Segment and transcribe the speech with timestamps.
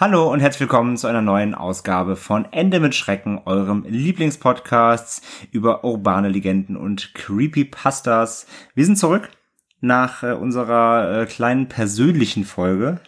[0.00, 5.82] Hallo und herzlich willkommen zu einer neuen Ausgabe von Ende mit Schrecken, eurem Lieblingspodcasts über
[5.82, 8.46] urbane Legenden und Creepypastas.
[8.76, 9.28] Wir sind zurück
[9.80, 13.00] nach äh, unserer äh, kleinen persönlichen Folge,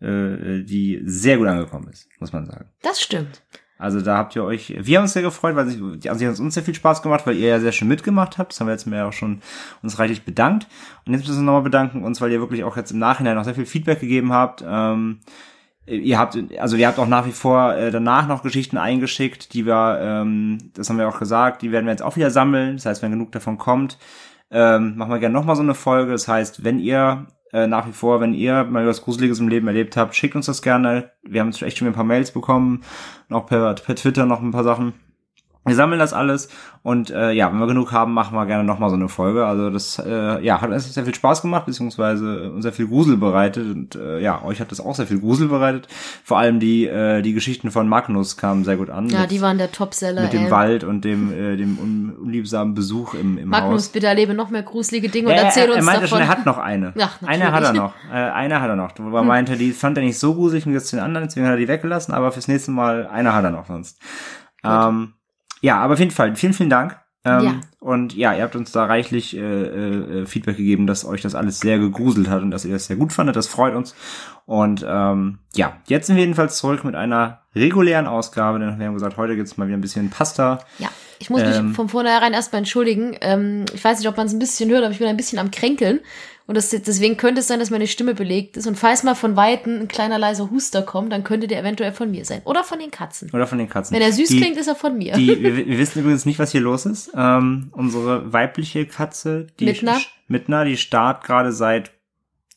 [0.00, 2.70] äh, die sehr gut angekommen ist, muss man sagen.
[2.82, 3.42] Das stimmt.
[3.76, 6.38] Also da habt ihr euch, wir haben uns sehr gefreut, weil sie, also sie hat
[6.38, 8.52] uns sehr viel Spaß gemacht, weil ihr ja sehr schön mitgemacht habt.
[8.52, 9.42] Das haben wir jetzt mir auch schon
[9.82, 10.68] uns reichlich bedankt.
[11.04, 13.34] Und jetzt müssen wir uns nochmal bedanken uns, weil ihr wirklich auch jetzt im Nachhinein
[13.34, 14.62] noch sehr viel Feedback gegeben habt.
[14.64, 15.18] Ähm,
[15.88, 19.66] ihr habt, also ihr habt auch nach wie vor äh, danach noch Geschichten eingeschickt, die
[19.66, 22.76] wir, ähm, das haben wir auch gesagt, die werden wir jetzt auch wieder sammeln.
[22.76, 23.98] Das heißt, wenn genug davon kommt,
[24.50, 26.12] ähm, machen wir gerne nochmal so eine Folge.
[26.12, 29.66] Das heißt, wenn ihr äh, nach wie vor, wenn ihr mal was Gruseliges im Leben
[29.66, 31.12] erlebt habt, schickt uns das gerne.
[31.22, 32.82] Wir haben echt schon ein paar Mails bekommen,
[33.28, 34.94] noch per, per Twitter noch ein paar Sachen.
[35.68, 36.48] Wir sammeln das alles
[36.82, 39.46] und äh, ja, wenn wir genug haben, machen wir gerne nochmal so eine Folge.
[39.46, 43.16] Also das äh, ja, hat uns sehr viel Spaß gemacht, beziehungsweise uns sehr viel Grusel
[43.16, 45.88] bereitet und äh, ja, euch hat das auch sehr viel Grusel bereitet.
[46.24, 49.08] Vor allem die äh, die Geschichten von Magnus kamen sehr gut an.
[49.08, 50.22] Ja, mit, die waren der Topseller.
[50.22, 50.50] mit dem ey.
[50.50, 53.88] Wald und dem äh, dem un unliebsamen Besuch im im Magnus, Haus.
[53.90, 56.18] bitte erlebe noch mehr gruselige Dinge Ja, und erzähl er, er uns meinte davon.
[56.18, 56.94] schon, er hat noch eine.
[57.00, 57.92] Ach, eine hat er noch.
[58.10, 58.92] Äh, eine hat er noch.
[58.98, 61.52] Wo er meinte, die fand er nicht so gruselig und jetzt den anderen, deswegen hat
[61.54, 64.00] er die weggelassen, aber fürs nächste Mal eine hat er noch sonst.
[64.64, 65.12] Ähm,
[65.60, 66.98] ja, aber auf jeden Fall, vielen, vielen Dank.
[67.24, 67.60] Ähm, Ja.
[67.80, 71.60] Und ja, ihr habt uns da reichlich äh, äh, Feedback gegeben, dass euch das alles
[71.60, 73.36] sehr gegruselt hat und dass ihr das sehr gut fandet.
[73.36, 73.94] Das freut uns.
[74.46, 78.94] Und ähm, ja, jetzt sind wir jedenfalls zurück mit einer regulären Ausgabe, denn wir haben
[78.94, 80.60] gesagt, heute gibt's mal wieder ein bisschen Pasta.
[80.78, 83.16] Ja, ich muss mich Ähm, von vornherein erstmal entschuldigen.
[83.20, 85.38] Ähm, ich weiß nicht, ob man es ein bisschen hört, aber ich bin ein bisschen
[85.38, 86.00] am Kränkeln.
[86.48, 88.66] Und das, deswegen könnte es sein, dass meine Stimme belegt ist.
[88.66, 92.10] Und falls mal von Weitem ein kleiner leiser Huster kommt, dann könnte der eventuell von
[92.10, 92.40] mir sein.
[92.46, 93.30] Oder von den Katzen.
[93.34, 93.94] Oder von den Katzen.
[93.94, 95.12] Wenn er süß die, klingt, ist er von mir.
[95.12, 97.10] Die, wir, wir wissen übrigens nicht, was hier los ist.
[97.14, 99.96] Ähm, unsere weibliche Katze, die Midna?
[99.98, 101.90] Sch- Midna, die starrt gerade seit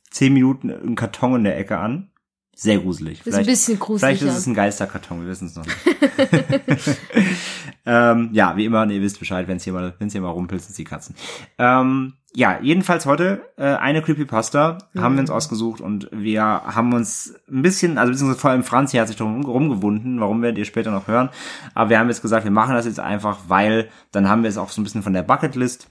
[0.10, 2.08] zehn Minuten einen Karton in der Ecke an.
[2.56, 3.26] Sehr gruselig.
[3.26, 4.20] ist ein bisschen gruselig.
[4.20, 5.78] Vielleicht ist es ein Geisterkarton, wir wissen es noch nicht.
[7.86, 10.30] ähm, ja, wie immer, ihr wisst Bescheid, wenn es hier mal, wenn es hier mal
[10.30, 11.16] rumpelt, sind die Katzen.
[11.58, 17.36] Ähm, ja, jedenfalls heute äh, eine Creepypasta haben wir uns ausgesucht und wir haben uns
[17.52, 20.92] ein bisschen, also beziehungsweise vor allem Franzi hat sich drum rumgewunden, warum werdet ihr später
[20.92, 21.30] noch hören.
[21.74, 24.58] Aber wir haben jetzt gesagt, wir machen das jetzt einfach, weil dann haben wir es
[24.58, 25.90] auch so ein bisschen von der Bucketlist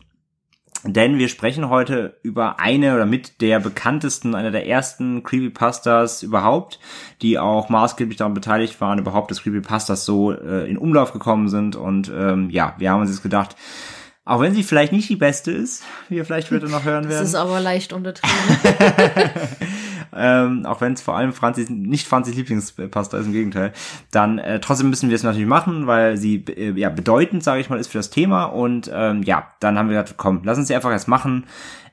[0.85, 6.79] denn wir sprechen heute über eine oder mit der bekanntesten, einer der ersten Creepypastas überhaupt,
[7.21, 11.77] die auch maßgeblich daran beteiligt waren, überhaupt, dass Creepypastas so äh, in Umlauf gekommen sind.
[11.77, 13.57] Und ähm, ja, wir haben uns jetzt gedacht,
[14.25, 17.13] auch wenn sie vielleicht nicht die beste ist, wie wir vielleicht später noch hören Das
[17.13, 18.39] werden, ist aber leicht untertrieben.
[20.15, 23.73] ähm, auch wenn es vor allem Franzis, nicht Franzis Lieblingspasta ist, im Gegenteil,
[24.11, 27.71] dann äh, trotzdem müssen wir es natürlich machen, weil sie äh, ja bedeutend, sage ich
[27.71, 30.69] mal, ist für das Thema und ähm, ja, dann haben wir gesagt, komm, lass uns
[30.69, 31.47] sie einfach erst machen,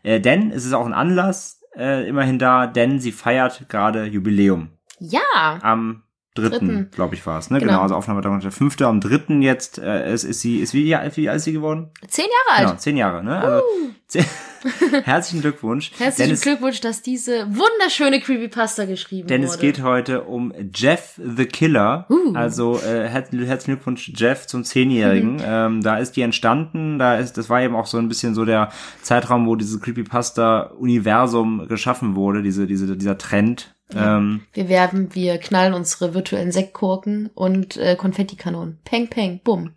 [0.03, 4.69] äh, denn es ist auch ein Anlass äh, immerhin da, denn sie feiert gerade Jubiläum
[5.00, 5.59] ja.
[5.61, 6.03] am
[6.41, 6.91] dritten, Dritten.
[6.91, 7.59] glaube ich, war es, ne?
[7.59, 7.81] Genau, Genau.
[7.83, 11.37] also Aufnahme der fünfte, am dritten jetzt äh, es ist sie, ist wie, wie alt
[11.37, 11.89] ist sie geworden?
[12.07, 12.67] Zehn Jahre alt.
[12.69, 13.37] Genau, zehn Jahre, ne?
[13.39, 13.63] Also,
[14.07, 14.25] zehn,
[15.03, 15.91] herzlichen Glückwunsch.
[15.91, 19.51] denn Herzlichen es, Glückwunsch, dass diese wunderschöne Creepypasta geschrieben Denn wurde.
[19.51, 22.05] es geht heute um Jeff the Killer.
[22.09, 22.33] Uh.
[22.33, 25.41] Also äh, herz- herzlichen Glückwunsch Jeff zum Zehnjährigen.
[25.43, 26.97] Ähm, da ist die entstanden.
[26.99, 28.69] Da ist, das war eben auch so ein bisschen so der
[29.01, 33.75] Zeitraum, wo dieses Creepypasta-Universum geschaffen wurde, diese, diese, dieser Trend.
[33.95, 38.79] Ähm, Wir werben, wir knallen unsere virtuellen Sektkorken und äh, Konfettikanonen.
[38.83, 39.71] Peng, peng, bumm.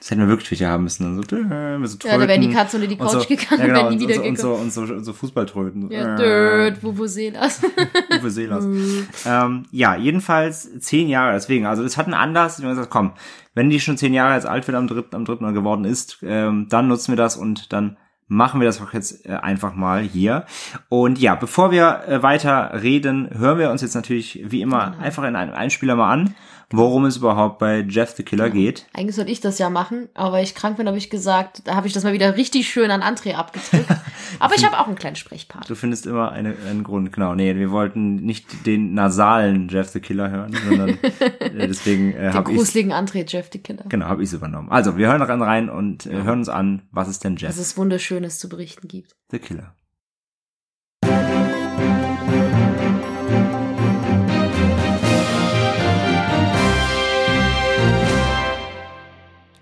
[0.00, 1.04] das hätten wir wirklich Twitter haben müssen.
[1.04, 3.22] Dann so, äh, mit so Ja, da wären die Tröten Katzen unter die und Couch
[3.22, 5.04] so, gegangen, ja, genau, wenn die und, wieder und, so, und, so, und so, und
[5.04, 5.90] so Fußballtröten.
[5.92, 6.16] Ja, Äh.
[6.16, 7.60] död, Vuvuzelas.
[8.24, 8.64] Seelers.
[9.26, 13.12] ähm, ja, jedenfalls zehn Jahre, deswegen, also das hat einen Anlass, wir haben gesagt, komm,
[13.54, 16.18] wenn die schon zehn Jahre jetzt alt wird am dritten, am dritten Mal geworden ist,
[16.22, 17.96] ähm, dann nutzen wir das und dann
[18.32, 20.46] machen wir das auch jetzt äh, einfach mal hier.
[20.88, 25.24] Und ja, bevor wir äh, weiter reden, hören wir uns jetzt natürlich wie immer einfach
[25.24, 26.34] in einem Einspieler mal an,
[26.72, 28.86] worum es überhaupt bei Jeff the Killer geht.
[28.94, 31.74] Eigentlich sollte ich das ja machen, aber weil ich krank bin, habe ich gesagt, da
[31.74, 33.86] habe ich das mal wieder richtig schön an André abgedrückt.
[34.38, 35.68] aber ich habe auch einen kleinen Sprechpart.
[35.68, 37.34] Du findest immer eine, einen Grund, genau.
[37.34, 42.34] Nee, wir wollten nicht den nasalen Jeff the Killer hören, sondern äh, deswegen äh, Den
[42.34, 43.84] habe ich gruseligen André, Jeff the Killer.
[43.88, 44.70] Genau, habe ich übernommen.
[44.70, 47.58] Also, wir hören rein, rein und äh, hören uns an, was es denn Jeff Dass
[47.58, 49.14] es Wunderschönes zu berichten gibt.
[49.30, 49.74] the Killer.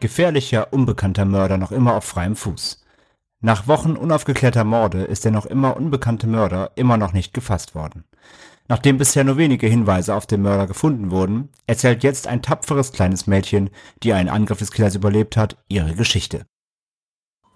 [0.00, 2.85] Gefährlicher, unbekannter Mörder noch immer auf freiem Fuß.
[3.43, 8.05] Nach Wochen unaufgeklärter Morde ist der noch immer unbekannte Mörder immer noch nicht gefasst worden.
[8.69, 13.26] Nachdem bisher nur wenige Hinweise auf den Mörder gefunden wurden, erzählt jetzt ein tapferes kleines
[13.26, 13.70] Mädchen,
[14.02, 16.47] die einen Angriff des Killers überlebt hat, ihre Geschichte.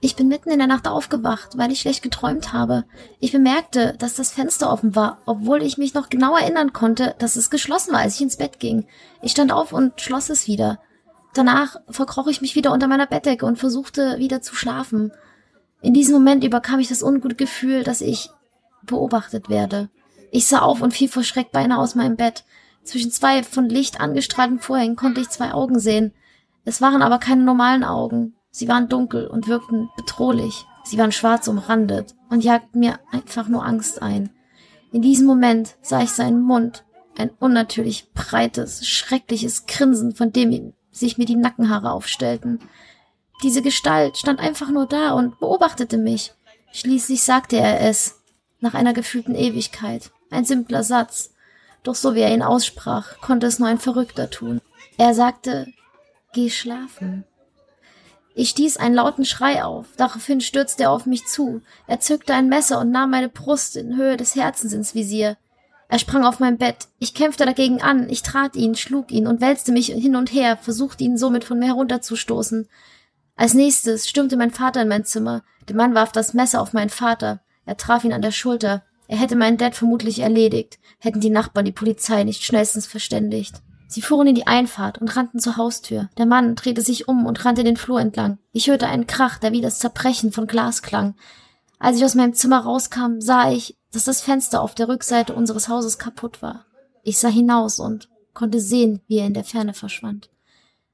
[0.00, 2.84] Ich bin mitten in der Nacht aufgewacht, weil ich schlecht geträumt habe.
[3.20, 7.36] Ich bemerkte, dass das Fenster offen war, obwohl ich mich noch genau erinnern konnte, dass
[7.36, 8.86] es geschlossen war, als ich ins Bett ging.
[9.22, 10.78] Ich stand auf und schloss es wieder.
[11.34, 15.12] Danach verkroch ich mich wieder unter meiner Bettdecke und versuchte wieder zu schlafen.
[15.82, 18.30] In diesem Moment überkam ich das ungute Gefühl, dass ich
[18.84, 19.90] beobachtet werde.
[20.30, 22.44] Ich sah auf und fiel vor Schreck beinahe aus meinem Bett.
[22.84, 26.12] Zwischen zwei von Licht angestrahlten Vorhängen konnte ich zwei Augen sehen.
[26.64, 28.34] Es waren aber keine normalen Augen.
[28.50, 30.64] Sie waren dunkel und wirkten bedrohlich.
[30.84, 34.30] Sie waren schwarz umrandet und jagten mir einfach nur Angst ein.
[34.92, 36.84] In diesem Moment sah ich seinen Mund,
[37.16, 42.60] ein unnatürlich breites, schreckliches Grinsen, von dem sich mir die Nackenhaare aufstellten.
[43.42, 46.32] Diese Gestalt stand einfach nur da und beobachtete mich.
[46.72, 48.20] Schließlich sagte er es,
[48.60, 50.10] nach einer gefühlten Ewigkeit.
[50.30, 51.34] Ein simpler Satz.
[51.82, 54.60] Doch so wie er ihn aussprach, konnte es nur ein Verrückter tun.
[54.96, 55.66] Er sagte,
[56.32, 57.24] geh schlafen.
[58.34, 59.86] Ich stieß einen lauten Schrei auf.
[59.96, 61.62] Daraufhin stürzte er auf mich zu.
[61.86, 65.36] Er zückte ein Messer und nahm meine Brust in Höhe des Herzens ins Visier.
[65.94, 66.88] Er sprang auf mein Bett.
[66.98, 68.08] Ich kämpfte dagegen an.
[68.08, 71.60] Ich trat ihn, schlug ihn und wälzte mich hin und her, versuchte ihn somit von
[71.60, 72.68] mir herunterzustoßen.
[73.36, 75.44] Als nächstes stürmte mein Vater in mein Zimmer.
[75.68, 77.42] Der Mann warf das Messer auf meinen Vater.
[77.64, 78.82] Er traf ihn an der Schulter.
[79.06, 83.62] Er hätte meinen Dad vermutlich erledigt, hätten die Nachbarn die Polizei nicht schnellstens verständigt.
[83.86, 86.10] Sie fuhren in die Einfahrt und rannten zur Haustür.
[86.18, 88.38] Der Mann drehte sich um und rannte den Flur entlang.
[88.50, 91.14] Ich hörte einen Krach, der wie das Zerbrechen von Glas klang.
[91.78, 95.68] Als ich aus meinem Zimmer rauskam, sah ich, dass das Fenster auf der Rückseite unseres
[95.68, 96.66] Hauses kaputt war.
[97.02, 100.30] Ich sah hinaus und konnte sehen, wie er in der Ferne verschwand.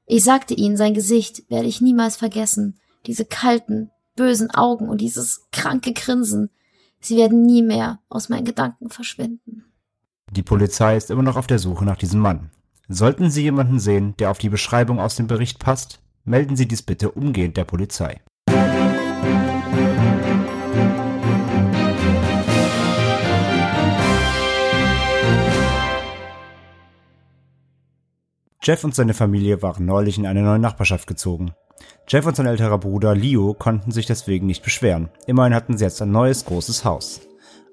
[0.07, 2.79] Ich sagte ihnen, sein Gesicht werde ich niemals vergessen.
[3.07, 6.51] Diese kalten, bösen Augen und dieses kranke Grinsen.
[7.01, 9.65] Sie werden nie mehr aus meinen Gedanken verschwinden.
[10.31, 12.51] Die Polizei ist immer noch auf der Suche nach diesem Mann.
[12.89, 16.83] Sollten Sie jemanden sehen, der auf die Beschreibung aus dem Bericht passt, melden Sie dies
[16.83, 18.21] bitte umgehend der Polizei.
[28.63, 31.53] Jeff und seine Familie waren neulich in eine neue Nachbarschaft gezogen.
[32.07, 35.09] Jeff und sein älterer Bruder Leo konnten sich deswegen nicht beschweren.
[35.27, 37.23] Immerhin hatten sie jetzt ein neues großes Haus.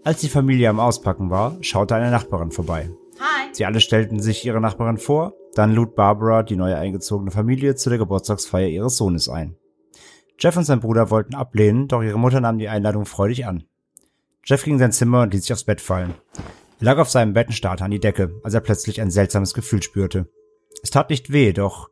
[0.06, 2.90] Als die Familie am Auspacken war, schaute eine Nachbarin vorbei.
[3.20, 3.50] Hi.
[3.52, 7.90] Sie alle stellten sich ihre Nachbarin vor, dann lud Barbara die neue eingezogene Familie zu
[7.90, 9.58] der Geburtstagsfeier ihres Sohnes ein.
[10.40, 13.66] Jeff und sein Bruder wollten ablehnen, doch ihre Mutter nahm die Einladung freudig an.
[14.46, 16.14] Jeff ging in sein Zimmer und ließ sich aufs Bett fallen.
[16.80, 19.54] Er lag auf seinem Bett und starrte an die Decke, als er plötzlich ein seltsames
[19.54, 20.30] Gefühl spürte.
[20.84, 21.90] Es tat nicht weh, doch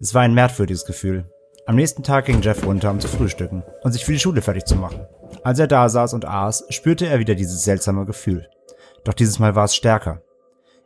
[0.00, 1.30] es war ein merkwürdiges Gefühl.
[1.66, 4.64] Am nächsten Tag ging Jeff runter, um zu frühstücken und sich für die Schule fertig
[4.64, 5.06] zu machen.
[5.42, 8.48] Als er da saß und aß, spürte er wieder dieses seltsame Gefühl.
[9.04, 10.22] Doch dieses Mal war es stärker.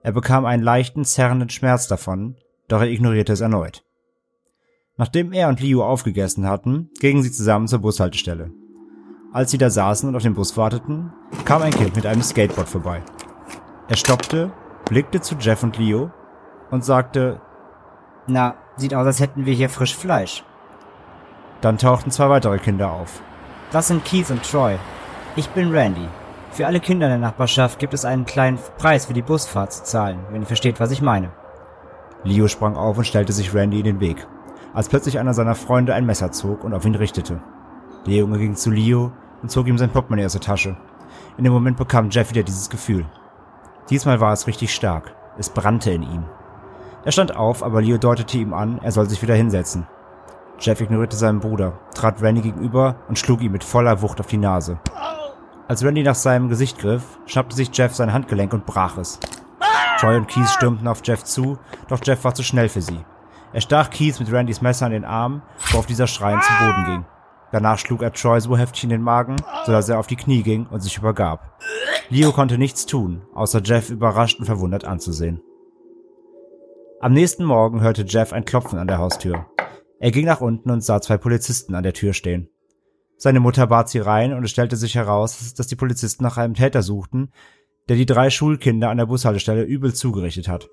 [0.03, 2.37] Er bekam einen leichten, zerrenden Schmerz davon,
[2.69, 3.85] doch er ignorierte es erneut.
[4.97, 8.51] Nachdem er und Liu aufgegessen hatten, gingen sie zusammen zur Bushaltestelle.
[9.33, 11.13] Als sie da saßen und auf den Bus warteten,
[11.45, 13.03] kam ein Kind mit einem Skateboard vorbei.
[13.89, 14.53] Er stoppte,
[14.87, 16.11] blickte zu Jeff und Leo
[16.73, 17.41] und sagte,
[18.27, 20.43] na, sieht aus, als hätten wir hier frisch Fleisch.
[21.61, 23.21] Dann tauchten zwei weitere Kinder auf.
[23.71, 24.77] Das sind Keith und Troy.
[25.37, 26.09] Ich bin Randy.
[26.51, 29.85] Für alle Kinder in der Nachbarschaft gibt es einen kleinen Preis für die Busfahrt zu
[29.85, 31.31] zahlen, wenn ihr versteht, was ich meine.
[32.25, 34.27] Leo sprang auf und stellte sich Randy in den Weg,
[34.73, 37.41] als plötzlich einer seiner Freunde ein Messer zog und auf ihn richtete.
[38.07, 40.77] Der Junge ging zu Leo und zog ihm sein Portemonnaie aus der Tasche.
[41.37, 43.05] In dem Moment bekam Jeff wieder dieses Gefühl.
[43.91, 45.15] Diesmal war es richtig stark.
[45.37, 46.25] Es brannte in ihm.
[47.05, 49.87] Er stand auf, aber Leo deutete ihm an, er soll sich wieder hinsetzen.
[50.61, 54.37] Jeff ignorierte seinen Bruder, trat Randy gegenüber und schlug ihm mit voller Wucht auf die
[54.37, 54.79] Nase.
[55.67, 59.19] Als Randy nach seinem Gesicht griff, schnappte sich Jeff sein Handgelenk und brach es.
[59.99, 63.05] Troy und Keith stürmten auf Jeff zu, doch Jeff war zu schnell für sie.
[63.53, 67.05] Er stach Keith mit Randys Messer an den Arm, worauf dieser schreiend zu Boden ging.
[67.51, 70.67] Danach schlug er Troy so heftig in den Magen, sodass er auf die Knie ging
[70.67, 71.59] und sich übergab.
[72.09, 75.43] Leo konnte nichts tun, außer Jeff überrascht und verwundert anzusehen.
[77.03, 79.47] Am nächsten Morgen hörte Jeff ein Klopfen an der Haustür.
[79.99, 82.49] Er ging nach unten und sah zwei Polizisten an der Tür stehen.
[83.17, 86.55] Seine Mutter bat sie rein und es stellte sich heraus, dass die Polizisten nach einem
[86.55, 87.33] Täter suchten,
[87.89, 90.69] der die drei Schulkinder an der Bushaltestelle übel zugerichtet hat.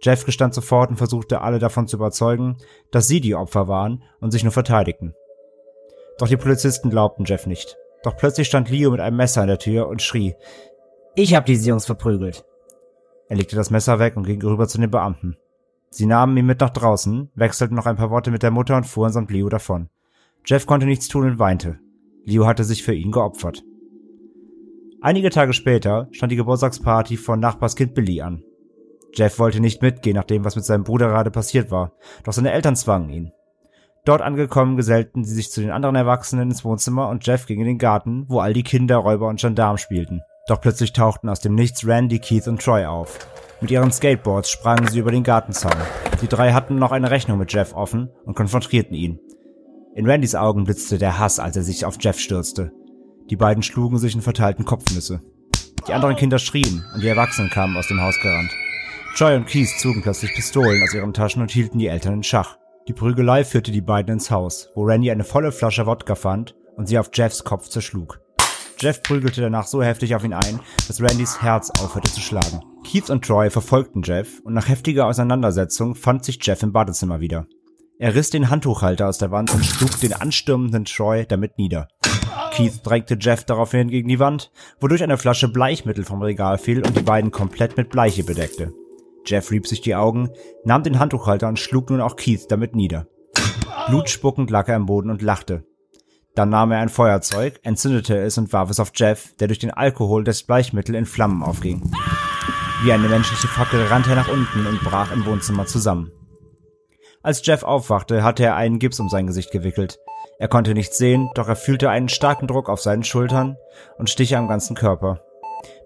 [0.00, 2.56] Jeff gestand sofort und versuchte alle davon zu überzeugen,
[2.90, 5.12] dass sie die Opfer waren und sich nur verteidigten.
[6.18, 7.76] Doch die Polizisten glaubten Jeff nicht.
[8.02, 10.36] Doch plötzlich stand Leo mit einem Messer an der Tür und schrie,
[11.16, 12.46] ich hab diese Jungs verprügelt.
[13.28, 15.36] Er legte das Messer weg und ging rüber zu den Beamten.
[15.90, 18.86] Sie nahmen ihn mit nach draußen, wechselten noch ein paar Worte mit der Mutter und
[18.86, 19.88] fuhren samt Leo davon.
[20.46, 21.80] Jeff konnte nichts tun und weinte.
[22.24, 23.64] Leo hatte sich für ihn geopfert.
[25.02, 28.44] Einige Tage später stand die Geburtstagsparty von Nachbarskind Billy an.
[29.14, 31.92] Jeff wollte nicht mitgehen, nach dem, was mit seinem Bruder gerade passiert war,
[32.22, 33.32] doch seine Eltern zwangen ihn.
[34.04, 37.66] Dort angekommen gesellten sie sich zu den anderen Erwachsenen ins Wohnzimmer und Jeff ging in
[37.66, 40.20] den Garten, wo all die Kinder, Räuber und Gendarmen spielten.
[40.46, 43.18] Doch plötzlich tauchten aus dem Nichts Randy, Keith und Troy auf.
[43.60, 45.72] Mit ihren Skateboards sprangen sie über den Gartenzaun.
[46.22, 49.20] Die drei hatten noch eine Rechnung mit Jeff offen und konfrontierten ihn.
[49.94, 52.72] In Randys Augen blitzte der Hass, als er sich auf Jeff stürzte.
[53.28, 55.20] Die beiden schlugen sich und verteilten Kopfnüsse.
[55.86, 58.50] Die anderen Kinder schrien und die Erwachsenen kamen aus dem Haus gerannt.
[59.16, 62.56] Troy und Keith zogen plötzlich Pistolen aus ihren Taschen und hielten die Eltern in Schach.
[62.88, 66.86] Die Prügelei führte die beiden ins Haus, wo Randy eine volle Flasche Wodka fand und
[66.86, 68.19] sie auf Jeffs Kopf zerschlug.
[68.80, 70.58] Jeff prügelte danach so heftig auf ihn ein,
[70.88, 72.62] dass Randys Herz aufhörte zu schlagen.
[72.82, 77.46] Keith und Troy verfolgten Jeff und nach heftiger Auseinandersetzung fand sich Jeff im Badezimmer wieder.
[77.98, 81.88] Er riss den Handtuchhalter aus der Wand und schlug den anstürmenden Troy damit nieder.
[82.52, 86.96] Keith drängte Jeff daraufhin gegen die Wand, wodurch eine Flasche Bleichmittel vom Regal fiel und
[86.96, 88.72] die beiden komplett mit Bleiche bedeckte.
[89.26, 90.30] Jeff rieb sich die Augen,
[90.64, 93.06] nahm den Handtuchhalter und schlug nun auch Keith damit nieder.
[93.88, 95.64] Blutspuckend lag er am Boden und lachte.
[96.34, 99.72] Dann nahm er ein Feuerzeug, entzündete es und warf es auf Jeff, der durch den
[99.72, 101.90] Alkohol des Bleichmittel in Flammen aufging.
[102.82, 106.12] Wie eine menschliche Fackel rannte er nach unten und brach im Wohnzimmer zusammen.
[107.22, 109.98] Als Jeff aufwachte, hatte er einen Gips um sein Gesicht gewickelt.
[110.38, 113.56] Er konnte nichts sehen, doch er fühlte einen starken Druck auf seinen Schultern
[113.98, 115.20] und Stiche am ganzen Körper.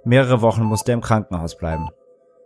[0.04, 1.88] Mehrere Wochen musste er im Krankenhaus bleiben.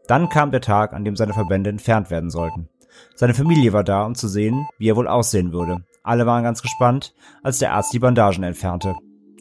[0.06, 2.70] Dann kam der Tag, an dem seine Verbände entfernt werden sollten.
[3.14, 5.84] Seine Familie war da, um zu sehen, wie er wohl aussehen würde.
[6.02, 8.94] Alle waren ganz gespannt, als der Arzt die Bandagen entfernte.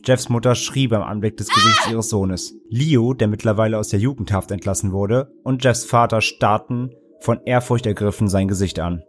[0.03, 2.55] Jeffs Mutter schrie beim Anblick des Gesichts ihres Sohnes.
[2.69, 8.27] Leo, der mittlerweile aus der Jugendhaft entlassen wurde, und Jeffs Vater starrten von Ehrfurcht ergriffen
[8.27, 9.03] sein Gesicht an.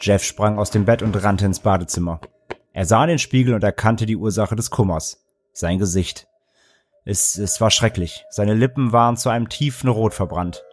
[0.00, 2.20] Jeff sprang aus dem Bett und rannte ins Badezimmer.
[2.72, 5.24] Er sah in den Spiegel und erkannte die Ursache des Kummers.
[5.52, 6.26] Sein Gesicht.
[7.04, 8.24] Es, es war schrecklich.
[8.30, 10.64] Seine Lippen waren zu einem tiefen Rot verbrannt.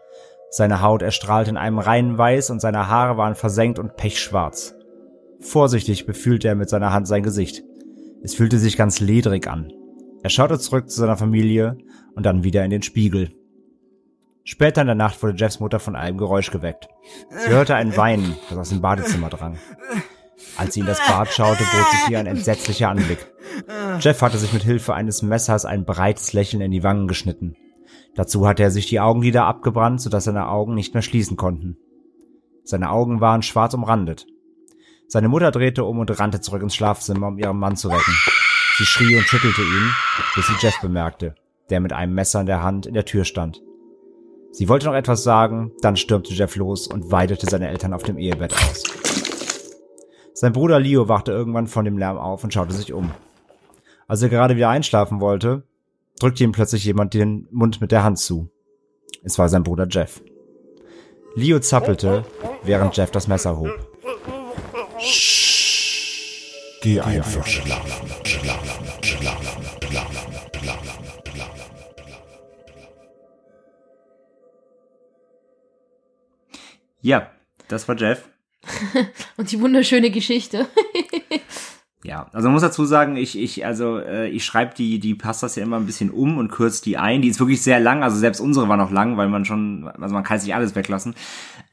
[0.50, 4.77] Seine Haut erstrahlte in einem reinen Weiß und seine Haare waren versenkt und pechschwarz.
[5.40, 7.64] Vorsichtig befühlte er mit seiner Hand sein Gesicht.
[8.24, 9.72] Es fühlte sich ganz ledrig an.
[10.24, 11.78] Er schaute zurück zu seiner Familie
[12.16, 13.32] und dann wieder in den Spiegel.
[14.44, 16.88] Später in der Nacht wurde Jeffs Mutter von einem Geräusch geweckt.
[17.30, 19.58] Sie hörte ein Weinen, das aus dem Badezimmer drang.
[20.56, 23.32] Als sie in das Bad schaute, bot sich ihr ein entsetzlicher Anblick.
[24.00, 27.56] Jeff hatte sich mit Hilfe eines Messers ein breites Lächeln in die Wangen geschnitten.
[28.16, 31.78] Dazu hatte er sich die Augenlider abgebrannt, sodass seine Augen nicht mehr schließen konnten.
[32.64, 34.28] Seine Augen waren schwarz umrandet.
[35.10, 38.14] Seine Mutter drehte um und rannte zurück ins Schlafzimmer, um ihren Mann zu wecken.
[38.78, 39.92] Sie schrie und schüttelte ihn,
[40.36, 41.36] bis sie Jeff bemerkte,
[41.70, 43.64] der mit einem Messer in der Hand in der Tür stand.
[44.52, 48.18] Sie wollte noch etwas sagen, dann stürmte Jeff los und weidete seine Eltern auf dem
[48.18, 48.84] Ehebett aus.
[50.34, 53.12] Sein Bruder Leo wachte irgendwann von dem Lärm auf und schaute sich um.
[54.08, 55.64] Als er gerade wieder einschlafen wollte,
[56.20, 58.50] drückte ihm plötzlich jemand den Mund mit der Hand zu.
[59.24, 60.22] Es war sein Bruder Jeff.
[61.36, 62.26] Leo zappelte,
[62.64, 63.97] während Jeff das Messer hob.
[66.82, 67.92] Geh einfach schlafen,
[68.26, 70.24] schlafen, schlafen, schlafen,
[70.60, 71.68] schlafen.
[77.02, 77.32] Ja,
[77.68, 78.28] das war Jeff.
[79.38, 80.68] Und die wunderschöne Geschichte.
[82.04, 85.58] Ja, also man muss dazu sagen, ich, ich, also äh, ich schreibe die, die Pastas
[85.58, 87.22] ja immer ein bisschen um und kürze die ein.
[87.22, 90.14] Die ist wirklich sehr lang, also selbst unsere war noch lang, weil man schon, also
[90.14, 91.16] man kann sich alles weglassen.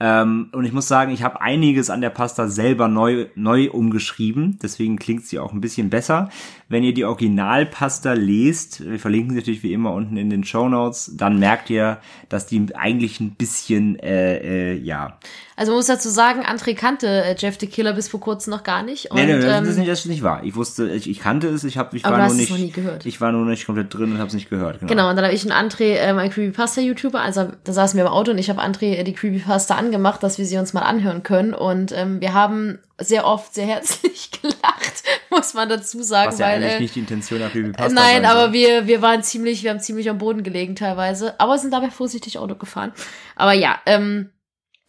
[0.01, 4.59] Ähm, und ich muss sagen, ich habe einiges an der Pasta selber neu, neu umgeschrieben,
[4.63, 6.31] deswegen klingt sie auch ein bisschen besser.
[6.69, 10.69] Wenn ihr die Originalpasta lest, wir verlinken sie natürlich wie immer unten in den Show
[10.69, 11.99] Notes, dann merkt ihr,
[12.29, 15.19] dass die eigentlich ein bisschen, äh, äh, ja.
[15.57, 18.65] Also man muss dazu sagen, André kannte äh, Jeff the Killer bis vor kurzem noch
[18.65, 19.13] gar nicht.
[19.13, 20.43] Und, nee, nee, das ähm, ist nicht, das ist nicht wahr.
[20.43, 23.07] Ich wusste, ich, ich kannte es, ich, hab, ich war nur nicht, noch nie gehört.
[23.07, 24.81] ich war nur nicht komplett drin und habe es nicht gehört.
[24.81, 24.91] Genau.
[24.91, 28.11] Genau, und dann habe ich und André, ähm, ein Creepypasta-YouTuber, also da saßen wir im
[28.11, 31.23] Auto und ich habe André äh, die Creepypasta angemacht, dass wir sie uns mal anhören
[31.23, 31.55] können.
[31.55, 36.33] Und ähm, wir haben sehr oft sehr herzlich gelacht, muss man dazu sagen.
[36.33, 39.03] Was ja weil, eigentlich äh, nicht die Intention der Creepypasta Nein, sein aber wir, wir
[39.03, 42.93] waren ziemlich, wir haben ziemlich am Boden gelegen teilweise, aber sind dabei vorsichtig Auto gefahren.
[43.37, 44.31] Aber ja, ähm,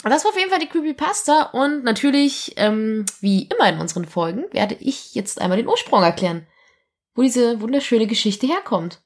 [0.03, 4.45] das war auf jeden Fall die Creepypasta und natürlich, ähm, wie immer in unseren Folgen,
[4.51, 6.45] werde ich jetzt einmal den Ursprung erklären,
[7.15, 9.01] wo diese wunderschöne Geschichte herkommt.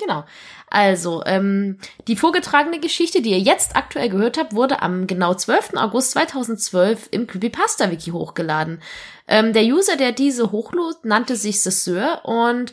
[0.00, 0.24] Genau.
[0.68, 1.78] Also, ähm,
[2.08, 5.74] die vorgetragene Geschichte, die ihr jetzt aktuell gehört habt, wurde am genau 12.
[5.76, 8.80] August 2012 im Creepypasta-Wiki hochgeladen.
[9.28, 12.72] Ähm, der User, der diese hochlud, nannte sich Cesseur und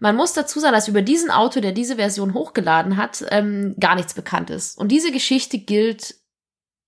[0.00, 3.96] man muss dazu sagen, dass über diesen Autor, der diese Version hochgeladen hat, ähm, gar
[3.96, 4.78] nichts bekannt ist.
[4.78, 6.14] Und diese Geschichte gilt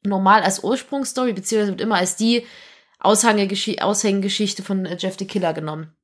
[0.03, 2.47] normal als Ursprungsstory, beziehungsweise wird immer als die
[3.01, 5.97] Aushängegeschi- Aushängegeschichte von äh, Jeff the Killer genommen.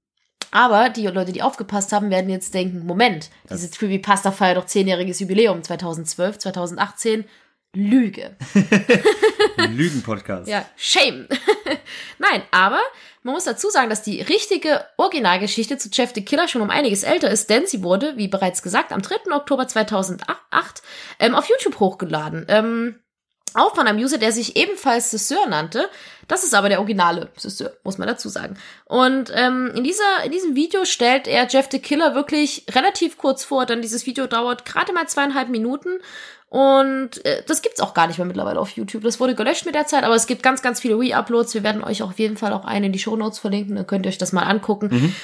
[0.50, 5.20] Aber die Leute, die aufgepasst haben, werden jetzt denken, Moment, diese Creepypasta feiert doch zehnjähriges
[5.20, 7.24] Jubiläum 2012, 2018.
[7.74, 8.36] Lüge.
[9.70, 10.48] Lügen-Podcast.
[10.48, 11.28] Ja, shame.
[12.18, 12.80] Nein, aber
[13.22, 17.02] man muss dazu sagen, dass die richtige Originalgeschichte zu Jeff the Killer schon um einiges
[17.02, 19.32] älter ist, denn sie wurde, wie bereits gesagt, am 3.
[19.32, 20.82] Oktober 2008
[21.18, 22.46] ähm, auf YouTube hochgeladen.
[22.48, 23.00] Ähm,
[23.54, 25.88] auch von einem User, der sich ebenfalls Sisseur nannte.
[26.28, 28.56] Das ist aber der originale Sisseur, muss man dazu sagen.
[28.84, 33.44] Und ähm, in, dieser, in diesem Video stellt er Jeff the Killer wirklich relativ kurz
[33.44, 36.00] vor, denn dieses Video dauert gerade mal zweieinhalb Minuten.
[36.48, 39.02] Und äh, das gibt's auch gar nicht mehr mittlerweile auf YouTube.
[39.02, 41.54] Das wurde gelöscht mit der Zeit, aber es gibt ganz, ganz viele Re-Uploads.
[41.54, 44.06] Wir werden euch auf jeden Fall auch einen in die Show Notes verlinken, dann könnt
[44.06, 44.88] ihr euch das mal angucken.
[44.90, 45.14] Mhm.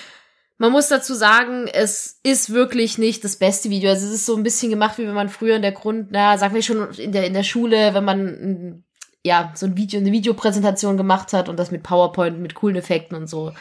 [0.59, 3.91] Man muss dazu sagen, es ist wirklich nicht das beste Video.
[3.91, 6.39] Also es ist so ein bisschen gemacht, wie wenn man früher in der Grund, na,
[6.39, 8.85] sagen wir schon in der, in der Schule, wenn man
[9.25, 13.17] ja so ein Video, eine Videopräsentation gemacht hat und das mit PowerPoint, mit coolen Effekten
[13.17, 13.53] und so.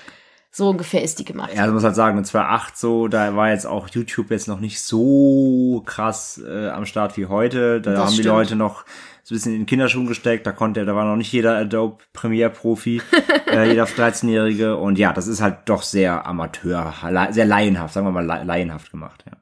[0.54, 1.52] So ungefähr ist die gemacht.
[1.56, 4.60] Ja, also muss halt sagen, in 2008 so, da war jetzt auch YouTube jetzt noch
[4.60, 7.80] nicht so krass äh, am Start wie heute.
[7.80, 8.28] Da Das haben die stimmt.
[8.28, 8.84] Leute noch
[9.24, 10.46] so ein bisschen in den Kinderschuhen gesteckt.
[10.48, 13.02] Da konnte, da war noch nicht jeder Adobe Premiere Profi,
[13.52, 14.78] äh, jeder 13-Jährige.
[14.78, 16.94] Und ja, das ist halt doch sehr Amateur,
[17.32, 19.24] sehr laienhaft, sagen wir mal la- laienhaft gemacht.
[19.26, 19.38] Ja.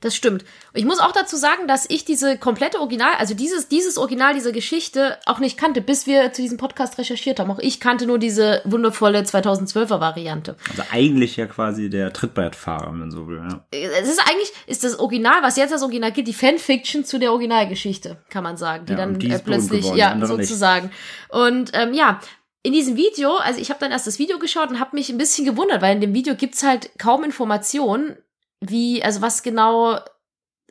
[0.00, 0.44] Das stimmt.
[0.72, 4.52] Ich muss auch dazu sagen, dass ich diese komplette Original, also dieses, dieses Original dieser
[4.52, 7.50] Geschichte auch nicht kannte, bis wir zu diesem Podcast recherchiert haben.
[7.50, 10.56] Auch ich kannte nur diese wundervolle 2012er Variante.
[10.70, 13.38] Also eigentlich ja quasi der Trittbrettfahrer, wenn man so will.
[13.38, 13.64] Ja.
[13.72, 17.32] Es ist eigentlich, ist das Original, was jetzt als Original gilt, die Fanfiction zu der
[17.32, 20.48] Originalgeschichte, kann man sagen, die Ja, dann die äh, plötzlich, geworden, ja, andere nicht.
[20.48, 20.90] sozusagen.
[21.28, 22.20] Und ähm, ja,
[22.62, 25.18] in diesem Video, also ich habe dann erst das Video geschaut und habe mich ein
[25.18, 28.16] bisschen gewundert, weil in dem Video gibt's halt kaum Informationen,
[28.60, 29.98] wie, also was genau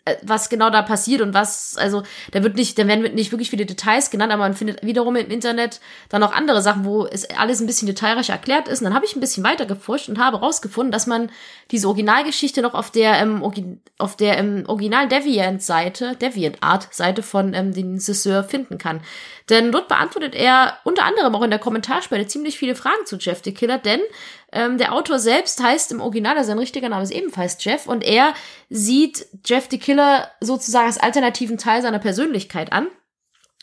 [0.05, 3.49] äh, was genau da passiert und was, also da wird nicht, da werden nicht wirklich
[3.49, 5.79] viele Details genannt, aber man findet wiederum im Internet
[6.09, 8.79] dann auch andere Sachen, wo es alles ein bisschen detailreicher erklärt ist.
[8.79, 11.31] Und dann habe ich ein bisschen weiter geforscht und habe rausgefunden, dass man
[11.71, 13.43] diese Originalgeschichte noch auf der ähm,
[13.97, 19.01] auf der ähm, Original Deviant Seite, Deviant Art Seite von ähm, den Sisseur finden kann.
[19.49, 23.41] Denn dort beantwortet er unter anderem auch in der Kommentarspalte ziemlich viele Fragen zu Jeff
[23.43, 24.01] the Killer, denn
[24.51, 28.03] ähm, der Autor selbst heißt im Original, also sein richtiger Name ist ebenfalls Jeff und
[28.03, 28.33] er
[28.69, 32.87] sieht Jeff the Killer sozusagen als alternativen Teil seiner Persönlichkeit an.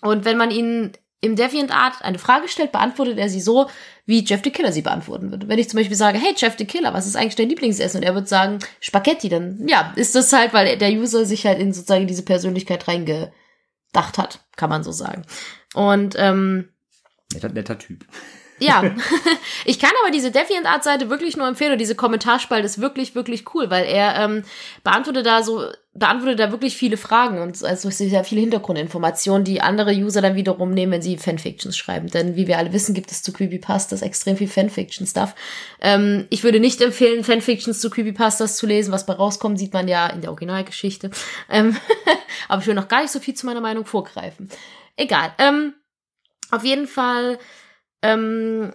[0.03, 3.69] Und wenn man ihn im Deviant Art eine Frage stellt, beantwortet er sie so,
[4.05, 5.49] wie Jeff the Killer sie beantworten würde.
[5.49, 8.01] Wenn ich zum Beispiel sage, hey Jeff the Killer, was ist eigentlich dein Lieblingsessen?
[8.01, 11.59] Und er wird sagen, Spaghetti, dann ja, ist das halt, weil der User sich halt
[11.59, 13.33] in sozusagen diese Persönlichkeit reingedacht
[14.19, 15.25] hat, kann man so sagen.
[15.77, 16.71] Und ähm,
[17.35, 18.07] Netter, netter Typ.
[18.59, 18.83] ja,
[19.67, 23.69] ich kann aber diese DeviantArt-Seite wirklich nur empfehlen und diese Kommentarspalte ist wirklich, wirklich cool,
[23.69, 24.43] weil er ähm,
[24.83, 29.93] beantwortet da so, beantwortet da wirklich viele Fragen und also sehr viele Hintergrundinformationen, die andere
[29.93, 32.09] User dann wiederum nehmen, wenn sie Fanfictions schreiben.
[32.09, 35.35] Denn wie wir alle wissen, gibt es zu Creepypastas extrem viel Fanfiction-Stuff.
[35.83, 38.93] Ähm, ich würde nicht empfehlen, Fanfictions zu Creepypastas zu lesen.
[38.93, 41.11] Was bei rauskommt, sieht man ja in der Originalgeschichte.
[41.51, 41.77] Ähm,
[42.49, 44.49] aber ich will noch gar nicht so viel zu meiner Meinung vorgreifen.
[44.97, 45.33] Egal.
[45.39, 45.75] Ähm,
[46.51, 47.39] auf jeden Fall
[48.03, 48.73] ähm,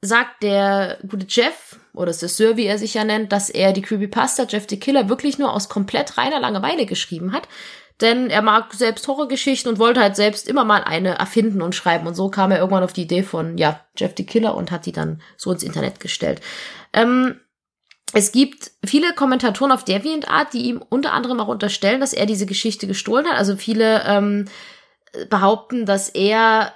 [0.00, 4.44] sagt der gute Jeff, oder Sir, wie er sich ja nennt, dass er die Creepypasta
[4.48, 7.48] Jeff the Killer wirklich nur aus komplett reiner Langeweile geschrieben hat.
[8.00, 12.06] Denn er mag selbst Horrorgeschichten und wollte halt selbst immer mal eine erfinden und schreiben.
[12.06, 14.86] Und so kam er irgendwann auf die Idee von, ja, Jeff the Killer und hat
[14.86, 16.40] die dann so ins Internet gestellt.
[16.92, 17.40] Ähm,
[18.12, 22.46] es gibt viele Kommentatoren auf DeviantArt, die ihm unter anderem auch unterstellen, dass er diese
[22.46, 23.36] Geschichte gestohlen hat.
[23.36, 24.44] Also viele ähm,
[25.28, 26.72] behaupten, dass er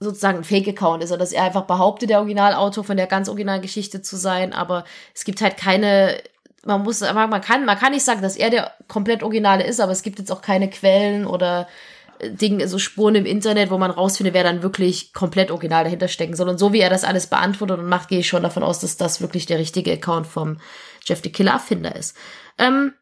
[0.00, 3.62] sozusagen ein Fake-Account ist oder dass er einfach behauptet, der Originalautor von der ganz originalen
[3.62, 6.20] Geschichte zu sein, aber es gibt halt keine,
[6.64, 9.92] man muss, man kann, man kann nicht sagen, dass er der komplett Originale ist, aber
[9.92, 11.68] es gibt jetzt auch keine Quellen oder
[12.18, 16.08] äh, Dinge, so Spuren im Internet, wo man rausfindet, wer dann wirklich komplett original dahinter
[16.08, 16.48] stecken soll.
[16.48, 18.96] Und so wie er das alles beantwortet und macht, gehe ich schon davon aus, dass
[18.96, 20.58] das wirklich der richtige Account vom
[21.04, 22.16] Jeff the Killer Erfinder ist.
[22.58, 22.94] Ähm,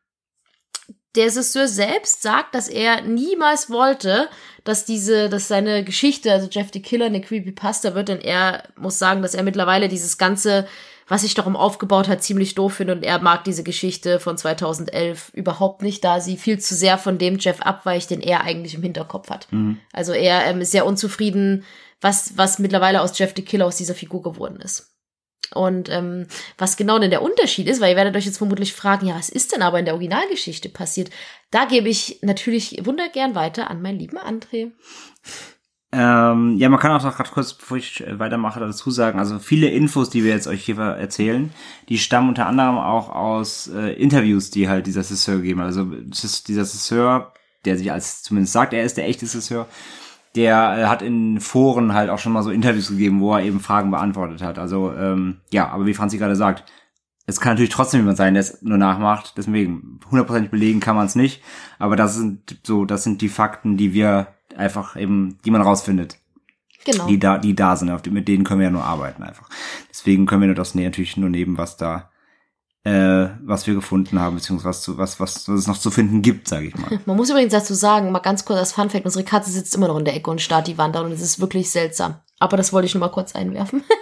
[1.15, 4.29] der Sisseur selbst sagt, dass er niemals wollte,
[4.65, 8.99] dass diese, dass seine Geschichte, also Jeff the Killer, eine Creepypasta wird, denn er muss
[8.99, 10.67] sagen, dass er mittlerweile dieses ganze,
[11.09, 15.33] was sich darum aufgebaut hat, ziemlich doof findet und er mag diese Geschichte von 2011
[15.35, 18.83] überhaupt nicht, da sie viel zu sehr von dem Jeff abweicht, den er eigentlich im
[18.83, 19.49] Hinterkopf hat.
[19.93, 21.65] Also er ähm, ist sehr unzufrieden,
[22.01, 24.92] was, was mittlerweile aus Jeff the Killer aus dieser Figur geworden ist.
[25.55, 26.27] Und ähm,
[26.57, 29.29] was genau denn der Unterschied ist, weil ihr werdet euch jetzt vermutlich fragen, ja, was
[29.29, 31.11] ist denn aber in der Originalgeschichte passiert?
[31.51, 34.71] Da gebe ich natürlich wundergern weiter an meinen lieben André.
[35.95, 39.39] Ähm, ja, man kann auch noch gerade kurz, bevor ich äh, weitermache, dazu sagen, also
[39.39, 41.53] viele Infos, die wir jetzt euch hier erzählen,
[41.91, 45.67] die stammen unter anderem auch aus äh, Interviews, die halt dieser Sisseur gegeben hat.
[45.67, 47.35] Also dieser Sisseur,
[47.67, 49.69] der sich als zumindest sagt, er ist der echte Sisseur,
[50.35, 53.61] der äh, hat in Foren halt auch schon mal so Interviews gegeben, wo er eben
[53.61, 54.59] Fragen beantwortet hat.
[54.59, 56.65] Also ähm, ja, aber wie Franzi gerade sagt,
[57.25, 59.35] Es kann natürlich trotzdem jemand sein, der es nur nachmacht.
[59.37, 61.43] Deswegen, hundertprozentig belegen kann man es nicht.
[61.79, 66.19] Aber das sind so, das sind die Fakten, die wir einfach eben, die man rausfindet.
[66.85, 67.07] Genau.
[67.07, 68.13] Die da, die da sind.
[68.13, 69.49] Mit denen können wir ja nur arbeiten einfach.
[69.89, 72.11] Deswegen können wir nur das natürlich nur nehmen, was da,
[72.85, 76.67] äh, was wir gefunden haben, beziehungsweise was, was, was es noch zu finden gibt, sage
[76.67, 76.99] ich mal.
[77.07, 79.99] Man muss übrigens dazu sagen, mal ganz kurz als Funfact, unsere Katze sitzt immer noch
[79.99, 82.17] in der Ecke und starrt die Wand an und es ist wirklich seltsam.
[82.41, 83.83] Aber das wollte ich nur mal kurz einwerfen.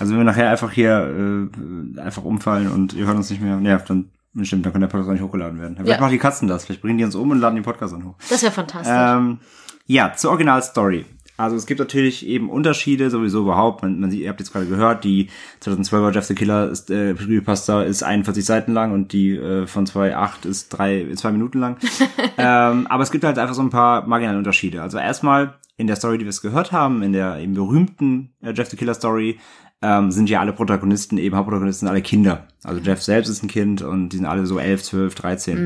[0.00, 1.48] Also wenn wir nachher einfach hier
[1.96, 4.10] äh, einfach umfallen und ihr hört uns nicht mehr, ja, dann
[4.42, 5.76] stimmt, dann kann der Podcast auch nicht hochgeladen werden.
[5.76, 6.00] Vielleicht Ja.
[6.00, 8.14] machen die Katzen das, vielleicht bringen die uns um und laden den Podcast dann hoch.
[8.28, 8.92] Das wäre fantastisch.
[8.94, 9.38] Ähm,
[9.86, 11.06] ja, zur Originalstory.
[11.36, 13.82] Also es gibt natürlich eben Unterschiede, sowieso überhaupt.
[13.82, 15.28] Man, man sieht, ihr habt jetzt gerade gehört, die
[15.62, 19.86] 2012er Jeff the Killer ist, äh, Creepypasta ist 41 Seiten lang und die äh, von
[19.86, 21.78] 2.8 ist drei, zwei Minuten lang.
[22.38, 24.82] ähm, aber es gibt halt einfach so ein paar marginale Unterschiede.
[24.82, 28.52] Also erstmal in der Story, die wir es gehört haben, in der eben berühmten äh,
[28.52, 29.38] Jeff the Killer Story,
[29.82, 32.48] ähm, sind ja alle Protagonisten, eben Hauptprotagonisten, alle Kinder.
[32.64, 35.58] Also Jeff selbst ist ein Kind und die sind alle so 11, 12, 13.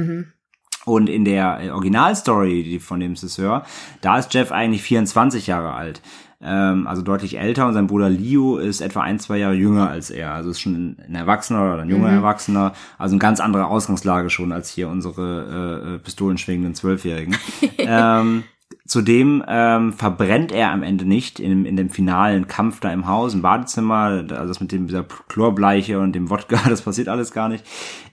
[0.86, 3.64] Und in der äh, Originalstory von dem Cesseur,
[4.00, 6.00] da ist Jeff eigentlich 24 Jahre alt.
[6.42, 10.10] Ähm, also deutlich älter und sein Bruder Leo ist etwa ein, zwei Jahre jünger als
[10.10, 10.32] er.
[10.32, 12.72] Also ist schon ein Erwachsener oder ein junger Erwachsener.
[12.96, 17.36] Also eine ganz andere Ausgangslage schon als hier unsere äh, äh, pistolenschwingenden Zwölfjährigen.
[17.78, 18.44] ähm,
[18.90, 23.34] Zudem ähm, verbrennt er am Ende nicht in, in dem finalen Kampf da im Haus,
[23.34, 27.48] im Badezimmer, also das mit dem, dieser Chlorbleiche und dem Wodka, das passiert alles gar
[27.48, 27.64] nicht,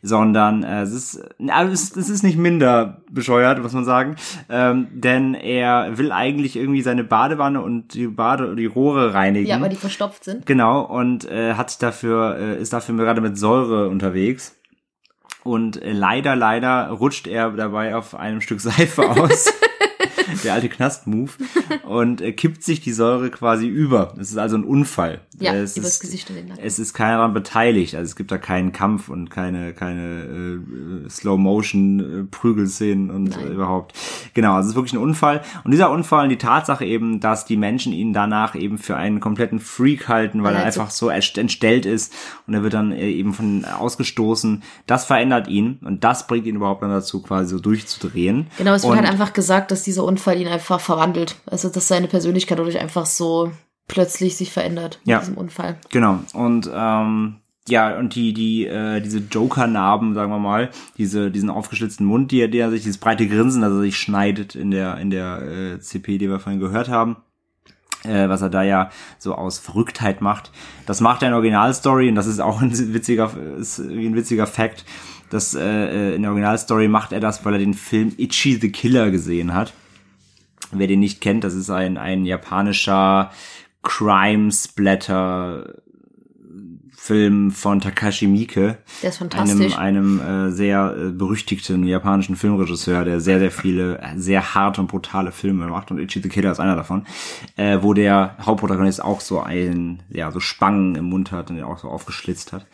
[0.04, 4.18] sondern äh, es, ist, also es, es ist nicht minder bescheuert, muss man sagen,
[4.50, 9.48] ähm, denn er will eigentlich irgendwie seine Badewanne und die Bade, die Rohre reinigen.
[9.48, 10.46] ja, weil die verstopft sind.
[10.46, 14.56] Genau, und äh, hat dafür, äh, ist dafür gerade mit Säure unterwegs.
[15.44, 19.52] Und äh, leider, leider rutscht er dabei auf einem Stück Seife aus.
[20.44, 21.32] Der alte Knast-Move.
[21.88, 24.14] Und äh, kippt sich die Säure quasi über.
[24.20, 25.22] Es ist also ein Unfall.
[25.40, 26.64] Ja, es übers ist, Gesicht und den Nacken.
[26.64, 27.96] es ist keiner daran beteiligt.
[27.96, 30.62] Also es gibt da keinen Kampf und keine, keine
[31.06, 33.52] äh, Slow-Motion-Prügelszenen und Nein.
[33.52, 33.94] überhaupt.
[34.34, 35.42] Genau, also es ist wirklich ein Unfall.
[35.64, 39.20] Und dieser Unfall und die Tatsache eben, dass die Menschen ihn danach eben für einen
[39.20, 42.14] kompletten Freak halten, weil Weil er einfach so entstellt ist
[42.48, 44.64] und er wird dann äh, eben von ausgestoßen.
[44.86, 48.48] Das verändert ihn und das bringt ihn überhaupt dann dazu, quasi so durchzudrehen.
[48.58, 51.36] Genau, es wird und, halt einfach gesagt, dass dieser Unfall ihn einfach verwandelt.
[51.46, 53.52] Also, dass seine Persönlichkeit dadurch einfach so
[53.88, 55.20] plötzlich sich verändert Ja.
[55.20, 55.78] diesem Unfall.
[55.92, 56.20] Genau.
[56.34, 57.36] Und ähm,
[57.70, 62.40] ja, und die, die, äh, diese Joker-Narben, sagen wir mal, diese, diesen aufgeschlitzten Mund, die
[62.42, 65.80] er, der sich, dieses breite Grinsen, das er sich schneidet in der, in der äh,
[65.80, 67.18] CP, die wir vorhin gehört haben,
[68.04, 70.52] äh, was er da ja so aus Verrücktheit macht.
[70.86, 74.86] Das macht er in Originalstory und das ist auch ein witziger, ist ein witziger Fact.
[75.30, 79.12] dass äh, in der Originalstory macht er das, weil er den Film Itchy the Killer
[79.12, 79.74] gesehen hat.
[80.72, 83.32] Wer den nicht kennt, das ist ein, ein japanischer
[83.84, 85.76] Crime-Splatter
[87.08, 88.80] Film von Takashi Miike.
[89.02, 89.78] Der ist fantastisch.
[89.78, 94.82] Einem, einem äh, sehr äh, berüchtigten japanischen Filmregisseur, der sehr, sehr viele, äh, sehr harte
[94.82, 95.90] und brutale Filme macht.
[95.90, 97.06] Und Ichi the Killer ist einer davon.
[97.56, 101.64] Äh, wo der Hauptprotagonist auch so einen, ja, so Spangen im Mund hat und den
[101.64, 102.66] auch so aufgeschlitzt hat.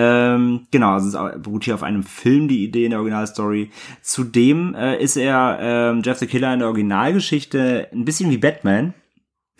[0.00, 3.72] Ähm, genau, also es beruht hier auf einem Film, die Idee in der Originalstory.
[4.00, 8.94] Zudem äh, ist er ähm, Jeff the Killer in der Originalgeschichte ein bisschen wie Batman.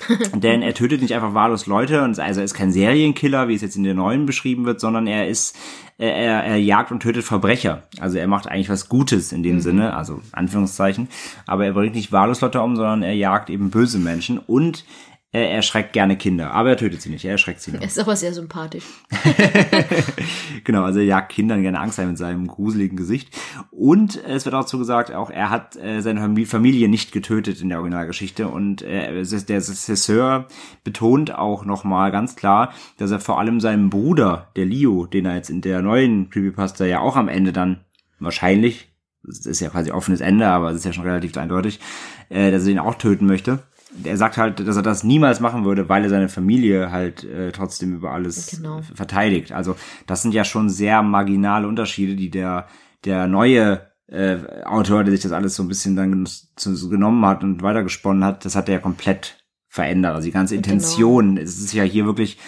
[0.36, 3.62] Denn er tötet nicht einfach wahllos Leute und also er ist kein Serienkiller, wie es
[3.62, 5.58] jetzt in der neuen beschrieben wird, sondern er ist,
[5.98, 7.82] er, er, er jagt und tötet Verbrecher.
[7.98, 11.08] Also er macht eigentlich was Gutes in dem Sinne, also Anführungszeichen.
[11.48, 14.84] Aber er bringt nicht wahllos Leute um, sondern er jagt eben böse Menschen und
[15.30, 16.52] er erschreckt gerne Kinder.
[16.52, 17.80] Aber er tötet sie nicht, er erschreckt sie nur.
[17.80, 18.84] Er ist aber sehr sympathisch.
[20.64, 23.34] Genau, also er jagt Kindern gerne Angst ein mit seinem gruseligen Gesicht.
[23.70, 27.62] Und es wird auch so gesagt, auch er hat äh, seine Famili- Familie nicht getötet
[27.62, 28.48] in der Originalgeschichte.
[28.48, 30.46] Und äh, der Cesseur
[30.84, 35.36] betont auch nochmal ganz klar, dass er vor allem seinem Bruder, der Leo, den er
[35.36, 37.84] jetzt in der neuen Creepypasta ja auch am Ende dann
[38.18, 38.88] wahrscheinlich,
[39.22, 41.80] das ist ja quasi offenes Ende, aber es ist ja schon relativ eindeutig,
[42.28, 43.60] äh, dass er ihn auch töten möchte.
[44.04, 47.52] Er sagt halt, dass er das niemals machen würde, weil er seine Familie halt äh,
[47.52, 48.82] trotzdem über alles Genau.
[48.94, 49.52] verteidigt.
[49.52, 52.66] Also das sind ja schon sehr marginale Unterschiede, die der
[53.04, 57.44] der neue äh, Autor, der sich das alles so ein bisschen dann zu, genommen hat
[57.44, 60.14] und weitergesponnen hat, das hat er ja komplett verändert.
[60.14, 62.38] Also die ganze Intention, es ist ja hier wirklich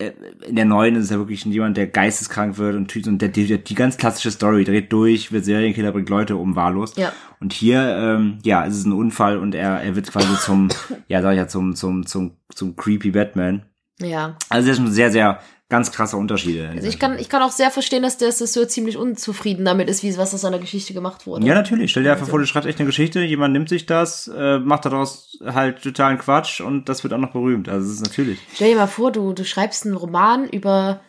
[0.00, 3.62] in der neuen ist es ja wirklich jemand, der geisteskrank wird und, und der, die,
[3.62, 6.96] die ganz klassische Story dreht durch, wird Serienkiller, bringt Leute um, wahllos.
[6.96, 7.12] Ja.
[7.40, 10.68] Und hier, ähm, ja, es ist ein Unfall und er, er wird quasi zum,
[11.08, 13.62] ja, sag ich ja, zum, zum, zum, zum creepy Batman.
[14.00, 14.36] Ja.
[14.48, 16.68] Also das sind sehr, sehr ganz krasse Unterschiede.
[16.68, 20.02] Also ich kann, ich kann auch sehr verstehen, dass der Assesseur ziemlich unzufrieden damit ist,
[20.02, 21.46] wie was aus seiner Geschichte gemacht wurde.
[21.46, 21.92] Ja, natürlich.
[21.92, 24.58] Stell dir einfach Also- vor, du schreibst echt eine Geschichte, jemand nimmt sich das, äh,
[24.58, 27.68] macht daraus halt totalen Quatsch und das wird auch noch berühmt.
[27.68, 28.38] Also das ist natürlich.
[28.54, 31.00] Stell dir mal vor, du, du schreibst einen Roman über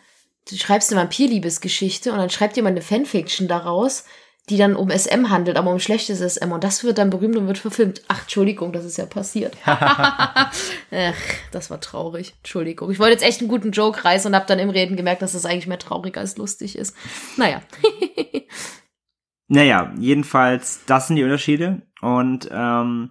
[0.48, 4.04] du schreibst eine Vampirliebesgeschichte und dann schreibt jemand eine Fanfiction daraus,
[4.48, 7.46] die dann um SM handelt, aber um schlechtes SM und das wird dann berühmt und
[7.46, 8.02] wird verfilmt.
[8.08, 9.56] Ach, Entschuldigung, das ist ja passiert.
[9.64, 10.52] Ach,
[11.52, 12.34] das war traurig.
[12.38, 12.90] Entschuldigung.
[12.90, 15.32] Ich wollte jetzt echt einen guten Joke reißen und habe dann im Reden gemerkt, dass
[15.32, 16.96] das eigentlich mehr traurig als lustig ist.
[17.36, 17.62] Naja.
[19.48, 21.82] Naja, jedenfalls, das sind die Unterschiede.
[22.00, 23.10] Und ähm,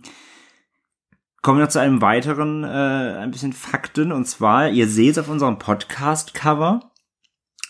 [1.41, 4.11] kommen wir noch zu einem weiteren, äh, ein bisschen Fakten.
[4.11, 6.90] Und zwar, ihr seht auf unserem Podcast-Cover,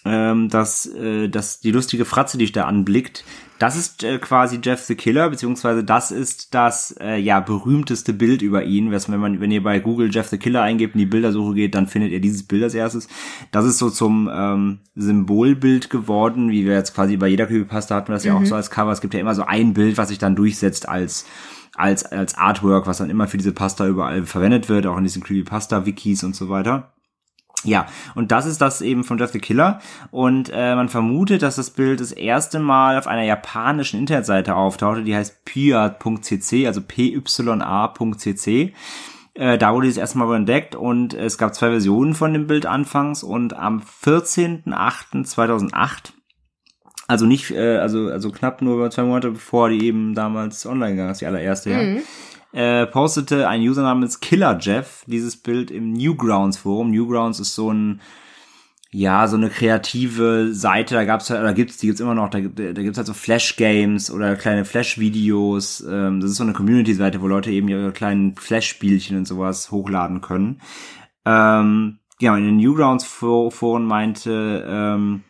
[0.06, 3.24] ähm, dass, äh, dass die lustige Fratze, die ich da anblickt,
[3.62, 8.42] das ist äh, quasi Jeff the Killer, beziehungsweise das ist das äh, ja berühmteste Bild
[8.42, 8.92] über ihn.
[8.92, 11.76] Was, wenn man, wenn ihr bei Google Jeff the Killer eingebt und die Bildersuche geht,
[11.76, 13.08] dann findet ihr dieses Bild als erstes.
[13.52, 18.08] Das ist so zum ähm, Symbolbild geworden, wie wir jetzt quasi bei jeder Creepypasta hatten
[18.08, 18.92] wir das ja auch so als Cover.
[18.92, 21.28] Es gibt ja immer so ein Bild, was sich dann durchsetzt als
[21.76, 25.22] als als Artwork, was dann immer für diese Pasta überall verwendet wird, auch in diesen
[25.22, 26.92] Creepypasta-Wikis und so weiter.
[27.64, 29.80] Ja, und das ist das eben von Jeff the Killer.
[30.10, 35.04] Und äh, man vermutet, dass das Bild das erste Mal auf einer japanischen Internetseite auftauchte,
[35.04, 38.74] die heißt pya.cc, also pya.cc.
[39.34, 43.24] Äh, da wurde es erstmal entdeckt und es gab zwei Versionen von dem Bild anfangs
[43.24, 46.12] und am 14.08.2008
[47.08, 50.92] also nicht, äh, also, also knapp nur über zwei Monate bevor die eben damals online
[50.92, 51.82] gegangen ist, die allererste, ja
[52.54, 56.92] äh, postete ein User namens Killer Jeff dieses Bild im Newgrounds Forum.
[56.92, 58.02] Newgrounds ist so ein
[58.94, 62.42] ja, so eine kreative Seite, da gab's halt, oder gibt's, die gibt's immer noch, da,
[62.42, 67.28] da gibt's halt so Flash-Games oder kleine Flash-Videos, ähm, das ist so eine Community-Seite, wo
[67.28, 70.60] Leute eben ihre kleinen Flash-Spielchen und sowas hochladen können.
[71.26, 75.24] Ähm, ja, in den Newgrounds-Foren meinte ähm,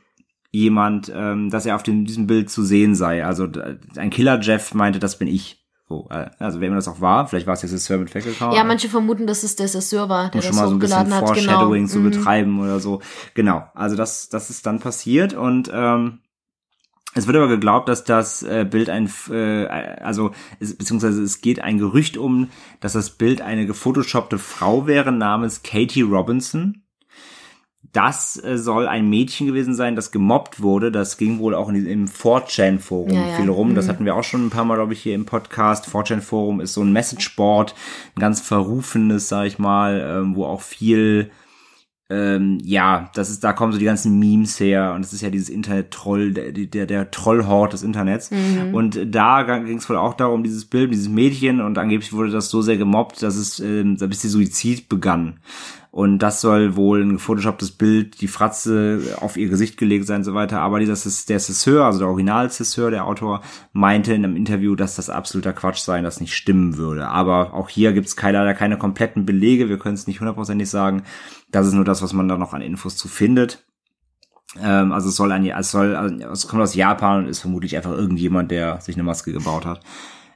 [0.52, 3.24] jemand, ähm, dass er auf dem, diesem Bild zu sehen sei.
[3.24, 3.48] Also
[3.96, 5.61] ein Killer Jeff meinte, das bin ich.
[5.92, 8.10] So, äh, also wenn man das auch war, vielleicht war es jetzt der Sir mit
[8.10, 8.56] Fackelkauer.
[8.56, 10.80] Ja, manche vermuten, dass es der Sasseur war, der um schon das mal so ein
[10.80, 11.26] bisschen hat.
[11.28, 11.92] Foreshadowing Genau.
[11.94, 12.04] zu Mhm.
[12.12, 13.02] betreiben oder so.
[13.34, 16.20] Genau, also das, das ist dann passiert und ähm,
[17.14, 21.60] es wird aber geglaubt, dass das äh, Bild ein, äh, also es, beziehungsweise es geht
[21.60, 22.48] ein Gerücht um,
[22.80, 26.84] dass das Bild eine gefotoshoppte Frau wäre namens Katie Robinson.
[27.94, 30.92] Das äh, soll ein Mädchen gewesen sein, das gemobbt wurde.
[30.94, 33.36] Das ging wohl auch in, im 4chan-Forum Ja, ja.
[33.36, 33.76] viel rum.
[33.76, 33.90] Das Mhm.
[33.90, 35.88] hatten wir auch schon ein paar Mal, glaube ich, hier im Podcast.
[35.90, 37.76] 4chan-Forum ist so ein Messageboard,
[38.16, 41.32] ein ganz verrufenes, sag ich mal, ähm, wo auch viel
[42.12, 45.30] ähm, ja, das ist, da kommen so die ganzen Memes her und es ist ja
[45.30, 48.32] dieses Internet-Troll, der, der, der Trollhort des Internets.
[48.32, 48.74] Mhm.
[48.74, 52.50] Und da ging es wohl auch darum, dieses Bild, dieses Mädchen und angeblich wurde das
[52.50, 55.40] so sehr gemobbt, dass es, ähm, bis die Suizid begann.
[55.92, 60.24] Und das soll wohl ein gefotoshopptes Bild, die Fratze auf ihr Gesicht gelegt sein und
[60.24, 60.62] so weiter.
[60.62, 60.96] Aber dieser,
[61.28, 63.42] der Cesseur, also der Original-Cesseur, der Autor,
[63.74, 67.10] meinte in einem Interview, dass das absoluter Quatsch sei und das nicht stimmen würde.
[67.10, 69.68] Aber auch hier gibt es keine, leider keine kompletten Belege.
[69.68, 71.04] Wir können es nicht hundertprozentig sagen.
[71.52, 73.66] Das ist nur das, was man da noch an Infos zu findet.
[74.62, 77.76] Ähm, also es soll ein, es soll, also es kommt aus Japan und ist vermutlich
[77.78, 79.82] einfach irgendjemand, der sich eine Maske gebaut hat.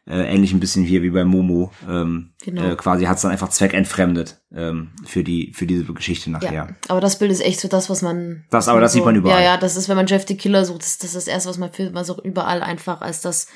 [0.08, 1.72] Äh, ähnlich ein bisschen hier wie bei Momo.
[1.90, 2.64] Ähm, Genau.
[2.64, 6.54] äh, quasi hat es dann einfach zweckentfremdet ähm, für die für diese Geschichte nachher.
[6.54, 8.44] Ja, aber das Bild ist echt so das, was man.
[8.52, 9.40] Das- was aber das so, sieht man überall.
[9.42, 11.50] Ja, ja, das ist, wenn man Jeff the Killer sucht, das, das ist das erste,
[11.50, 13.48] was man findet, man so überall einfach als das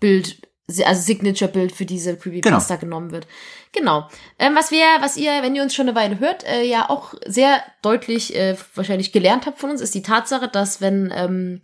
[0.00, 3.26] Bild, also Signature-Bild für diese Creepypasta genommen wird.
[3.72, 4.08] Genau.
[4.38, 7.14] Ähm, was wir, was ihr, wenn ihr uns schon eine Weile hört, äh, ja auch
[7.26, 11.62] sehr deutlich äh, wahrscheinlich gelernt habt von uns, ist die Tatsache, dass wenn, ähm,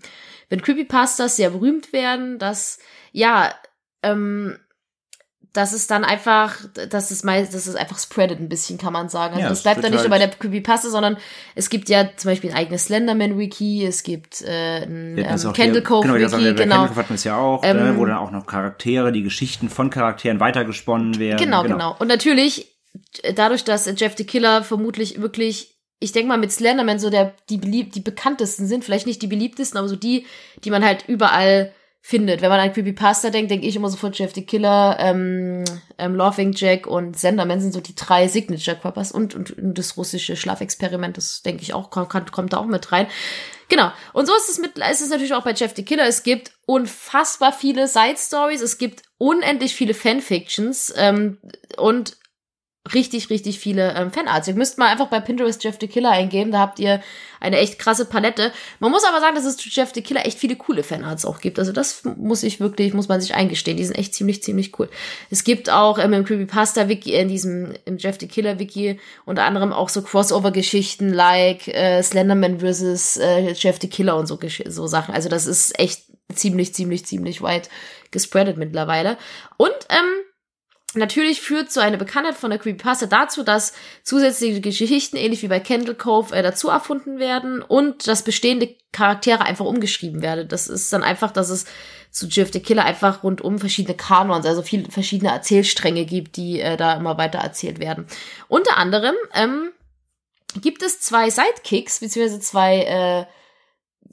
[0.49, 2.79] wenn Creepypastas sehr berühmt werden, dass,
[3.13, 3.55] ja,
[4.03, 4.59] ähm,
[5.59, 6.57] dass es dann einfach,
[6.89, 9.35] dass es meist, dass es einfach spreadet ein bisschen, kann man sagen.
[9.35, 11.17] Also Ja, das bleibt dann nicht halt- nur bei der Creepypasta, sondern
[11.57, 16.05] es gibt ja zum Beispiel ein eigenes Slenderman-Wiki, es gibt äh, ein ähm, Candle genau,
[16.05, 16.77] haben wir bei genau.
[16.77, 19.25] Candle Cove hatten wir es ja auch, Ähm, ne, wo dann auch noch Charaktere, die
[19.25, 21.39] Geschichten von Charakteren weitergesponnen werden.
[21.39, 21.97] Genau, genau.
[21.99, 22.69] Und natürlich,
[23.23, 27.35] äh, dadurch, dass Jeff the Killer vermutlich wirklich, ich denke mal mit Slenderman so der,
[27.51, 30.25] die beliebt, die bekanntesten sind, vielleicht nicht die beliebtesten, aber so die,
[30.63, 31.73] die man halt überall
[32.09, 32.41] findet.
[32.41, 35.63] Wenn man an Creepypasta denkt, denke ich immer sofort Jeff the Killer, ähm,
[35.99, 40.35] ähm, Laughing Jack und Senderman sind so die drei Signature-Körpers und, und, und das russische
[40.35, 43.09] Schlafexperiment, das denke ich auch, kommt, kommt da auch mit rein.
[43.69, 43.93] Genau.
[44.15, 46.07] Und so ist es mit, ist es natürlich auch bei Jeff the Killer.
[46.07, 48.63] Es gibt unfassbar viele Side Stories.
[48.63, 51.37] Es gibt unendlich viele Fanfictions ähm,
[51.77, 52.17] und
[52.95, 54.49] richtig, richtig viele ähm, Fanarts.
[54.49, 56.53] Ihr müsst mal einfach bei Pinterest Jeff the Killer eingeben.
[56.53, 57.01] Da habt ihr
[57.41, 58.53] eine echt krasse Palette.
[58.81, 61.41] Man muss aber sagen, dass es zu Jeff the Killer echt viele coole Fanarts auch
[61.41, 61.59] gibt.
[61.59, 63.77] Also das muss ich wirklich, muss man sich eingestehen.
[63.77, 64.89] Die sind echt ziemlich, ziemlich cool.
[65.31, 69.89] Es gibt auch ähm, im Creepypasta-Wiki, in diesem, im Jeff the Killer-Wiki, unter anderem auch
[69.89, 73.19] so Crossover-Geschichten like äh, Slenderman vs.
[73.19, 75.15] Äh, Jeff the Killer und so, so Sachen.
[75.15, 76.03] Also das ist echt
[76.35, 77.71] ziemlich, ziemlich, ziemlich weit
[78.11, 79.17] gespreadet mittlerweile.
[79.57, 80.28] Und, ähm,
[80.95, 85.61] Natürlich führt so eine Bekanntheit von der Creepypasta dazu, dass zusätzliche Geschichten, ähnlich wie bei
[85.61, 90.49] Candle Cove, äh, dazu erfunden werden und dass bestehende Charaktere einfach umgeschrieben werden.
[90.49, 91.67] Das ist dann einfach, dass es
[92.11, 96.79] zu Jeff the Killer einfach rundum verschiedene Kanons, also viele verschiedene Erzählstränge gibt, die äh,
[96.79, 98.07] da immer weiter erzählt werden.
[98.49, 99.73] Unter anderem ähm,
[100.63, 103.27] gibt es zwei Sidekicks, beziehungsweise zwei äh,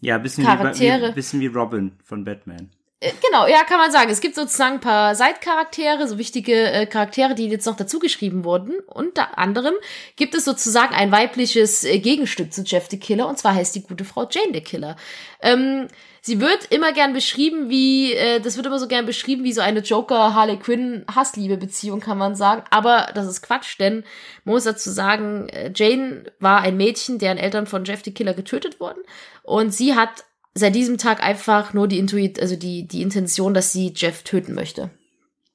[0.02, 1.04] Ja, bisschen Charaktere.
[1.04, 2.70] wie, wie, bisschen wie Robin von Batman.
[3.06, 4.10] Äh, Genau, ja, kann man sagen.
[4.10, 8.80] Es gibt sozusagen ein paar Side-Charaktere, so wichtige äh, Charaktere, die jetzt noch dazugeschrieben wurden.
[8.88, 9.76] Unter anderem
[10.16, 13.84] gibt es sozusagen ein weibliches äh, Gegenstück zu Jeff the Killer, und zwar heißt die
[13.84, 14.96] gute Frau Jane the Killer.
[15.42, 15.88] Ähm,
[16.22, 19.62] sie wird immer gern beschrieben wie, äh, das wird immer so gern beschrieben wie so
[19.62, 22.64] eine Joker-Harley Quinn-Hassliebe-Beziehung, kann man sagen.
[22.70, 24.04] Aber das ist Quatsch, denn
[24.44, 28.34] man muss dazu sagen, äh, Jane war ein Mädchen, deren Eltern von Jeff the Killer
[28.34, 29.02] getötet wurden.
[29.44, 33.72] Und sie hat seit diesem Tag einfach nur die Intuit, also die, die Intention, dass
[33.72, 34.90] sie Jeff töten möchte.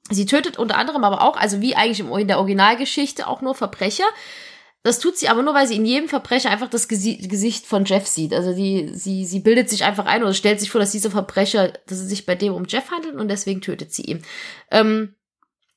[0.09, 4.05] Sie tötet unter anderem aber auch, also wie eigentlich in der Originalgeschichte, auch nur Verbrecher.
[4.83, 7.85] Das tut sie aber nur, weil sie in jedem Verbrecher einfach das Gesi Gesicht von
[7.85, 8.33] Jeff sieht.
[8.33, 11.73] Also die, sie, sie bildet sich einfach ein oder stellt sich vor, dass dieser Verbrecher,
[11.87, 14.23] dass es sich bei dem um Jeff handelt und deswegen tötet sie ihn.
[14.71, 15.15] Ähm,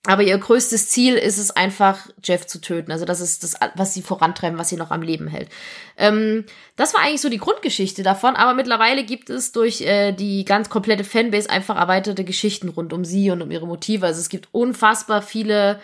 [0.06, 2.92] aber ihr größtes Ziel ist es einfach, Jeff zu töten.
[2.92, 5.48] Also das ist das, was sie vorantreiben, was sie noch am Leben hält.
[5.96, 6.44] Ähm,
[6.76, 10.68] das war eigentlich so die Grundgeschichte davon, aber mittlerweile gibt es durch äh, die ganz
[10.68, 14.04] komplette Fanbase einfach erweiterte Geschichten rund um sie und um ihre Motive.
[14.04, 15.80] Also es gibt unfassbar viele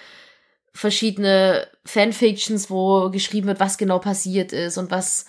[0.72, 5.24] verschiedene Fanfictions, wo geschrieben wird, was genau passiert ist und was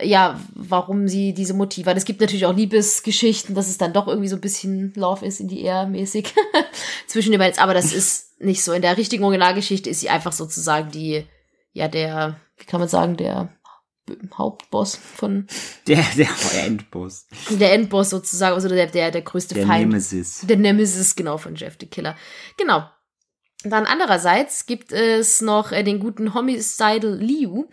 [0.00, 1.96] ja, warum sie diese Motive hat.
[1.96, 5.40] Es gibt natürlich auch Liebesgeschichten, dass es dann doch irgendwie so ein bisschen Love ist
[5.40, 6.34] in die Air mäßig
[7.06, 7.58] zwischen den beiden.
[7.58, 8.72] Aber das ist nicht so.
[8.72, 11.24] In der richtigen Originalgeschichte ist sie einfach sozusagen die,
[11.72, 13.56] ja, der, wie kann man sagen, der
[14.36, 15.46] Hauptboss von,
[15.86, 16.28] Der, der
[16.64, 17.26] Endboss.
[17.50, 19.88] der Endboss sozusagen, also der, der, der größte Der Feind.
[19.88, 20.42] Nemesis.
[20.46, 22.16] Der Nemesis, genau, von Jeff the Killer.
[22.56, 22.84] Genau.
[23.64, 27.64] Dann andererseits gibt es noch äh, den guten Homicidal Liu.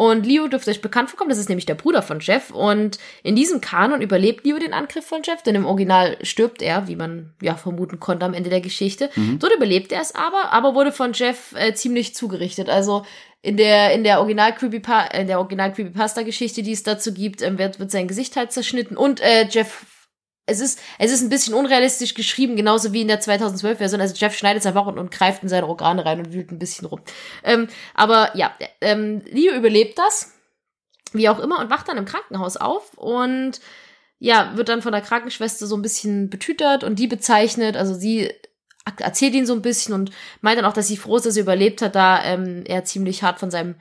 [0.00, 2.50] Und Liu dürfte euch bekannt vorkommen, das ist nämlich der Bruder von Jeff.
[2.50, 6.88] Und in diesem Kanon überlebt Liu den Angriff von Jeff, denn im Original stirbt er,
[6.88, 9.10] wie man ja vermuten konnte am Ende der Geschichte.
[9.38, 12.70] Dort überlebt er es aber, aber wurde von Jeff äh, ziemlich zugerichtet.
[12.70, 13.04] Also
[13.42, 17.42] in der in der Original Creepypa in der Original Creepypasta Geschichte, die es dazu gibt,
[17.42, 19.84] ähm, wird wird sein Gesicht halt zerschnitten und äh, Jeff
[20.46, 24.00] es ist, es ist ein bisschen unrealistisch geschrieben, genauso wie in der 2012-Version.
[24.00, 26.58] Also Jeff schneidet es einfach und, und greift in seine Organe rein und wühlt ein
[26.58, 27.00] bisschen rum.
[27.44, 30.32] Ähm, aber ja, ähm, Leo überlebt das,
[31.12, 33.60] wie auch immer, und wacht dann im Krankenhaus auf und
[34.18, 38.30] ja, wird dann von der Krankenschwester so ein bisschen betütert und die bezeichnet, also sie
[38.98, 41.42] erzählt ihn so ein bisschen und meint dann auch, dass sie froh ist, dass er
[41.42, 43.76] überlebt hat, da ähm, er ziemlich hart von seinem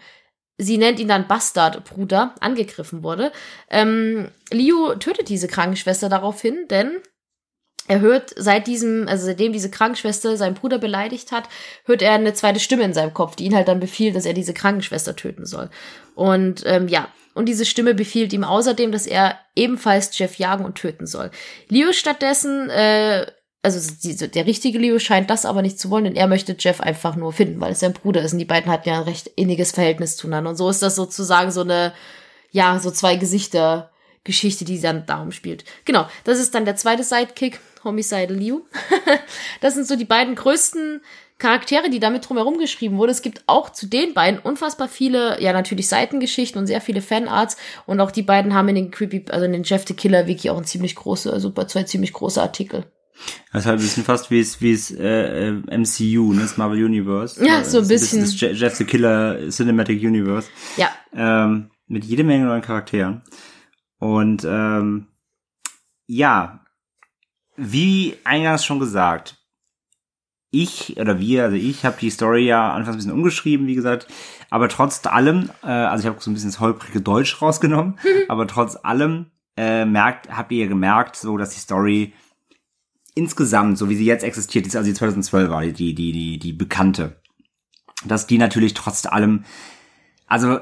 [0.60, 3.32] sie nennt ihn dann Bastardbruder, angegriffen wurde.
[3.70, 7.00] Ähm, Liu tötet diese Krankenschwester daraufhin, denn
[7.88, 11.50] er hört seit diesem, also seitdem diese Krankenschwester seinen Bruder beleidigt hat,
[11.86, 14.34] hört er eine zweite Stimme in seinem Kopf, die ihn halt dann befiehlt, dass er
[14.34, 15.72] diese Krankenschwester töten soll.
[16.14, 20.76] Und ähm, ja, und diese Stimme befiehlt ihm außerdem, dass er ebenfalls Jeff jagen und
[20.76, 21.32] töten soll.
[21.70, 23.26] Leo stattdessen äh,
[23.62, 26.80] also die, der richtige Leo scheint das aber nicht zu wollen, denn er möchte Jeff
[26.80, 29.28] einfach nur finden, weil es sein Bruder ist und die beiden hatten ja ein recht
[29.36, 30.52] inniges Verhältnis zueinander.
[30.52, 31.94] Und so ist das sozusagen so eine,
[32.52, 33.92] ja, so zwei Gesichter
[34.24, 35.64] Geschichte, die dann darum spielt.
[35.86, 38.66] Genau, das ist dann der zweite Sidekick, Homicidal Leo.
[39.62, 41.02] das sind so die beiden größten
[41.38, 43.14] Charaktere, die damit drumherum geschrieben wurde.
[43.14, 47.56] Es gibt auch zu den beiden unfassbar viele, ja natürlich Seitengeschichten und sehr viele Fanarts
[47.86, 50.50] und auch die beiden haben in den Creepy, also in den Jeff the Killer Wiki
[50.50, 52.86] auch ein ziemlich große, also zwei ziemlich große Artikel.
[53.52, 56.58] Das ist halt ein bisschen fast wie es, wie es äh, äh, MCU, ne, das
[56.58, 57.44] Marvel Universe.
[57.46, 58.22] Ja, so ein das bisschen.
[58.22, 60.48] Das Je- Jeff the Killer Cinematic Universe.
[60.78, 63.22] Ja, Ähm, mit jede Menge neuen Charakteren.
[63.98, 65.08] Und ähm,
[66.08, 66.64] ja,
[67.58, 69.36] wie eingangs schon gesagt,
[70.52, 74.08] ich oder wir, also ich habe die Story ja anfangs ein bisschen umgeschrieben, wie gesagt,
[74.50, 78.48] aber trotz allem, äh, also ich habe so ein bisschen das holprige Deutsch rausgenommen, aber
[78.48, 79.28] trotz allem
[79.58, 82.14] äh, merkt, habt ihr gemerkt, so dass die Story
[83.16, 86.54] insgesamt, so wie sie jetzt existiert, ist also die 2012 war, die, die, die, die
[86.54, 87.22] bekannte,
[88.06, 89.46] dass die natürlich trotz allem,
[90.28, 90.60] also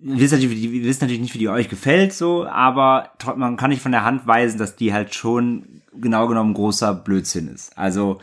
[0.00, 3.70] wir wissen natürlich, wir wissen natürlich nicht, wie die euch gefällt, so, aber man kann
[3.70, 7.76] nicht von der Hand weisen, dass die halt schon genau genommen großer Blödsinn ist.
[7.78, 8.20] Also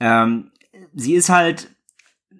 [0.00, 0.50] ähm,
[0.94, 1.70] sie ist halt,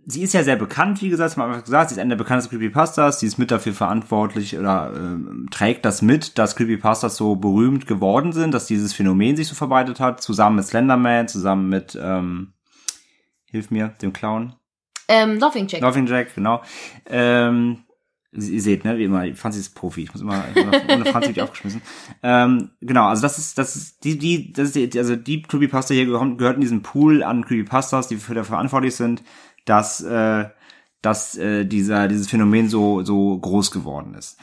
[0.07, 2.17] sie ist ja sehr bekannt, wie gesagt, haben wir einfach gesagt, sie ist eine der
[2.17, 7.37] bekanntesten Creepypastas, sie ist mit dafür verantwortlich oder ähm, trägt das mit, dass Creepypastas so
[7.37, 11.99] berühmt geworden sind, dass dieses Phänomen sich so verbreitet hat, zusammen mit Slenderman, zusammen mit,
[12.01, 12.53] ähm,
[13.45, 14.55] hilf mir, dem Clown.
[15.09, 15.83] ähm, Laughing Jack.
[15.83, 16.63] Laughing Jack, genau.
[17.07, 17.85] Ähm,
[18.35, 20.05] Ihr seht, ne, wie immer, Franzi ist Profi.
[20.05, 20.43] Ich muss immer,
[20.91, 21.83] ohne Franzi bin ich aufgeschmissen.
[22.23, 25.93] Ähm, genau, also das ist, das ist, die, die, das ist die, also die Creepypasta
[25.93, 29.23] hier gehört, gehört in diesen Pool an Creepypastas, die für dafür verantwortlich sind,
[29.65, 30.49] dass, äh,
[31.01, 34.39] dass äh, dieser, dieses Phänomen so, so groß geworden ist.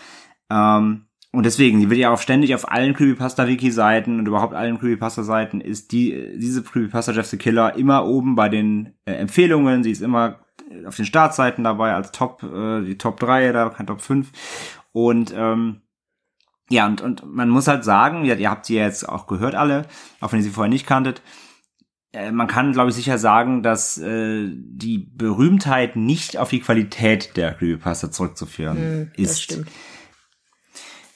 [0.49, 5.61] Ähm, und deswegen, die wird ja auch ständig auf allen Creepypasta-Wiki-Seiten und überhaupt allen Creepypasta-Seiten
[5.61, 9.83] ist die, diese Creepypasta Jeff the Killer immer oben bei den äh, Empfehlungen.
[9.83, 10.39] Sie ist immer
[10.85, 14.31] auf den Startseiten dabei als Top, äh, die Top 3 oder kein Top 5.
[14.91, 15.81] Und ähm,
[16.69, 19.55] ja, und, und man muss halt sagen, ja, ihr habt sie ja jetzt auch gehört
[19.55, 19.85] alle,
[20.21, 21.21] auch wenn ihr sie vorher nicht kanntet.
[22.11, 27.37] Äh, man kann, glaube ich, sicher sagen, dass äh, die Berühmtheit nicht auf die Qualität
[27.37, 29.29] der Creepypasta zurückzuführen Hm, ist.
[29.31, 29.67] Das stimmt.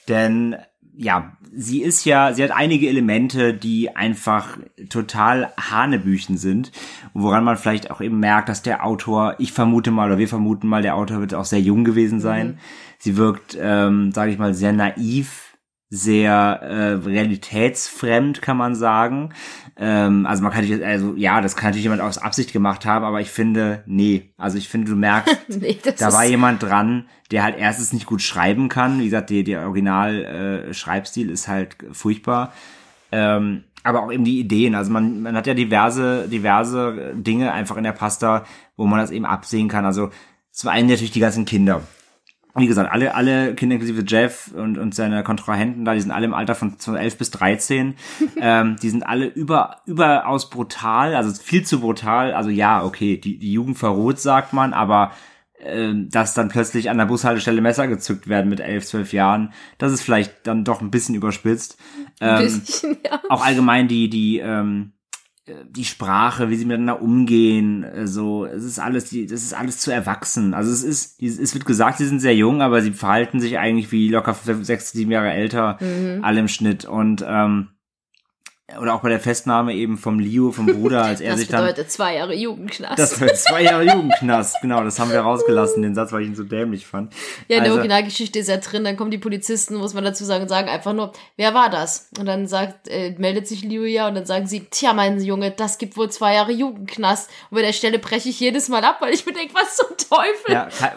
[0.08, 0.56] Denn
[0.96, 4.58] ja, sie ist ja, sie hat einige Elemente, die einfach
[4.90, 6.70] total Hanebüchen sind,
[7.14, 10.68] woran man vielleicht auch eben merkt, dass der Autor, ich vermute mal oder wir vermuten
[10.68, 12.58] mal, der Autor wird auch sehr jung gewesen sein.
[12.98, 15.53] Sie wirkt, ähm, sage ich mal, sehr naiv,
[15.90, 16.32] sehr
[16.62, 19.32] äh, realitätsfremd, kann man sagen.
[19.76, 23.04] Ähm, also man kann nicht, also ja, das kann natürlich jemand aus Absicht gemacht haben,
[23.04, 27.42] aber ich finde, nee, also ich finde, du merkst, Nee, da war jemand dran, der
[27.42, 28.98] halt erstens nicht gut schreiben kann.
[29.00, 32.52] Wie gesagt, der, der Original-Schreibstil ist halt furchtbar.
[33.12, 34.74] Ähm, aber auch eben die Ideen.
[34.74, 38.44] Also man, man hat ja diverse, diverse Dinge einfach in der Pasta,
[38.76, 39.84] wo man das eben absehen kann.
[39.84, 40.10] Also
[40.50, 41.82] zum einen natürlich die ganzen Kinder.
[42.56, 46.26] Wie gesagt, alle, alle Kinder inklusive Jeff und, und seine Kontrahenten da, die sind alle
[46.26, 47.94] im Alter von, von 11 bis 13.
[48.40, 52.32] ähm, die sind alle über, überaus brutal, also viel zu brutal.
[52.32, 55.10] Also ja, okay, die, die Jugend verroht, sagt man, aber
[55.64, 59.92] ähm, dass dann plötzlich an der Bushaltestelle Messer gezückt werden mit 11, 12 Jahren, das
[59.92, 61.78] ist vielleicht dann doch ein bisschen überspitzt.
[62.20, 63.20] ein Ähm, bisschen, ja.
[63.30, 65.03] auch allgemein die, die, ähm, äh,
[65.46, 69.78] die Sprache, wie sie miteinander umgehen, äh, so, es ist alles, die, das ist alles
[69.78, 70.54] zu erwachsen.
[70.54, 73.92] Also es ist, es wird gesagt, sie sind sehr jung, aber sie verhalten sich eigentlich
[73.92, 75.78] wie locker sechs, sieben Jahre älter,
[76.22, 77.68] alle im Schnitt und, ähm,
[78.80, 81.60] oder auch bei der Festnahme eben vom Leo, vom Bruder, als er Das sich dann
[81.66, 82.98] bedeutet zwei Jahre Jugendknast.
[82.98, 86.34] das war zwei Jahre Jugendknast, genau, das haben wir rausgelassen, den Satz, weil ich ihn
[86.34, 87.12] so dämlich fand.
[87.48, 90.24] Ja, in der Also- Originalgeschichte ist ja drin, dann kommen die Polizisten, muss man dazu
[90.24, 92.08] sagen, sagen einfach nur, wer war das?
[92.18, 95.50] Und dann sagt, äh, meldet sich Liu ja und dann sagen sie, tja, mein Junge,
[95.50, 97.28] das gibt wohl zwei Jahre Jugendknast.
[97.50, 99.88] Und bei der Stelle breche ich jedes Mal ab, weil ich mir denke, was zum
[100.08, 100.52] Teufel?
[100.54, 100.92] Ja, ke-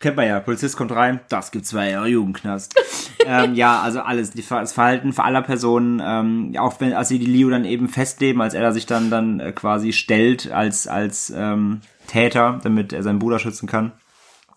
[0.00, 0.40] kennt man ja.
[0.40, 2.74] Polizist kommt rein, das gibt zwei Jahre Jugendknast.
[3.26, 7.18] ähm, ja, also alles, das Verhalten für aller Personen, ähm, ja, auch wenn, als sie
[7.18, 10.86] die Leo dann eben festleben, als er da sich dann dann äh, quasi stellt als
[10.86, 13.92] als ähm, Täter, damit er seinen Bruder schützen kann.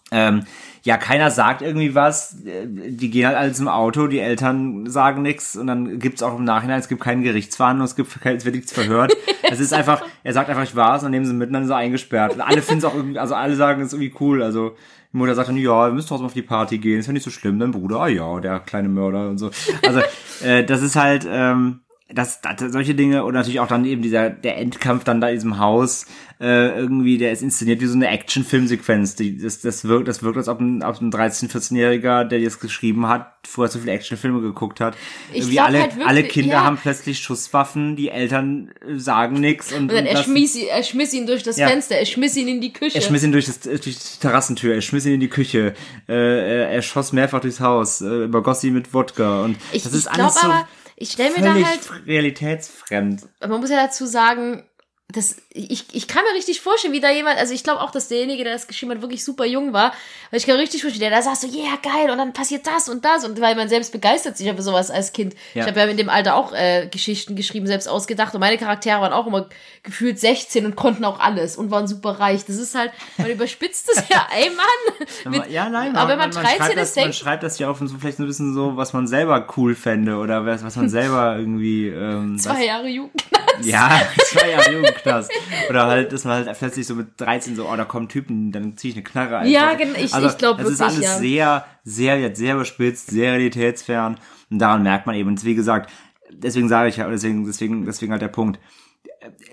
[0.10, 0.44] Ähm,
[0.84, 2.38] ja, keiner sagt irgendwie was.
[2.46, 6.38] Äh, Die gehen halt alles im Auto, die Eltern sagen nichts und dann gibt's auch
[6.38, 9.14] im Nachhinein, es gibt keine Gerichtsverhandlung, es gibt kein, es wird nichts verhört.
[9.50, 11.70] Es ist einfach, er sagt einfach, ich war's und nehmen sie mit und dann ist
[11.70, 12.34] er eingesperrt.
[12.34, 14.44] Und alle finden es auch irgendwie, also alle sagen, es ist irgendwie cool.
[14.44, 14.76] Also
[15.14, 17.24] die Mutter sagt dann, ja, wir müssen trotzdem auf die Party gehen, ist ja nicht
[17.24, 19.52] so schlimm, dein Bruder, ah ja, der kleine Mörder und so.
[19.86, 20.02] Also
[20.44, 21.80] äh, das ist halt, ähm,
[22.10, 25.36] das, das solche Dinge und natürlich auch dann eben dieser der Endkampf dann da in
[25.36, 26.06] diesem Haus
[26.40, 30.38] äh, irgendwie der ist inszeniert wie so eine Action-Filmsequenz die das das wirkt das wirkt
[30.38, 34.40] als ob ein, ob ein 13 14-jähriger der das geschrieben hat vorher so viele Actionfilme
[34.40, 34.96] geguckt hat
[35.32, 36.64] Ich irgendwie glaub alle halt wirklich, alle Kinder ja.
[36.64, 40.68] haben plötzlich Schusswaffen die Eltern äh, sagen nichts und, Und dann und er schmiss, ihn,
[40.70, 41.68] er schmiss ihn durch das Ja.
[41.68, 42.96] Fenster, er schmiss ihn in die Küche.
[42.96, 45.74] er schmiss ihn durch, das, durch die Terrassentür, er schmiss ihn in die Küche,
[46.08, 49.94] äh, er, er schoss mehrfach durchs Haus, äh, übergoss ihn mit Wodka und ich das
[49.94, 50.68] ist alles so aber,
[50.98, 53.22] ich stelle mir da halt realitätsfremd.
[53.40, 54.64] man muss ja dazu sagen,
[55.10, 58.10] das, ich, ich kann mir richtig vorstellen, wie da jemand, also ich glaube auch, dass
[58.10, 59.94] derjenige, der das geschrieben hat, wirklich super jung war.
[60.32, 62.68] Weil ich kann mir richtig vorstellen, der da sagt so, yeah, geil, und dann passiert
[62.68, 63.24] das und das.
[63.24, 65.34] Und weil man selbst begeistert sich ja für sowas als Kind.
[65.54, 65.62] Ja.
[65.62, 68.34] Ich habe ja in dem Alter auch äh, Geschichten geschrieben, selbst ausgedacht.
[68.34, 69.48] Und meine Charaktere waren auch immer
[69.82, 72.44] gefühlt 16 und konnten auch alles und waren super reich.
[72.44, 75.32] Das ist halt, man überspitzt es ja, ey Mann.
[75.32, 77.70] Mit, ja, nein, aber wenn man 13 schreibt ist, das, man denkt, schreibt das ja
[77.70, 80.76] auf so vielleicht so ein bisschen so, was man selber cool fände oder was, was
[80.76, 83.24] man selber irgendwie ähm, zwei was, Jahre Jugend.
[83.62, 85.32] ja, zwei Jahre Jugendknast.
[85.70, 88.78] Oder halt, dass man halt plötzlich so mit 13 so, oh, da kommen Typen, dann
[88.78, 89.48] ziehe ich eine Knarre ein.
[89.50, 91.18] Ja, genau, ich- ich glaub Das ist wirklich, alles ja.
[91.18, 94.18] sehr, sehr, jetzt sehr überspitzt, sehr realitätsfern.
[94.50, 95.90] Und daran merkt man eben, und wie gesagt,
[96.32, 98.60] deswegen sage ich ja, deswegen, deswegen, deswegen halt der Punkt.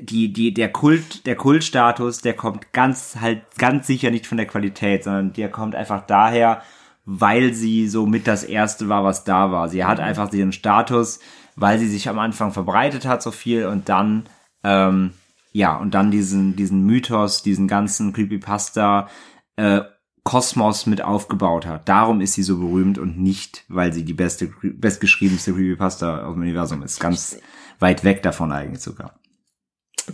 [0.01, 4.47] Die, die, der Kult, der Kultstatus, der kommt ganz, halt, ganz sicher nicht von der
[4.47, 6.63] Qualität, sondern der kommt einfach daher,
[7.07, 9.69] weil sie so mit das erste war, was da war.
[9.69, 11.19] Sie hat einfach ihren Status,
[11.57, 14.25] weil sie sich am Anfang verbreitet hat so viel und dann
[14.63, 15.13] ähm,
[15.55, 19.09] ja und dann diesen diesen Mythos, diesen ganzen Creepypasta
[19.57, 19.81] äh,
[20.25, 21.89] Kosmos mit aufgebaut hat.
[21.89, 26.43] Darum ist sie so berühmt und nicht, weil sie die beste bestgeschriebenste Creepypasta aus dem
[26.43, 26.99] Universum ist.
[26.99, 27.39] Ganz
[27.79, 29.21] weit weg davon eigentlich sogar.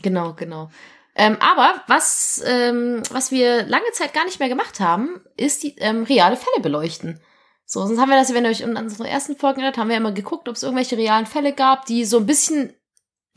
[0.02, 0.70] Genau, genau.
[1.14, 5.76] Ähm, aber was, ähm, was wir lange Zeit gar nicht mehr gemacht haben, ist die
[5.78, 7.20] ähm, reale Fälle beleuchten.
[7.64, 9.96] So, sonst haben wir das, wenn ihr euch in unseren ersten Folgen erinnert, haben wir
[9.96, 12.72] immer geguckt, ob es irgendwelche realen Fälle gab, die so ein bisschen,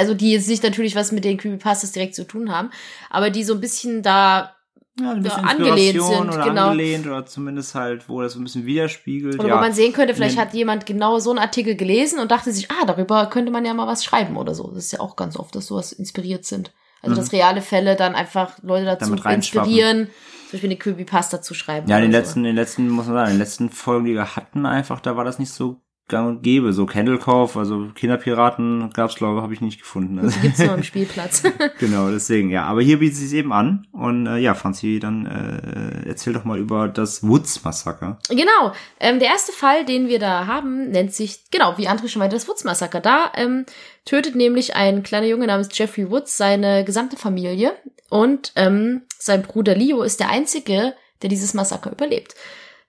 [0.03, 2.69] also die jetzt nicht natürlich was mit den Creepypastas direkt zu tun haben,
[3.09, 4.55] aber die so ein bisschen da
[4.99, 6.67] Ja, ein bisschen Ja, angelehnt sind, oder genau.
[6.69, 9.39] angelehnt oder zumindest halt, wo das so ein bisschen widerspiegelt.
[9.39, 9.55] Oder ja.
[9.55, 10.41] wo man sehen könnte, vielleicht Nee.
[10.41, 13.73] hat jemand genau so einen Artikel gelesen und dachte sich, ah, darüber könnte man ja
[13.73, 14.67] mal was schreiben oder so.
[14.67, 16.71] Das ist ja auch ganz oft, dass sowas inspiriert sind.
[17.01, 17.19] Also, Mhm.
[17.19, 21.89] dass reale Fälle dann einfach Leute dazu inspirieren, zum Beispiel eine Creepypasta zu schreiben.
[21.89, 24.13] Ja, in den letzten, in den letzten, muss man sagen, in den letzten Folgen, die
[24.13, 26.73] wir hatten, einfach, da war das nicht so gang und gäbe.
[26.73, 30.19] So Candlekauf, also Kinderpiraten gab's, glaube ich, habe ich nicht gefunden.
[30.21, 30.29] So.
[30.29, 31.43] Die gibt's nur im Spielplatz.
[31.79, 32.65] genau, deswegen, ja.
[32.65, 33.87] Aber hier bietet sie es eben an.
[33.91, 38.19] Und äh, ja, Franzi, dann äh, erzähl doch mal über das Woods-Massaker.
[38.29, 38.73] Genau.
[38.99, 42.35] Ähm, der erste Fall, den wir da haben, nennt sich, genau, wie André schon meinte,
[42.35, 42.99] das Woods-Massaker.
[42.99, 43.65] Da ähm,
[44.05, 47.73] tötet nämlich ein kleiner Junge namens Jeffrey Woods seine gesamte Familie.
[48.09, 52.35] Und ähm, sein Bruder Leo ist der Einzige, der dieses Massaker überlebt.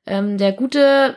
[0.07, 1.17] Ähm, der Gute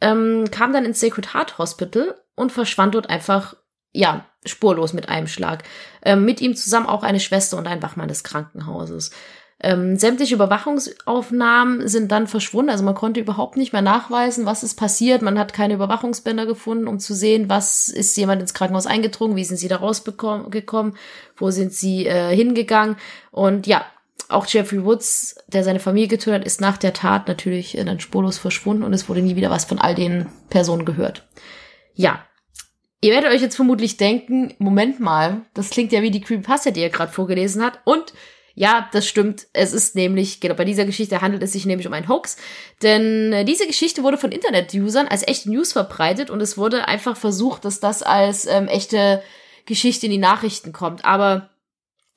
[0.00, 3.56] ähm, kam dann ins Sacred Heart Hospital und verschwand dort einfach,
[3.92, 5.64] ja, spurlos mit einem Schlag.
[6.02, 9.10] Ähm, mit ihm zusammen auch eine Schwester und ein Wachmann des Krankenhauses.
[9.58, 12.70] Ähm, sämtliche Überwachungsaufnahmen sind dann verschwunden.
[12.70, 15.22] Also man konnte überhaupt nicht mehr nachweisen, was ist passiert.
[15.22, 19.44] Man hat keine Überwachungsbänder gefunden, um zu sehen, was ist jemand ins Krankenhaus eingedrungen, wie
[19.44, 20.96] sind sie da rausgekommen,
[21.36, 22.96] wo sind sie äh, hingegangen.
[23.30, 23.86] Und ja,
[24.28, 28.00] auch Jeffrey Woods, der seine Familie getötet hat, ist nach der Tat natürlich äh, dann
[28.00, 31.26] spurlos verschwunden und es wurde nie wieder was von all den Personen gehört.
[31.94, 32.24] Ja.
[33.02, 36.80] Ihr werdet euch jetzt vermutlich denken, Moment mal, das klingt ja wie die Creepypasta, die
[36.80, 37.80] ihr gerade vorgelesen hat.
[37.84, 38.14] Und
[38.54, 39.46] ja, das stimmt.
[39.52, 42.38] Es ist nämlich, genau, bei dieser Geschichte handelt es sich nämlich um einen Hoax.
[42.82, 47.18] Denn äh, diese Geschichte wurde von Internet-Usern als echte News verbreitet und es wurde einfach
[47.18, 49.22] versucht, dass das als ähm, echte
[49.66, 51.04] Geschichte in die Nachrichten kommt.
[51.04, 51.50] Aber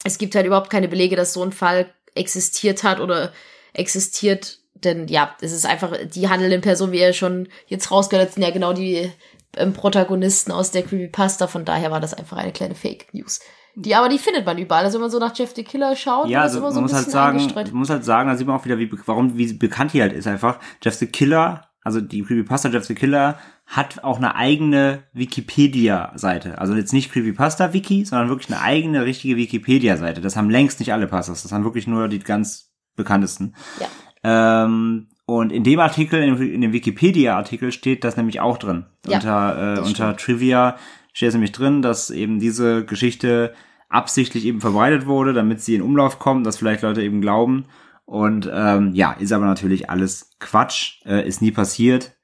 [0.05, 3.31] es gibt halt überhaupt keine Belege, dass so ein Fall existiert hat oder
[3.73, 4.59] existiert.
[4.75, 8.51] Denn ja, es ist einfach, die handelnden Personen, wie ihr schon jetzt rausgehört sind ja
[8.51, 9.11] genau die
[9.57, 11.47] ähm, Protagonisten aus der Creepypasta.
[11.47, 13.39] Von daher war das einfach eine kleine Fake News.
[13.75, 14.83] Die aber, die findet man überall.
[14.83, 16.93] Also wenn man so nach Jeff the Killer schaut, Ja, also so man ein muss
[16.93, 19.93] halt sagen, man muss halt sagen, da sieht man auch wieder, wie, warum, wie bekannt
[19.93, 20.59] die halt ist einfach.
[20.83, 23.39] Jeff the Killer, also die Creepypasta Jeff the Killer,
[23.69, 26.57] hat auch eine eigene Wikipedia-Seite.
[26.57, 30.21] Also jetzt nicht Creepypasta-Wiki, sondern wirklich eine eigene, richtige Wikipedia-Seite.
[30.21, 31.43] Das haben längst nicht alle Pastas.
[31.43, 33.53] Das haben wirklich nur die ganz bekanntesten.
[33.79, 34.65] Ja.
[34.65, 38.87] Ähm, und in dem Artikel, in, dem Wikipedia-Artikel steht das nämlich auch drin.
[39.05, 40.77] Ja, unter äh, unter Trivia
[41.13, 43.53] steht es nämlich drin, dass eben diese Geschichte
[43.87, 47.65] absichtlich eben verbreitet wurde, damit sie in Umlauf kommt, dass vielleicht Leute eben glauben.
[48.05, 52.15] Und ähm, ja, ist aber natürlich alles Quatsch, äh, ist nie passiert,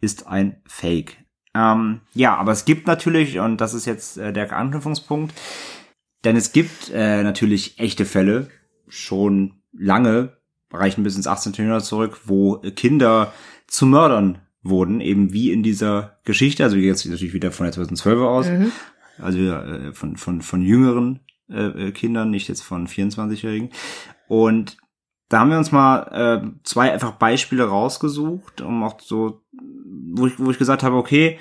[0.00, 1.16] ist ein Fake.
[1.54, 5.34] Ähm, ja, aber es gibt natürlich, und das ist jetzt äh, der Anknüpfungspunkt,
[6.24, 8.48] denn es gibt äh, natürlich echte Fälle,
[8.88, 10.36] schon lange,
[10.72, 11.52] reichen bis ins 18.
[11.52, 13.32] Jahrhundert zurück, wo Kinder
[13.66, 18.20] zu Mördern wurden, eben wie in dieser Geschichte, also jetzt natürlich wieder von der 2012
[18.20, 18.72] aus, Mhm.
[19.18, 21.20] also äh, von, von, von jüngeren
[21.50, 23.70] äh, äh, Kindern, nicht jetzt von 24-Jährigen.
[24.26, 24.78] Und
[25.34, 29.42] da haben wir uns mal äh, zwei einfach Beispiele rausgesucht, um auch so,
[30.12, 31.40] wo ich, wo ich gesagt habe, okay,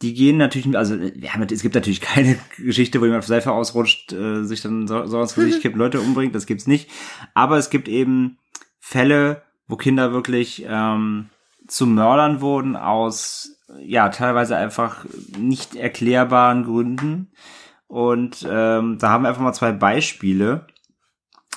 [0.00, 3.52] die gehen natürlich, also wir haben, es gibt natürlich keine Geschichte, wo jemand auf Seife
[3.52, 6.90] ausrutscht, äh, sich dann so, so ins Gesicht kippt, Leute umbringt, das gibt's nicht.
[7.34, 8.38] Aber es gibt eben
[8.80, 11.28] Fälle, wo Kinder wirklich ähm,
[11.66, 15.04] zu Mördern wurden aus, ja, teilweise einfach
[15.38, 17.30] nicht erklärbaren Gründen.
[17.88, 20.66] Und ähm, da haben wir einfach mal zwei Beispiele,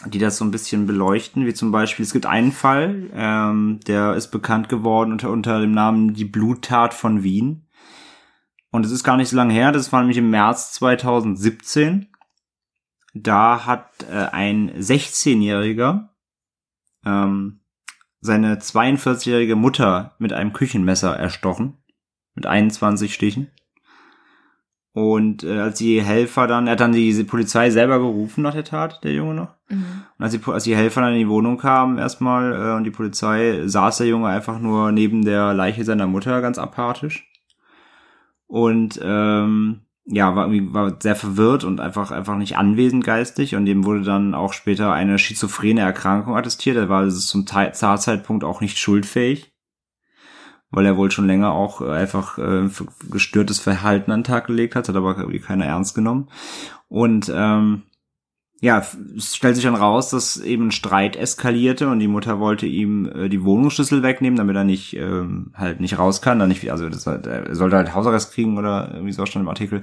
[0.05, 4.15] die das so ein bisschen beleuchten, wie zum Beispiel, es gibt einen Fall, ähm, der
[4.15, 7.67] ist bekannt geworden unter, unter dem Namen Die Bluttat von Wien.
[8.71, 12.07] Und es ist gar nicht so lange her, das war nämlich im März 2017.
[13.13, 16.09] Da hat äh, ein 16-Jähriger
[17.05, 17.61] ähm,
[18.21, 21.77] seine 42-jährige Mutter mit einem Küchenmesser erstochen.
[22.33, 23.51] Mit 21 Stichen.
[24.93, 28.65] Und äh, als die Helfer dann, er hat dann die Polizei selber gerufen nach der
[28.65, 29.55] Tat, der Junge noch.
[29.69, 29.85] Mhm.
[30.17, 32.91] Und als die, als die Helfer dann in die Wohnung kamen erstmal äh, und die
[32.91, 37.31] Polizei, saß der Junge einfach nur neben der Leiche seiner Mutter ganz apathisch.
[38.47, 43.65] Und ähm, ja, war irgendwie war sehr verwirrt und einfach einfach nicht anwesend geistig und
[43.65, 46.75] dem wurde dann auch später eine schizophrene Erkrankung attestiert.
[46.75, 49.50] Er war also zum Tatzeitpunkt auch nicht schuldfähig,
[50.71, 52.69] weil er wohl schon länger auch äh, einfach äh,
[53.09, 56.29] gestörtes Verhalten an den Tag gelegt hat, hat aber keiner ernst genommen.
[56.87, 57.83] Und ähm,
[58.61, 58.85] ja,
[59.17, 63.07] es stellt sich dann raus, dass eben ein Streit eskalierte und die Mutter wollte ihm
[63.07, 66.87] äh, die Wohnungsschlüssel wegnehmen, damit er nicht ähm, halt nicht raus kann, dann nicht, also
[66.87, 69.81] das, er sollte halt Hausarrest kriegen oder irgendwie so stand im Artikel.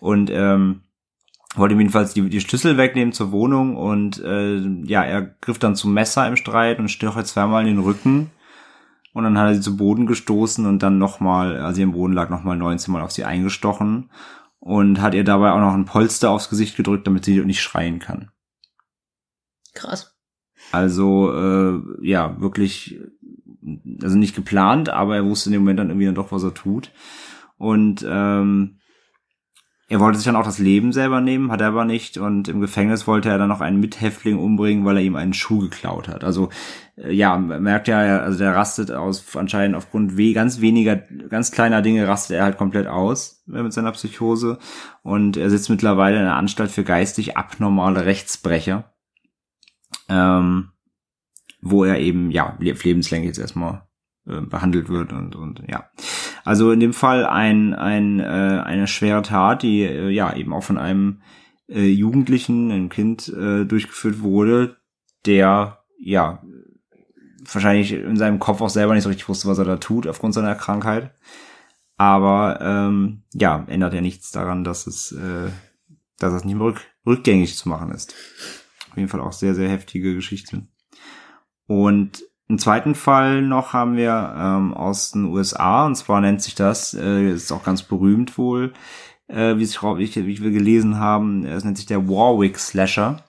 [0.00, 0.80] Und ähm,
[1.54, 5.76] wollte ihm jedenfalls die, die Schlüssel wegnehmen zur Wohnung und äh, ja, er griff dann
[5.76, 8.30] zum Messer im Streit und jetzt zweimal in den Rücken.
[9.14, 12.12] Und dann hat er sie zu Boden gestoßen und dann nochmal, als sie im Boden
[12.12, 14.10] lag, nochmal 19 Mal auf sie eingestochen
[14.58, 18.00] und hat ihr dabei auch noch ein Polster aufs Gesicht gedrückt, damit sie nicht schreien
[18.00, 18.30] kann.
[19.72, 20.16] Krass.
[20.72, 23.00] Also äh, ja, wirklich,
[24.02, 26.54] also nicht geplant, aber er wusste in dem Moment dann irgendwie dann doch, was er
[26.54, 26.90] tut.
[27.56, 28.80] Und ähm,
[29.88, 32.16] er wollte sich dann auch das Leben selber nehmen, hat er aber nicht.
[32.16, 35.60] Und im Gefängnis wollte er dann noch einen Mithäftling umbringen, weil er ihm einen Schuh
[35.60, 36.24] geklaut hat.
[36.24, 36.48] Also
[36.96, 41.82] äh, ja, merkt ja, also der rastet aus anscheinend aufgrund we ganz weniger, ganz kleiner
[41.82, 44.58] Dinge rastet er halt komplett aus äh, mit seiner Psychose.
[45.02, 48.90] Und er sitzt mittlerweile in einer Anstalt für geistig abnormale Rechtsbrecher
[50.08, 50.70] ähm,
[51.60, 53.86] wo er eben ja lebenslänglich jetzt erstmal
[54.26, 55.90] äh, behandelt wird und und ja
[56.44, 60.62] also in dem Fall ein ein äh, eine schwere Tat die äh, ja eben auch
[60.62, 61.22] von einem
[61.68, 64.76] äh, Jugendlichen einem Kind äh, durchgeführt wurde
[65.26, 66.42] der ja
[67.52, 70.34] wahrscheinlich in seinem Kopf auch selber nicht so richtig wusste was er da tut aufgrund
[70.34, 71.14] seiner Krankheit
[71.96, 75.50] aber ähm, ja ändert ja nichts daran dass es äh,
[76.18, 78.14] dass es nicht mehr rück, rückgängig zu machen ist
[78.94, 80.68] auf jeden Fall auch sehr, sehr heftige Geschichte.
[81.66, 86.54] Und einen zweiten Fall noch haben wir ähm, aus den USA, und zwar nennt sich
[86.54, 88.72] das, äh, ist auch ganz berühmt wohl,
[89.28, 93.24] äh, wie, wie, wie wir gelesen haben, es nennt sich der Warwick Slasher.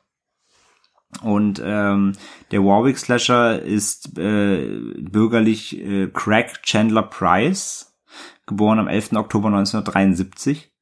[1.21, 2.13] Und ähm,
[2.51, 4.67] der Warwick Slasher ist äh,
[4.99, 7.95] bürgerlich äh, Craig Chandler Price,
[8.45, 9.13] geboren am 11.
[9.13, 10.74] Oktober 1973.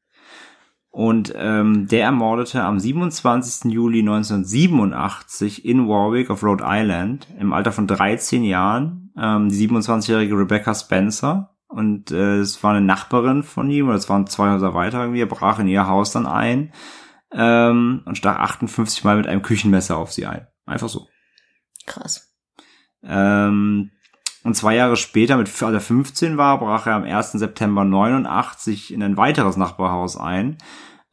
[0.94, 3.72] Und ähm, der ermordete am 27.
[3.72, 10.38] Juli 1987 in Warwick auf Rhode Island im Alter von 13 Jahren ähm, die 27-jährige
[10.38, 11.56] Rebecca Spencer.
[11.68, 15.22] Und äh, es war eine Nachbarin von ihm, oder es waren zwei Häuser weiter irgendwie.
[15.22, 16.72] Er brach in ihr Haus dann ein
[17.32, 20.46] ähm, und stach 58 Mal mit einem Küchenmesser auf sie ein.
[20.68, 21.08] Einfach so.
[21.88, 22.38] Krass.
[23.02, 23.90] Ähm,
[24.44, 27.34] und zwei Jahre später, mit als er 15 war, brach er am 1.
[27.34, 30.58] September 89 in ein weiteres Nachbarhaus ein,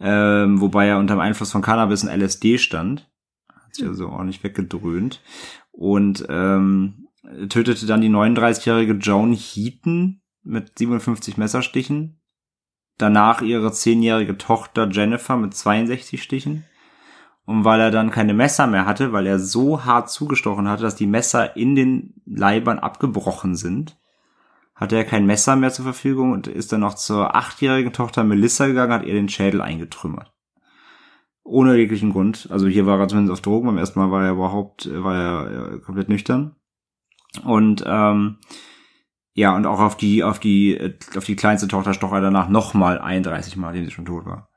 [0.01, 3.09] ähm, wobei er unter dem Einfluss von Cannabis und LSD stand.
[3.49, 5.23] Hat sich also ordentlich weggedröhnt.
[5.71, 7.07] Und ähm,
[7.49, 12.21] tötete dann die 39-jährige Joan Heaton mit 57 Messerstichen.
[12.99, 16.65] Danach ihre 10-jährige Tochter Jennifer mit 62 Stichen.
[17.51, 20.95] Und weil er dann keine Messer mehr hatte, weil er so hart zugestochen hatte, dass
[20.95, 23.99] die Messer in den Leibern abgebrochen sind,
[24.77, 28.69] hatte er kein Messer mehr zur Verfügung und ist dann noch zur achtjährigen Tochter Melissa
[28.69, 30.33] gegangen, hat ihr den Schädel eingetrümmert.
[31.43, 32.47] Ohne jeglichen Grund.
[32.53, 33.67] Also hier war er zumindest auf Drogen.
[33.67, 36.55] Beim ersten Mal war er überhaupt, war er komplett nüchtern.
[37.43, 38.39] Und ähm,
[39.35, 43.01] ja, und auch auf die, auf die, auf die kleinste Tochter stoch er danach nochmal
[43.01, 44.50] 31 Mal, dem sie schon tot war.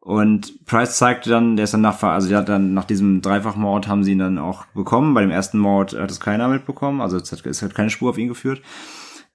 [0.00, 3.86] Und Price zeigte dann, der ist dann nach, also der hat dann nach diesem Dreifachmord
[3.86, 5.12] haben sie ihn dann auch bekommen.
[5.12, 8.10] Bei dem ersten Mord hat es keiner mitbekommen, also es hat, es hat keine Spur
[8.10, 8.62] auf ihn geführt.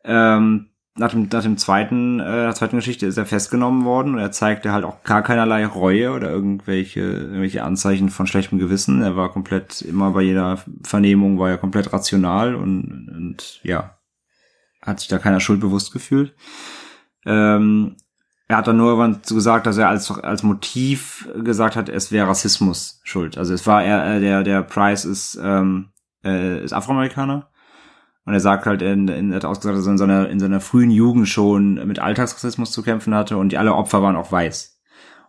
[0.04, 4.20] Ähm, nach dem, nach dem zweiten, äh, der zweiten Geschichte ist er festgenommen worden und
[4.20, 9.02] er zeigte halt auch gar keinerlei Reue oder irgendwelche, irgendwelche Anzeichen von schlechtem Gewissen.
[9.02, 14.00] Er war komplett, immer bei jeder Vernehmung war er komplett rational und, und ja,
[14.82, 16.34] hat sich da keiner Schuld bewusst gefühlt.
[17.26, 17.98] Ähm,
[18.48, 23.02] er hat dann nur gesagt, dass er als, als Motiv gesagt hat, es wäre Rassismus
[23.04, 23.38] schuld.
[23.38, 25.90] Also es war er, der, der Price ist, ähm,
[26.24, 27.50] äh, ist Afroamerikaner.
[28.26, 30.60] Und er sagt halt, in, in, er hat ausgesagt, dass er in seiner, in seiner
[30.60, 34.82] frühen Jugend schon mit Alltagsrassismus zu kämpfen hatte und die alle Opfer waren auch weiß.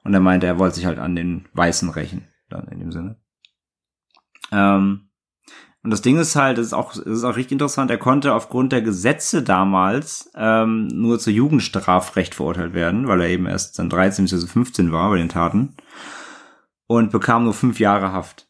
[0.02, 3.16] Und er meinte, er wollte sich halt an den Weißen rächen, dann in dem Sinne.
[4.52, 5.05] Ähm,
[5.86, 8.34] und das Ding ist halt, das ist auch, das ist auch richtig interessant, er konnte
[8.34, 13.88] aufgrund der Gesetze damals ähm, nur zu Jugendstrafrecht verurteilt werden, weil er eben erst dann
[13.88, 14.48] 13 bzw.
[14.48, 15.76] 15 war bei den Taten
[16.88, 18.48] und bekam nur fünf Jahre Haft.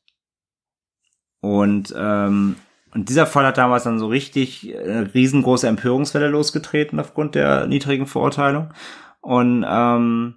[1.43, 2.57] Und, ähm,
[2.95, 8.07] und dieser Fall hat damals dann so richtig äh, riesengroße Empörungswelle losgetreten aufgrund der niedrigen
[8.07, 8.73] Verurteilung.
[9.21, 10.37] Und ähm,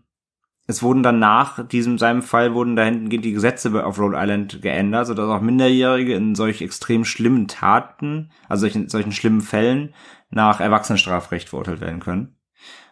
[0.70, 5.08] es wurden dann nach diesem seinem Fall wurden dahingehend die Gesetze auf Rhode Island geändert,
[5.08, 9.96] sodass auch Minderjährige in solch extrem schlimmen Taten, also solchen, solchen schlimmen Fällen
[10.30, 12.36] nach Erwachsenenstrafrecht verurteilt werden können.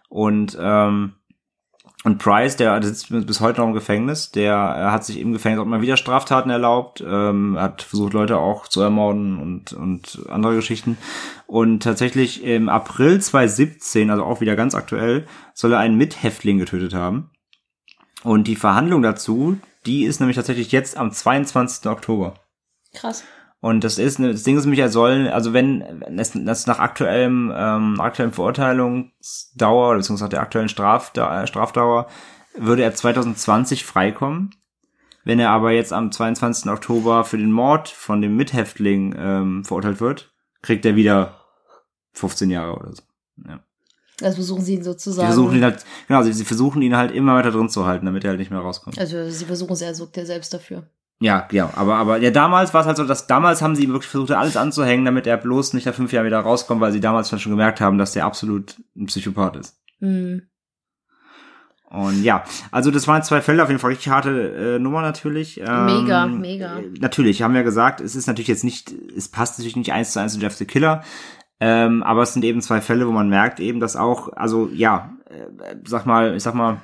[0.09, 1.13] Und ähm,
[2.03, 5.65] und Price, der sitzt bis heute noch im Gefängnis, der hat sich im Gefängnis auch
[5.65, 10.97] immer wieder Straftaten erlaubt, ähm, hat versucht, Leute auch zu ermorden und, und andere Geschichten.
[11.45, 16.95] Und tatsächlich im April 2017, also auch wieder ganz aktuell, soll er einen Mithäftling getötet
[16.95, 17.29] haben.
[18.27, 21.89] Und die Verhandlung dazu, die ist nämlich tatsächlich jetzt am 22.
[21.89, 22.33] Oktober.
[22.93, 23.23] Krass.
[23.61, 27.53] Und das ist, das Ding ist nämlich, er soll, also wenn es das nach aktuellem,
[27.55, 32.07] ähm, aktuellen Verurteilungsdauer, beziehungsweise der aktuellen Strafda Strafdauer,
[32.53, 34.53] würde er 2020 freikommen.
[35.23, 36.69] Wenn er aber jetzt am 22.
[36.69, 41.45] Oktober für den Mord von dem Mithäftling ähm, verurteilt wird, kriegt er wieder
[42.11, 43.03] 15 Jahre oder so.
[43.47, 43.61] Ja.
[44.21, 45.27] Also versuchen sie ihn sozusagen.
[45.27, 48.23] versuchen ihn halt, genau, sie, sie versuchen ihn halt immer weiter drin zu halten, damit
[48.23, 48.97] er halt nicht mehr rauskommt.
[48.99, 50.83] also sie versuchen es, er sorgt ja selbst dafür.
[51.19, 53.91] Ja, ja, aber, aber ja, damals war es halt so, dass damals haben sie ihm
[53.91, 56.99] wirklich versucht, alles anzuhängen, damit er bloß nicht nach fünf Jahren wieder rauskommt, weil sie
[56.99, 59.77] damals schon gemerkt haben, dass der absolut ein Psychopath ist.
[59.99, 60.43] Hm.
[61.89, 65.59] Und ja, also das waren zwei Fälle, auf jeden Fall richtig harte äh, Nummer natürlich.
[65.65, 66.79] Ähm, Mega, mega.
[66.79, 70.11] äh, Natürlich, haben wir gesagt, es ist natürlich jetzt nicht, es passt natürlich nicht eins
[70.11, 71.01] zu eins zu Jeff the Killer,
[71.59, 75.13] ähm, aber es sind eben zwei Fälle, wo man merkt eben, dass auch, also ja,
[75.25, 76.81] äh, sag mal, ich sag mal,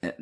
[0.00, 0.12] äh,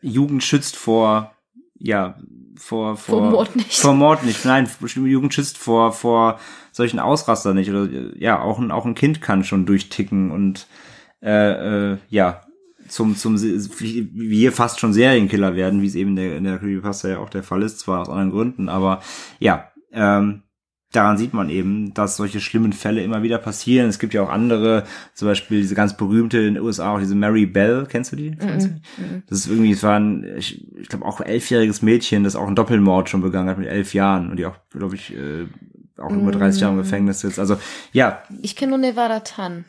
[0.00, 1.32] Jugend schützt vor,
[1.78, 2.16] ja,
[2.56, 3.72] vor, vor, Vor Mord nicht.
[3.72, 6.38] Vor Mord nicht, nein, Jugend schützt vor, vor
[6.72, 7.70] solchen Ausraster nicht.
[7.70, 10.66] Oder ja, auch ein, auch ein Kind kann schon durchticken und
[11.22, 12.42] äh, äh, ja,
[12.88, 16.44] zum, zum wie wie hier fast schon Serienkiller werden, wie es eben in der, in
[16.44, 19.00] der Creepypasta ja auch der Fall ist, zwar aus anderen Gründen, aber
[19.38, 20.42] ja, ähm,
[20.92, 23.88] daran sieht man eben, dass solche schlimmen Fälle immer wieder passieren.
[23.88, 24.84] Es gibt ja auch andere,
[25.14, 28.36] zum Beispiel diese ganz berühmte in den USA, auch diese Mary Bell, kennst du die?
[28.36, 32.56] Das ist irgendwie, es war ein, ich, ich glaube auch elfjähriges Mädchen, das auch einen
[32.56, 35.46] Doppelmord schon begangen hat mit elf Jahren und die auch, glaube ich, äh,
[35.98, 37.38] auch über 30 Jahre im Gefängnis sitzt.
[37.38, 37.58] Also
[37.92, 39.64] ja, Ich kenne nur Nevada Tan.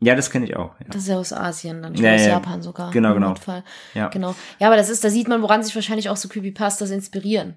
[0.00, 0.72] ja, das kenne ich auch.
[0.80, 0.86] Ja.
[0.88, 2.90] Das ist ja aus Asien, dann Ja, aus ja, Japan sogar.
[2.90, 3.28] genau, genau.
[3.28, 3.62] Notfall.
[3.92, 4.08] Ja.
[4.08, 4.34] Genau.
[4.58, 7.54] Ja, aber das ist, da sieht man, woran sich wahrscheinlich auch so Creepypastas inspirieren.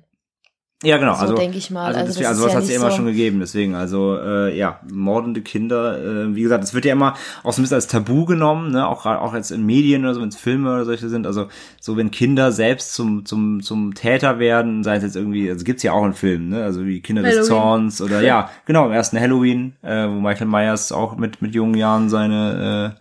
[0.84, 1.16] Ja, genau.
[1.16, 1.86] So also denke ich mal.
[1.88, 3.40] Also, Also deswegen, das also ist was ja hat es ja immer so- schon gegeben.
[3.40, 5.98] Deswegen, also äh, ja, mordende Kinder.
[6.28, 8.88] Äh, wie gesagt, es wird ja immer auch so ein bisschen als Tabu genommen, ne?
[8.88, 11.26] Auch auch jetzt in Medien oder so, wenn es Filme oder solche sind.
[11.26, 11.48] Also
[11.82, 15.82] so, wenn Kinder selbst zum zum zum Täter werden, sei es jetzt irgendwie, also gibt's
[15.82, 16.64] ja auch in Filmen, ne?
[16.64, 17.48] Also wie Kinder des Halloween.
[17.50, 21.74] Zorns oder ja, genau im ersten Halloween, äh, wo Michael Myers auch mit mit jungen
[21.74, 22.96] Jahren seine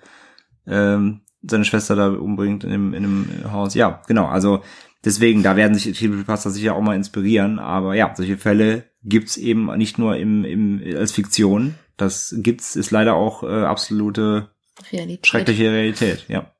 [0.67, 3.75] äh, ähm, seine Schwester da umbringt in einem, in einem Haus.
[3.75, 4.27] Ja, genau.
[4.27, 4.63] Also
[5.07, 7.59] deswegen, da werden sich Creepypasta sicher auch mal inspirieren.
[7.59, 11.77] Aber ja, solche Fälle gibt's eben nicht nur im, im als Fiktion.
[11.97, 14.51] Das gibt's, ist leider auch äh, absolute
[14.93, 15.27] Realität.
[15.27, 16.27] schreckliche Realität.
[16.29, 16.53] Ja.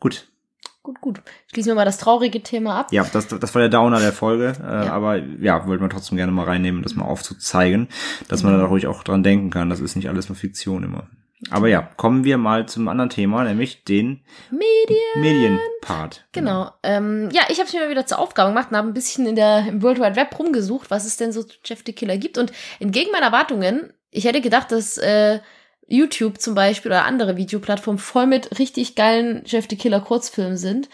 [0.00, 0.26] Gut.
[0.82, 1.22] Gut, gut.
[1.52, 2.92] Schließen wir mal das traurige Thema ab.
[2.92, 4.54] Ja, das, das war der Downer der Folge.
[4.58, 4.92] Äh, Ja.
[4.92, 7.88] Aber ja, wollten wir trotzdem gerne mal reinnehmen, das mal aufzuzeigen,
[8.28, 9.68] dass man da ruhig auch dran denken kann.
[9.68, 11.08] Das ist nicht alles nur Fiktion immer.
[11.50, 15.20] Aber ja, kommen wir mal zum anderen Thema, nämlich den Medien.
[15.20, 16.26] Medienpart.
[16.32, 16.70] Genau.
[16.82, 19.26] Ähm, ja, ich habe es mir mal wieder zur Aufgabe gemacht und habe ein bisschen
[19.26, 22.16] in der, im World Wide Web rumgesucht, was es denn so zu Jeff the Killer
[22.16, 22.38] gibt.
[22.38, 25.38] Und entgegen meiner Erwartungen, ich hätte gedacht, dass äh,
[25.86, 30.88] YouTube zum Beispiel oder andere Videoplattformen voll mit richtig geilen Jeff the Killer Kurzfilmen sind.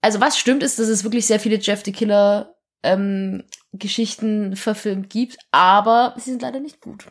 [0.00, 5.10] Also was stimmt ist, dass es wirklich sehr viele Jeff the Killer ähm, Geschichten verfilmt
[5.10, 7.06] gibt, aber sie sind leider nicht gut.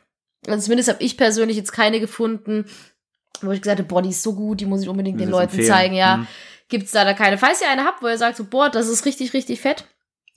[0.45, 2.65] Also zumindest habe ich persönlich jetzt keine gefunden,
[3.41, 5.33] wo ich gesagt habe, boah, die ist so gut, die muss ich unbedingt den Willst
[5.33, 5.67] du Leuten empfehlen?
[5.67, 6.27] zeigen, ja Mhm.
[6.69, 7.38] gibt's leider keine.
[7.38, 9.85] Falls ihr eine habt, wo ihr sagt, so, boah, das ist richtig, richtig fett.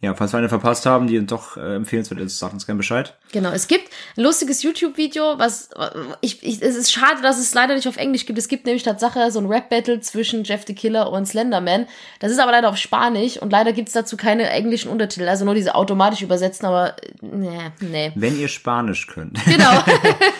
[0.02, 3.14] Ja, falls wir eine verpasst haben, die doch äh, empfehlenswert ist, sagt uns gerne Bescheid.
[3.32, 5.68] Genau, es gibt ein lustiges YouTube-Video, was
[6.22, 8.38] ich, ich, es ist schade, dass es leider nicht auf Englisch gibt.
[8.38, 11.86] Es gibt nämlich Tatsache so ein Rap-Battle zwischen Jeff the Killer und Slenderman.
[12.18, 15.54] Das ist aber leider auf Spanisch und leider gibt's dazu keine englischen Untertitel, also nur
[15.54, 18.12] diese automatisch übersetzten, aber äh, nee, nee.
[18.14, 19.70] Wenn ihr Spanisch könnt, Genau,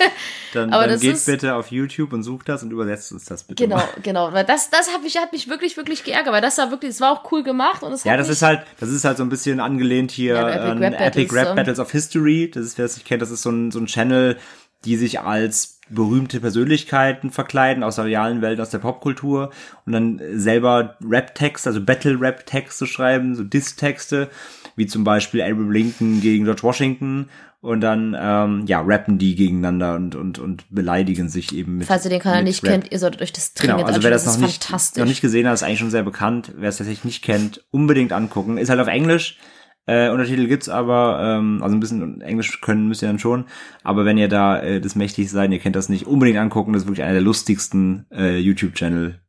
[0.52, 3.44] dann, Aber dann geht ist- bitte auf YouTube und sucht das und übersetzt uns das
[3.44, 3.62] bitte.
[3.64, 3.88] genau, Mal.
[4.02, 4.32] genau.
[4.32, 7.00] Weil das, das hat mich, hat mich wirklich, wirklich geärgert, weil das war wirklich, es
[7.00, 9.28] war auch cool gemacht und es Ja, das ist halt, das ist halt so ein
[9.28, 11.56] bisschen angelehnt hier Ja, Epic an Rap Battles, Epic Rap ähm.
[11.56, 12.50] Battles of History.
[12.52, 14.36] Das ist, wer es nicht kennt, das ist so ein, so ein Channel,
[14.84, 19.50] die sich als berühmte Persönlichkeiten verkleiden aus der realen Welt, aus der Popkultur
[19.86, 24.30] und dann selber Rap-Text, also Battle-Rap-Texte schreiben, so Diss-Texte,
[24.76, 27.28] wie zum Beispiel Abraham Lincoln gegen George Washington
[27.60, 32.04] und dann, ähm, ja, rappen die gegeneinander und, und, und beleidigen sich eben mit falls
[32.04, 32.70] ihr den Kanal nicht Rap.
[32.70, 34.40] kennt, ihr solltet euch das dringend Genau, also wer das, anschauen.
[34.40, 36.52] noch ist nicht, noch nicht gesehen hat, ist eigentlich schon sehr bekannt.
[36.56, 38.56] Wer es tatsächlich nicht kennt, unbedingt angucken.
[38.56, 39.38] Ist halt auf Englisch.
[39.86, 43.46] Äh, Untertitel gibt's aber, ähm, also ein bisschen Englisch können müsst ihr dann schon.
[43.82, 46.72] Aber wenn ihr da äh, das mächtig seid, ihr kennt das nicht, unbedingt angucken.
[46.72, 49.20] Das ist wirklich einer der lustigsten äh, YouTube-Channel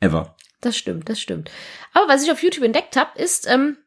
[0.00, 0.36] ever.
[0.60, 1.50] Das stimmt, das stimmt.
[1.94, 3.78] Aber was ich auf YouTube entdeckt habe, ist ähm,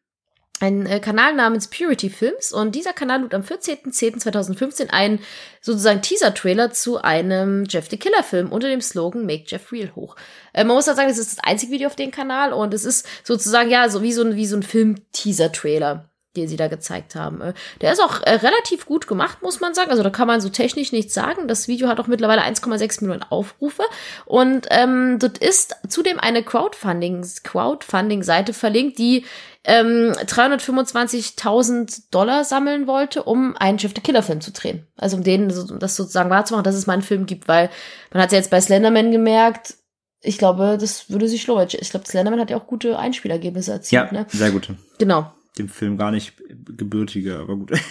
[0.64, 5.20] ein äh, Kanal namens Purity Films und dieser Kanal lud am 14.10.2015 einen
[5.62, 10.16] sozusagen Teaser-Trailer zu einem Jeff the Killer-Film unter dem Slogan Make Jeff Real hoch.
[10.54, 12.86] Äh, man muss halt sagen, es ist das einzige Video auf dem Kanal und es
[12.86, 17.14] ist sozusagen ja so wie so ein, wie so ein Film-Teaser-Trailer den sie da gezeigt
[17.16, 17.42] haben.
[17.42, 19.92] Äh, Der ist auch äh, relativ gut gemacht, muss man sagen.
[19.92, 21.48] Also da kann man so technisch nichts sagen.
[21.48, 23.84] Das Video hat auch mittlerweile 1,6 Millionen Aufrufe.
[24.26, 29.26] Und ähm, dort ist zudem eine Crowdfunding, Crowdfunding-Seite verlinkt, die
[29.66, 34.88] ähm, 325.000 Dollar sammeln wollte, um einen Jeff the Killer-Film zu drehen.
[34.98, 37.70] Also um denen um das sozusagen wahrzumachen, dass es mal einen Film gibt, weil
[38.12, 39.76] man hat ja jetzt bei Slenderman gemerkt,
[40.22, 41.68] ich glaube, das würde sich lohnen.
[41.70, 44.26] Ich glaube, Slenderman hat ja auch gute Einspielergebnisse Ja, erzielt, ne?
[44.30, 44.70] sehr gut.
[44.98, 45.32] Genau.
[45.58, 46.34] Dem Film gar nicht
[46.78, 47.72] gebürtige, aber gut.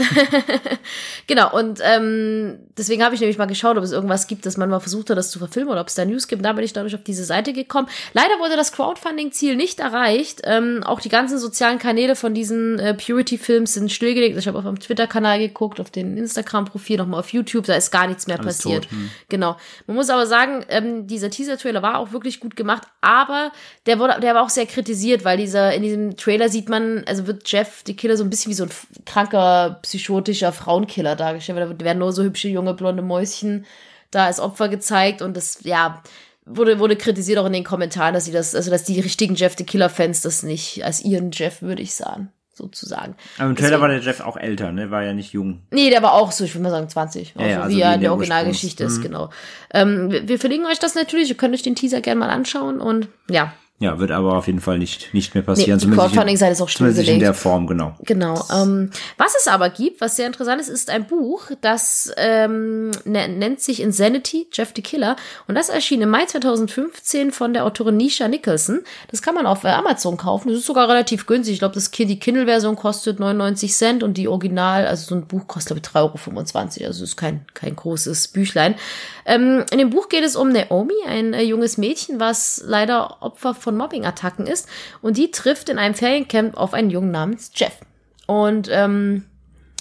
[1.26, 4.68] Genau, und ähm, deswegen habe ich nämlich mal geschaut, ob es irgendwas gibt, dass man
[4.68, 6.44] mal versucht hat, das zu verfilmen oder ob es da News gibt.
[6.44, 7.88] Da bin ich dadurch auf diese Seite gekommen.
[8.12, 10.42] Leider wurde das Crowdfunding-Ziel nicht erreicht.
[10.44, 14.36] Ähm, auch die ganzen sozialen Kanäle von diesen äh, Purity-Films sind stillgelegt.
[14.36, 17.66] Ich habe auf dem Twitter-Kanal geguckt, auf den Instagram-Profil, nochmal auf YouTube.
[17.66, 18.84] Da ist gar nichts mehr Alles passiert.
[18.84, 19.10] tot, hm.
[19.28, 19.56] Genau.
[19.86, 23.52] Man muss aber sagen, ähm, dieser Teaser-Trailer war auch wirklich gut gemacht, aber
[23.86, 27.26] der wurde, der war auch sehr kritisiert, weil dieser, in diesem Trailer sieht man, also
[27.26, 28.70] wird Jeff, die Killer, so ein bisschen wie so ein
[29.04, 31.58] kranker, psychotischer Frauenkiller dargestellt.
[31.58, 33.66] weil Da werden nur so hübsche junge blonde Mäuschen
[34.10, 36.02] da als Opfer gezeigt und das, ja,
[36.44, 39.54] wurde, wurde kritisiert auch in den Kommentaren, dass sie das, also dass die richtigen Jeff
[39.56, 43.14] the Killer-Fans das nicht als ihren Jeff, würde ich sagen, sozusagen.
[43.38, 44.90] Aber im Trailer Deswegen- war der Jeff auch älter, ne?
[44.90, 45.62] War ja nicht jung.
[45.70, 47.34] Nee, der war auch so, ich würde mal sagen 20.
[47.38, 49.30] Ja, ja, also also wie er wie in der der Originalgeschichte ist, Ursprungs- genau.
[49.72, 52.80] Ähm, wir, wir verlinken euch das natürlich, ihr könnt euch den Teaser gerne mal anschauen
[52.80, 55.78] und ja, Ja, wird aber auf jeden Fall nicht, nicht mehr nee, passieren.
[55.80, 57.26] die zumindest Crowdfunding-Seite ist auch Zumindest nicht in stillgelegt.
[57.26, 57.96] der Form, genau.
[58.04, 58.46] Genau.
[58.54, 63.28] Ähm, was es aber gibt, was sehr interessant ist, ist ein Buch, das ähm, ne,
[63.28, 65.16] nennt sich Insanity, Jeff the Killer.
[65.48, 68.82] Und das erschien im Mai 2015 von der Autorin Nisha Nicholson.
[69.10, 70.50] Das kann man auf äh, Amazon kaufen.
[70.50, 71.54] Das ist sogar relativ günstig.
[71.54, 75.48] Ich glaube, das die Kindle-Version kostet 99 Cent und die Original, also so ein Buch
[75.48, 76.86] kostet, glaube ich, 3,25 Euro.
[76.86, 78.76] Also ist kein, kein großes Büchlein.
[79.24, 83.54] Ähm, in dem Buch geht es um Naomi, ein äh, junges Mädchen, was leider Opfer
[83.54, 84.68] von Mobbing-Attacken ist.
[85.00, 87.78] Und die trifft in einem Feriencamp auf einen Jungen namens Jeff.
[88.26, 89.24] Und ähm,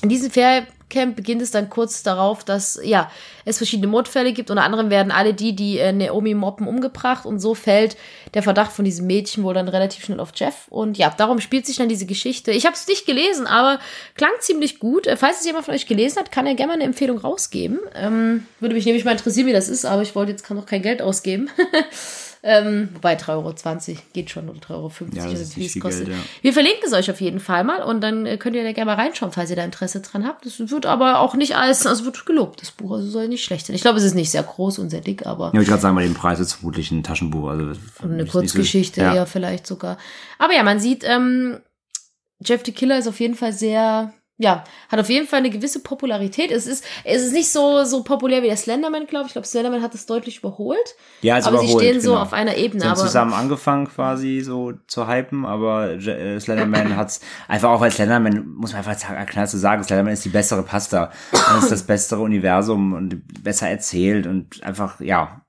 [0.01, 3.11] in diesem Feriencamp beginnt es dann kurz darauf, dass ja
[3.45, 4.49] es verschiedene Mordfälle gibt.
[4.49, 7.25] Unter anderem werden alle die, die äh, Naomi mobben, umgebracht.
[7.25, 7.95] Und so fällt
[8.33, 10.67] der Verdacht von diesem Mädchen wohl dann relativ schnell auf Jeff.
[10.69, 12.51] Und ja, darum spielt sich dann diese Geschichte.
[12.51, 13.79] Ich habe es nicht gelesen, aber
[14.15, 15.05] klang ziemlich gut.
[15.05, 17.79] Äh, Falls es jemand von euch gelesen hat, kann er gerne mal eine Empfehlung rausgeben.
[17.95, 20.65] Ähm, würde mich nämlich mal interessieren, wie das ist, aber ich wollte jetzt kann noch
[20.65, 21.49] kein Geld ausgeben.
[22.43, 23.53] ähm, wobei 3,20 Euro
[24.13, 24.89] geht schon oder 3,50 Euro.
[25.13, 26.07] Ja, also wie es kostet.
[26.07, 26.23] Geld, ja.
[26.41, 28.89] Wir verlinken es euch auf jeden Fall mal und dann äh, könnt ihr da gerne
[28.89, 30.45] mal reinschauen, falls ihr da Interesse dran habt.
[30.45, 33.67] Das wird aber auch nicht als, also wird gelobt, das Buch, also soll nicht schlecht
[33.67, 33.75] sein.
[33.75, 35.95] Ich glaube, es ist nicht sehr groß und sehr dick, aber Ja, ich gerade sagen,
[35.95, 37.49] bei dem Preis ist vermutlich ein Taschenbuch.
[37.49, 39.15] Also und eine Kurzgeschichte so, ja.
[39.15, 39.97] eher vielleicht sogar.
[40.39, 41.59] Aber ja, man sieht, ähm,
[42.43, 45.81] Jeff the Killer ist auf jeden Fall sehr, ja, hat auf jeden Fall eine gewisse
[45.81, 46.49] Popularität.
[46.49, 49.29] Es ist, es ist nicht so, so populär wie der Slenderman, glaube ich.
[49.29, 50.95] Ich glaube, Slenderman hat es deutlich überholt.
[51.21, 52.23] Ja, ist aber sie überholt, stehen so genau.
[52.23, 52.81] auf einer Ebene.
[52.81, 57.91] Sie haben zusammen angefangen quasi so zu hypen, aber äh, Slenderman hat's einfach auch, weil
[57.91, 61.11] Slenderman, muss man einfach sagen, knall zu sagen, Slenderman ist die bessere Pasta.
[61.31, 65.40] Das ist das bessere Universum und besser erzählt und einfach, ja,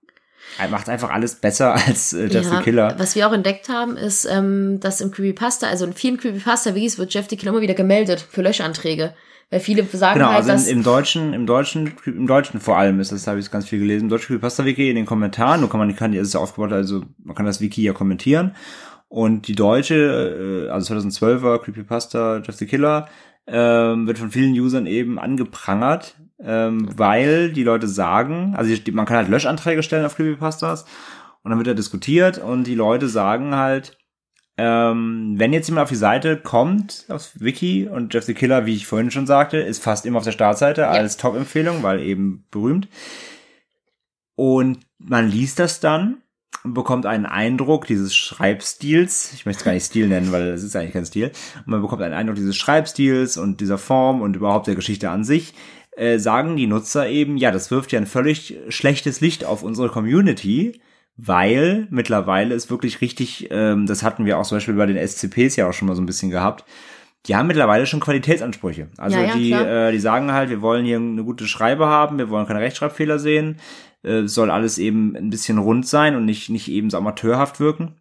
[0.70, 2.94] macht einfach alles besser als äh, Jeff ja, the Killer.
[2.98, 7.12] Was wir auch entdeckt haben, ist, ähm, dass im Creepypasta, also in vielen Creepypasta-Wikis wird
[7.12, 9.14] Jeff the Killer immer wieder gemeldet für Löschanträge.
[9.50, 13.00] Weil viele sagen Genau, halt, also dass im Deutschen, im Deutschen, im Deutschen vor allem
[13.00, 15.78] ist das, habe ich ganz viel gelesen, im deutschen Creepypasta-Wiki in den Kommentaren, nur kann
[15.78, 18.54] man, kann, es ist ja aufgebaut, also man kann das Wiki ja kommentieren.
[19.08, 23.08] Und die deutsche, äh, also 2012er Creepypasta Jeff the Killer,
[23.46, 26.14] ähm, wird von vielen Usern eben angeprangert,
[26.44, 30.84] ähm, weil die Leute sagen, also man kann halt Löschanträge stellen auf Creepypastas
[31.42, 33.96] und dann wird er diskutiert und die Leute sagen halt,
[34.58, 38.74] ähm, wenn jetzt jemand auf die Seite kommt, aufs Wiki, und Jeff the Killer, wie
[38.74, 42.88] ich vorhin schon sagte, ist fast immer auf der Startseite als Top-Empfehlung, weil eben berühmt.
[44.34, 46.18] Und man liest das dann
[46.64, 49.32] und bekommt einen Eindruck dieses Schreibstils.
[49.32, 51.32] Ich möchte es gar nicht Stil nennen, weil es ist eigentlich kein Stil.
[51.58, 55.24] Und man bekommt einen Eindruck dieses Schreibstils und dieser Form und überhaupt der Geschichte an
[55.24, 55.54] sich.
[55.94, 59.90] Äh, sagen die Nutzer eben, ja, das wirft ja ein völlig schlechtes Licht auf unsere
[59.90, 60.80] Community,
[61.16, 65.56] weil mittlerweile ist wirklich richtig, ähm, das hatten wir auch zum Beispiel bei den SCPs
[65.56, 66.64] ja auch schon mal so ein bisschen gehabt,
[67.26, 68.88] die haben mittlerweile schon Qualitätsansprüche.
[68.96, 69.88] Also Ja, ja, die, klar.
[69.88, 73.18] äh, die sagen halt, wir wollen hier eine gute Schreibe haben, wir wollen keine Rechtschreibfehler
[73.18, 73.58] sehen,
[74.02, 77.60] äh, es soll alles eben ein bisschen rund sein und nicht, nicht eben so amateurhaft
[77.60, 77.96] wirken.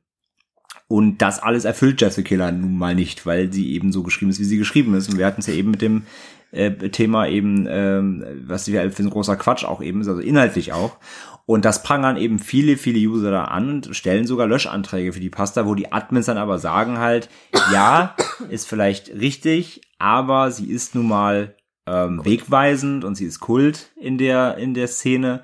[0.87, 4.39] Und das alles erfüllt the Killer nun mal nicht, weil sie eben so geschrieben ist,
[4.39, 5.09] wie sie geschrieben ist.
[5.09, 6.03] Und wir hatten es ja eben mit dem
[6.51, 10.73] äh, Thema eben, ähm, was wir für ein großer Quatsch auch eben ist, also inhaltlich
[10.73, 10.97] auch.
[11.45, 15.29] Und das prangern eben viele, viele User da an und stellen sogar Löschanträge für die
[15.29, 17.29] Pasta, wo die Admins dann aber sagen halt,
[17.73, 18.15] ja,
[18.49, 21.55] ist vielleicht richtig, aber sie ist nun mal
[21.87, 25.43] ähm, wegweisend und sie ist Kult in der, in der Szene.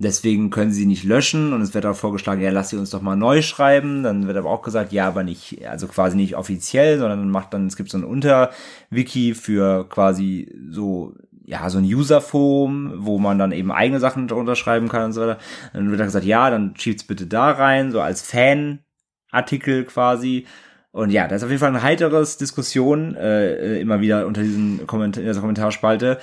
[0.00, 3.02] Deswegen können sie nicht löschen und es wird auch vorgeschlagen, ja, lass sie uns doch
[3.02, 4.04] mal neu schreiben.
[4.04, 7.66] Dann wird aber auch gesagt, ja, aber nicht, also quasi nicht offiziell, sondern macht dann,
[7.66, 13.50] es gibt so ein Unterwiki für quasi so, ja, so ein User-Forum, wo man dann
[13.50, 15.38] eben eigene Sachen drunter schreiben kann und so weiter.
[15.72, 20.46] Dann wird dann gesagt, ja, dann schiebt's bitte da rein, so als Fan-Artikel quasi.
[20.92, 24.86] Und ja, da ist auf jeden Fall ein heiteres Diskussion, äh, immer wieder unter diesen
[24.86, 26.18] Kommentar in dieser Kommentarspalte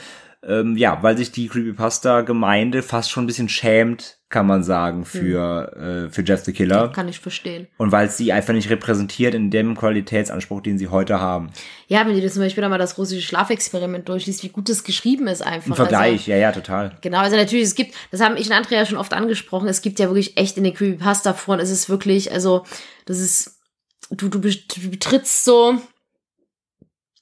[0.47, 6.07] Ähm, ja, weil sich die Creepypasta-Gemeinde fast schon ein bisschen schämt, kann man sagen, für,
[6.07, 6.89] äh, für Jeff the Killer.
[6.89, 7.67] Kann ich verstehen.
[7.77, 11.49] Und weil es sie einfach nicht repräsentiert in dem Qualitätsanspruch, den sie heute haben.
[11.87, 15.27] Ja, wenn du dir zum Beispiel mal das russische Schlafexperiment durchliest, wie gut das geschrieben
[15.27, 15.69] ist einfach.
[15.69, 16.89] Im Vergleich, ja, ja, total.
[16.89, 19.81] Also, genau, also natürlich, es gibt, das haben ich und Andrea schon oft angesprochen, es
[19.81, 22.65] gibt ja wirklich echt in den Creepypasta-Foren, es ist wirklich, also,
[23.05, 23.61] das ist,
[24.11, 25.79] du, du betrittst so,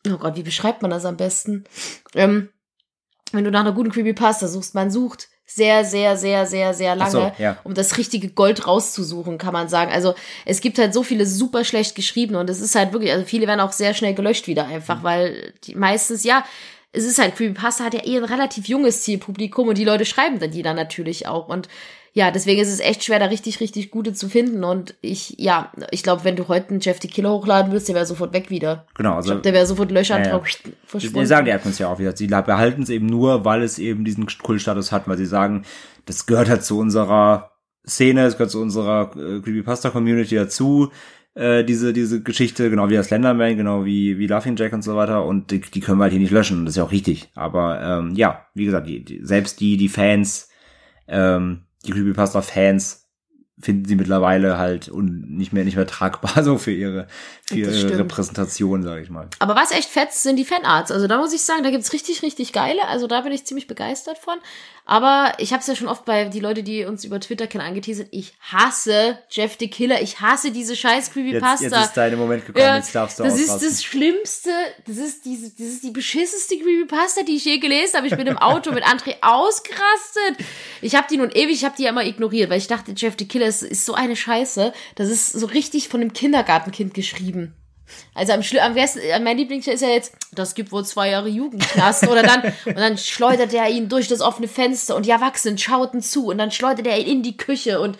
[0.10, 1.64] oh Gott, wie beschreibt man das am besten?
[2.16, 2.50] Ähm,
[3.34, 7.10] wenn du nach einer guten Creepypasta suchst, man sucht sehr, sehr, sehr, sehr, sehr Ach
[7.10, 7.58] so, lange, ja.
[7.64, 9.92] um das richtige Gold rauszusuchen, kann man sagen.
[9.92, 10.16] Also
[10.46, 13.46] es gibt halt so viele super schlecht geschrieben und es ist halt wirklich, also viele
[13.48, 15.04] werden auch sehr schnell gelöscht wieder einfach, Mhm.
[15.04, 16.46] weil die meistens, ja,
[16.94, 20.40] es ist halt, Creepypasta hat ja eh ein relativ junges Zielpublikum und die Leute schreiben
[20.40, 21.68] dann die dann natürlich auch und
[22.16, 25.72] ja, deswegen ist es echt schwer, da richtig, richtig gute zu finden und ich, ja,
[25.90, 28.52] ich glaube, wenn du heute einen Jeff the Killer hochladen würdest, der wäre sofort weg
[28.52, 28.86] wieder.
[28.96, 31.26] Genau, Ich also glaube, der wäre sofort Löschantrag Ja, Die verschwunden.
[31.26, 32.16] sagen die Erdkunst ja auch wieder.
[32.16, 35.64] Sie behalten es eben nur, weil es eben diesen Kultstatus hat, weil sie sagen,
[36.06, 37.52] das gehört halt zu unserer
[37.88, 40.92] Szene, es gehört zu unserer äh, Creepypasta-Community dazu,
[41.34, 44.96] äh, diese, diese Geschichte, genau wie das Slenderman, genau wie, wie Laughing Jack und so
[44.96, 47.30] weiter, und die, die können wir halt hier nicht löschen, das ist ja auch richtig.
[47.34, 50.50] Aber ähm, ja, wie gesagt, die, die, selbst die, die Fans,
[51.08, 53.03] ähm, die Creepypasta-Fans
[53.64, 57.08] finden sie mittlerweile halt un, nicht mehr nicht mehr tragbar so für ihre
[57.46, 58.00] für ihre.
[58.00, 59.28] Repräsentation, sage ich mal.
[59.40, 60.92] Aber was echt fetzt, sind die Fanarts.
[60.92, 62.88] Also da muss ich sagen, da gibt's richtig, richtig geile.
[62.88, 64.36] Also da bin ich ziemlich begeistert von.
[64.86, 67.66] Aber ich habe es ja schon oft bei die Leute, die uns über Twitter kennen,
[67.66, 68.08] angeteasert.
[68.12, 70.02] Ich hasse Jeff the Killer.
[70.02, 71.64] Ich hasse diese scheiß Jetzt, Creepypasta.
[71.66, 73.70] jetzt ist dein Moment gekommen, Ja, jetzt darfst du das ist ausrasten.
[73.70, 74.50] das Schlimmste,
[74.86, 78.08] das ist diese, das ist die beschissenste Creepypasta, die ich je gelesen habe.
[78.08, 80.46] Ich bin im Auto mit André ausgerastet.
[80.82, 83.16] Ich habe die nun ewig, ich habe die ja immer ignoriert, weil ich dachte, Jeff
[83.18, 84.74] the Killer ist, ist so eine Scheiße.
[84.96, 87.56] Das ist so richtig von einem Kindergartenkind geschrieben.
[88.14, 91.30] Also am, am besten, äh, mein Lieblings ist ja jetzt, das gibt wohl zwei Jahre
[91.30, 95.58] Jugendknast oder dann und dann schleudert er ihn durch das offene Fenster und die Erwachsenen
[95.58, 97.98] schauten zu und dann schleudert er ihn in die Küche und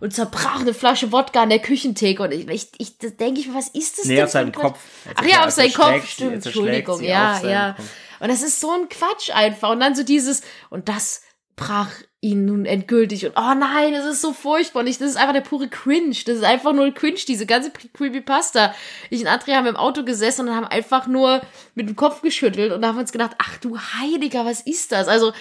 [0.00, 3.48] und zerbrach eine Flasche Wodka an der Küchentheke und ich, ich, ich das denke ich
[3.48, 4.62] mir, was ist das Nee, denn auf ein seinem Quatsch?
[4.62, 4.80] Kopf.
[5.06, 7.72] Jetzt Ach ja, auf seinen Kopf, stimmt, Entschuldigung, ja, seinen ja.
[7.74, 7.86] Kopf.
[8.20, 11.22] Und das ist so ein Quatsch einfach und dann so dieses und das
[11.56, 11.90] brach
[12.24, 15.34] ihn nun endgültig und oh nein, das ist so furchtbar und ich, das ist einfach
[15.34, 18.74] der pure Cringe, das ist einfach nur Cringe, diese ganze Creepypasta.
[19.10, 21.42] Ich und Andrea haben im Auto gesessen und haben einfach nur
[21.74, 25.06] mit dem Kopf geschüttelt und haben uns gedacht, ach du Heiliger, was ist das?
[25.06, 25.32] Also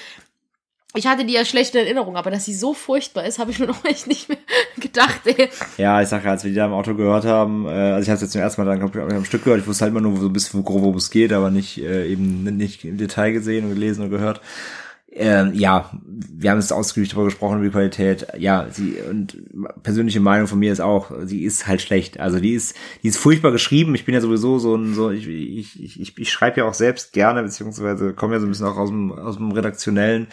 [0.94, 3.68] ich hatte die ja schlechte Erinnerung, aber dass sie so furchtbar ist, habe ich mir
[3.68, 4.38] noch echt nicht mehr
[4.78, 5.50] gedacht, ey.
[5.78, 8.10] Ja, ich sag ja, als wir die da im Auto gehört haben, äh, also ich
[8.10, 9.92] habe es jetzt zum ersten Mal dann glaub ich, am Stück gehört, ich wusste halt
[9.92, 12.98] immer nur so ein bisschen grob, worum es geht, aber nicht äh, eben nicht im
[12.98, 14.42] Detail gesehen und gelesen und gehört.
[15.16, 15.92] Ähm, ja,
[16.44, 18.28] wir haben es ausgiebig darüber gesprochen, über die Qualität.
[18.38, 19.38] Ja, sie und
[19.84, 22.20] persönliche Meinung von mir ist auch, sie ist halt schlecht.
[22.20, 23.94] Also die ist, die ist furchtbar geschrieben.
[23.94, 27.14] Ich bin ja sowieso so ein, so ich, ich, ich, ich, schreibe ja auch selbst
[27.14, 30.28] gerne, beziehungsweise komme ja so ein bisschen auch aus dem, aus dem redaktionellen.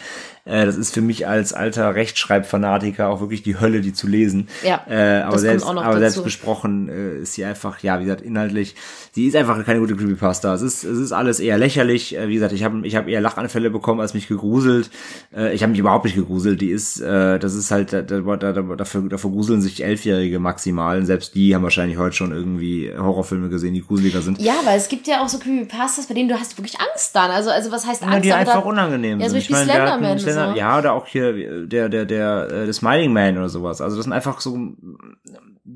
[0.45, 4.47] Äh, das ist für mich als alter Rechtschreibfanatiker auch wirklich die Hölle, die zu lesen.
[4.63, 6.23] Ja, äh, aber selbst, aber selbst dazu.
[6.23, 8.75] besprochen äh, ist sie einfach, ja, wie gesagt, inhaltlich,
[9.11, 10.53] sie ist einfach keine gute Creepypasta.
[10.53, 12.17] Es ist, es ist alles eher lächerlich.
[12.17, 14.89] Äh, wie gesagt, ich habe ich hab eher Lachanfälle bekommen, als mich gegruselt.
[15.35, 16.61] Äh, ich habe mich überhaupt nicht gegruselt.
[16.61, 20.97] Die ist, äh, das ist halt, da, da, da, dafür, dafür gruseln sich Elfjährige maximal.
[20.97, 24.41] Und selbst die haben wahrscheinlich heute schon irgendwie Horrorfilme gesehen, die gruseliger sind.
[24.41, 27.31] Ja, weil es gibt ja auch so Creepypastas, bei denen du hast wirklich Angst dann.
[27.31, 28.25] Also, also was heißt Ja, Angst?
[28.25, 29.45] die aber einfach unangenehm Ja, so sind.
[29.45, 30.17] wie wir hatten Slenderman.
[30.33, 30.59] Slender- so.
[30.59, 33.81] Ja, oder auch hier äh, der, der, der, äh, der Smiling Man oder sowas.
[33.81, 35.17] Also das sind einfach so mm,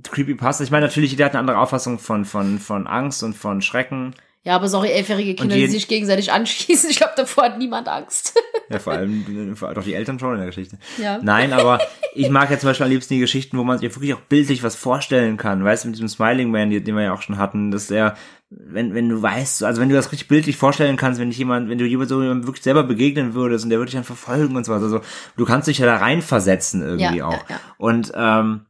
[0.03, 0.63] Creepypasta.
[0.63, 4.13] Ich meine, natürlich, jeder hat eine andere Auffassung von, von, von Angst und von Schrecken.
[4.43, 6.89] Ja, aber sorry, elfjährige Kinder, die sich gegenseitig anschießen.
[6.91, 8.33] Ich glaube, davor hat niemand Angst.
[8.69, 10.77] Ja, vor allem, vor allem doch die Eltern schon in der Geschichte.
[11.01, 11.19] Ja.
[11.21, 11.79] Nein, aber
[12.15, 14.63] ich mag ja zum Beispiel am liebsten die Geschichten, wo man sich wirklich auch bildlich
[14.63, 15.63] was vorstellen kann.
[15.63, 18.15] Weißt du, mit diesem Smiling Man, den den wir ja auch schon hatten, dass der,
[18.49, 21.69] wenn, wenn du weißt, also wenn du das richtig bildlich vorstellen kannst, wenn dich jemand,
[21.69, 24.55] wenn du jemand so jemandem wirklich selber begegnen würdest und der würde dich dann verfolgen
[24.55, 24.81] und so was.
[24.81, 25.01] Also
[25.37, 27.33] du kannst dich ja da reinversetzen irgendwie Ja, auch.
[27.33, 27.59] ja, ja.
[27.77, 28.61] Und, ähm,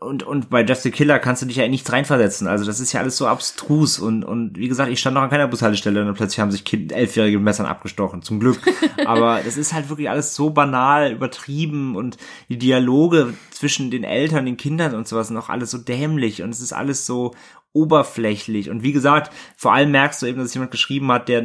[0.00, 2.46] und, und bei Just the Killer kannst du dich ja in nichts reinversetzen.
[2.48, 3.98] Also das ist ja alles so abstrus.
[3.98, 6.92] Und, und wie gesagt, ich stand noch an keiner Bushaltestelle und plötzlich haben sich kind,
[6.92, 8.22] Elfjährige mit Messern abgestochen.
[8.22, 8.58] Zum Glück.
[9.04, 12.16] Aber das ist halt wirklich alles so banal, übertrieben und
[12.48, 16.50] die Dialoge zwischen den Eltern, den Kindern und sowas sind auch alles so dämlich und
[16.50, 17.34] es ist alles so
[17.74, 18.70] oberflächlich.
[18.70, 21.42] Und wie gesagt, vor allem merkst du eben, dass jemand geschrieben hat, der,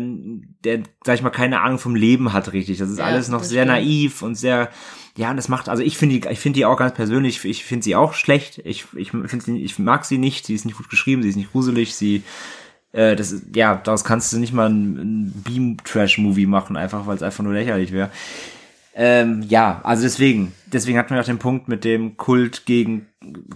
[0.64, 2.78] der, sag ich mal, keine Ahnung vom Leben hat richtig.
[2.78, 3.78] Das ist Ja, alles noch sehr stimmt.
[3.78, 4.70] naiv und sehr,
[5.18, 7.66] ja, und das macht, also ich finde die, ich finde die auch ganz persönlich, ich
[7.66, 8.62] finde sie auch schlecht.
[8.64, 10.46] Ich, ich finde sie, ich mag sie nicht.
[10.46, 12.24] Sie ist nicht gut geschrieben, sie ist nicht gruselig, sie,
[12.94, 17.16] äh, das ist, ja, daraus kannst du nicht mal ein, ein Beam-Trash-Movie machen, einfach weil
[17.16, 18.10] es einfach nur lächerlich wäre.
[18.94, 23.08] Ähm, ja, also deswegen, deswegen hatten wir auch den Punkt mit dem Kult gegen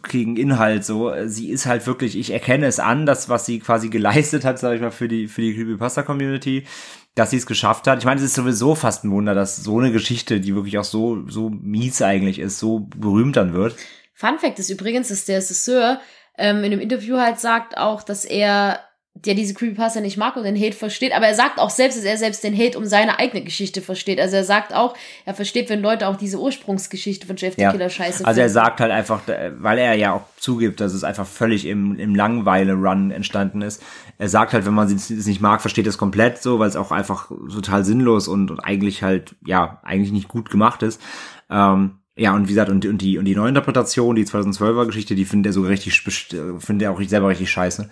[0.09, 1.11] gegen Inhalt so.
[1.25, 4.75] Sie ist halt wirklich, ich erkenne es an, das was sie quasi geleistet hat, sage
[4.75, 6.65] ich mal, für die für die Creepypasta Community,
[7.15, 7.99] dass sie es geschafft hat.
[7.99, 10.83] Ich meine, es ist sowieso fast ein Wunder, dass so eine Geschichte, die wirklich auch
[10.83, 13.75] so so mies eigentlich ist, so berühmt dann wird.
[14.13, 15.99] Fun Fact ist übrigens, dass der Regisseur
[16.37, 18.79] ähm, in einem Interview halt sagt auch, dass er
[19.17, 22.03] der diese Creepypasta nicht mag und den Hate versteht, aber er sagt auch selbst, dass
[22.05, 24.19] er selbst den Hate um seine eigene Geschichte versteht.
[24.19, 24.93] Also er sagt auch,
[25.25, 27.71] er versteht, wenn Leute auch diese Ursprungsgeschichte von Jeff the Ja.
[27.71, 29.21] Killer scheiße Also er sagt halt einfach,
[29.57, 33.81] weil er ja auch zugibt, dass es einfach völlig im, im Langweile-Run entstanden ist.
[34.17, 36.91] Er sagt halt, wenn man es nicht mag, versteht es komplett so, weil es auch
[36.91, 41.01] einfach total sinnlos und, und eigentlich halt, ja, eigentlich nicht gut gemacht ist.
[41.49, 45.25] Ähm, ja, und wie gesagt, und, und die, und die Neuinterpretation, die 2012er Geschichte, die
[45.25, 47.89] findet er so richtig, best- findet er auch selber richtig scheiße.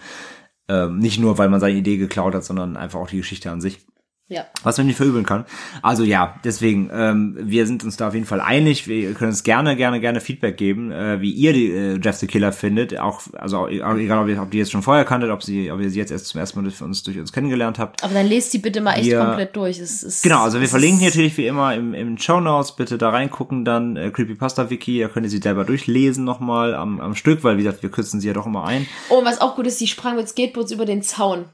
[0.69, 3.61] Ähm, nicht nur, weil man seine Idee geklaut hat, sondern einfach auch die Geschichte an
[3.61, 3.85] sich
[4.33, 4.45] Ja.
[4.63, 5.45] was man nicht verübeln kann.
[5.81, 8.87] Also ja, deswegen, ähm, wir sind uns da auf jeden Fall einig.
[8.87, 12.27] Wir können uns gerne, gerne, gerne Feedback geben, äh, wie ihr die äh, Jeff the
[12.27, 12.97] Killer findet.
[12.99, 15.79] Auch, also auch, egal, ob ihr, ob ihr jetzt schon vorher kanntet, ob sie, ob
[15.79, 18.03] ihr sie jetzt erst zum ersten Mal durch uns, durch uns kennengelernt habt.
[18.03, 19.79] Aber dann lest die bitte mal echt Wir- komplett durch.
[19.79, 22.75] Es, es, Genau, also wir verlinken hier natürlich wie immer im, im Show Notes.
[22.75, 24.99] Bitte da reingucken, dann äh, Creepypasta Wiki.
[24.99, 28.19] Da könnt ihr sie selber durchlesen nochmal am, am Stück, weil wie gesagt, wir kürzen
[28.19, 28.87] sie ja doch immer ein.
[29.09, 31.45] Oh, und was auch gut ist, die sprang mit Skateboards über den Zaun.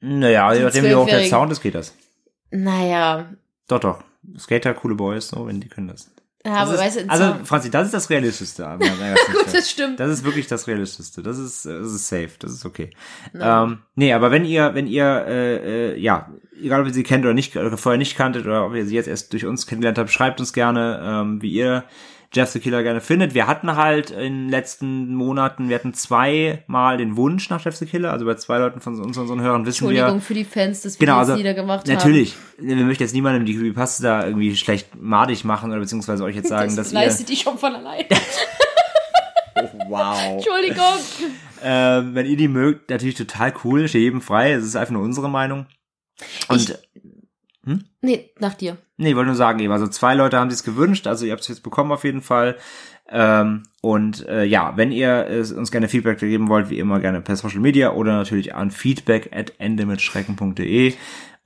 [0.00, 1.24] Naja, je nachdem wie hoch der.
[1.26, 1.94] Sound ist, geht das.
[2.50, 3.30] Naja.
[3.66, 4.02] Doch, doch.
[4.38, 6.10] Skater, coole Boys, so, wenn die können das.
[6.44, 8.62] Ja, Das aber ist, weißt du, also, Franzi, das ist das Realistischste.
[9.32, 9.98] gut, das stimmt.
[9.98, 11.22] Das ist wirklich das Realistischste.
[11.22, 12.30] Das ist, das ist safe.
[12.38, 12.90] Das ist okay.
[13.32, 13.64] Na.
[13.64, 15.56] Ähm, nee, aber wenn ihr, wenn ihr, äh,
[15.92, 16.30] äh, ja,
[16.62, 18.94] egal ob ihr sie kennt oder nicht, oder vorher nicht kanntet oder ob ihr sie
[18.94, 21.84] jetzt erst durch uns kennengelernt habt, schreibt uns gerne, ähm, wie ihr
[22.32, 23.32] Jeff the Killer gerne findet.
[23.32, 27.86] Wir hatten halt in den letzten Monaten, wir hatten zweimal den Wunsch nach Jeff the
[27.86, 30.20] Killer, also bei zwei Leuten von uns, unseren Hörern wissen Entschuldigung wir.
[30.20, 33.54] für die Fans, dass wir Genau, die also niedergemacht natürlich, wir möchten jetzt niemandem die
[33.54, 36.68] Creepypasta da irgendwie schlecht madig machen oder beziehungsweise euch jetzt haben.
[36.68, 38.04] sagen, das dass ihr leistet die schon von allein.
[39.88, 40.34] wow.
[40.34, 40.84] Entschuldigung.
[41.62, 44.52] Ähm, wenn ihr die mögt, natürlich total cool, steht jedem frei.
[44.52, 45.66] Es ist einfach nur unsere Meinung.
[46.48, 46.78] Und
[48.00, 48.76] Nee, nach dir.
[48.96, 51.42] nee, ich wollte nur sagen, eben, also zwei Leute haben sich gewünscht, also ihr habt
[51.42, 52.56] es jetzt bekommen auf jeden Fall.
[53.10, 57.22] Ähm, und äh, ja, wenn ihr äh, uns gerne Feedback geben wollt, wie immer gerne
[57.22, 60.94] per Social Media oder natürlich an feedback at endemitschrecken.de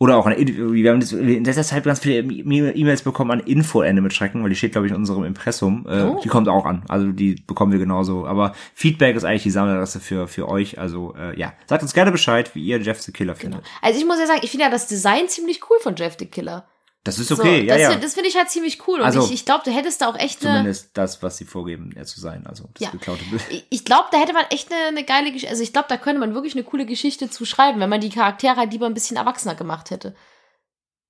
[0.03, 3.83] oder auch an, wir haben das, in letzter Zeit ganz viele E-Mails bekommen an info
[3.83, 5.87] Ende mit Schrecken, weil die steht, glaube ich, in unserem Impressum.
[5.89, 6.21] Äh, Oh.
[6.25, 6.83] Die kommt auch an.
[6.89, 8.27] Also die bekommen wir genauso.
[8.27, 10.77] Aber Feedback ist eigentlich die Sammeladresse für, für euch.
[10.81, 13.63] Also äh, ja, sagt uns gerne Bescheid, wie ihr Jeff the Killer findet.
[13.81, 16.27] Also ich muss ja sagen, ich finde ja das Design ziemlich cool von Jeff the
[16.27, 16.65] Killer.
[17.05, 17.95] Das ist okay, so, ja, das, ja.
[17.97, 19.01] das finde ich halt ziemlich cool.
[19.01, 20.53] Und Also, ich, ich glaube, du hättest da auch echt eine.
[20.59, 22.47] Zumindest das, was sie vorgeben, er zu sein.
[22.47, 22.91] Also das Ja.
[22.91, 23.43] geklaute Bild.
[23.51, 25.49] Ich- Ich glaube, da hätte man echt eine, eine geile Geschichte.
[25.51, 28.11] Also ich glaube, da könnte man wirklich eine coole Geschichte zu schreiben, wenn man die
[28.11, 30.15] Charaktere halt lieber ein bisschen erwachsener gemacht hätte.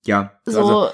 [0.05, 0.93] Ja, So, also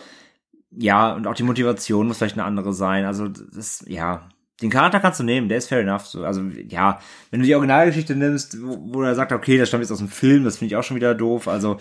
[0.70, 3.04] ja, und auch die Motivation muss vielleicht eine andere sein.
[3.04, 4.28] Also das, ja,
[4.60, 6.06] den Charakter kannst du nehmen, der ist fair enough.
[6.06, 6.98] So, also ja,
[7.30, 10.08] wenn du die Originalgeschichte nimmst, wo, wo er sagt, okay, das stammt jetzt aus dem
[10.08, 11.46] Film, das finde ich auch schon wieder doof.
[11.48, 11.78] Also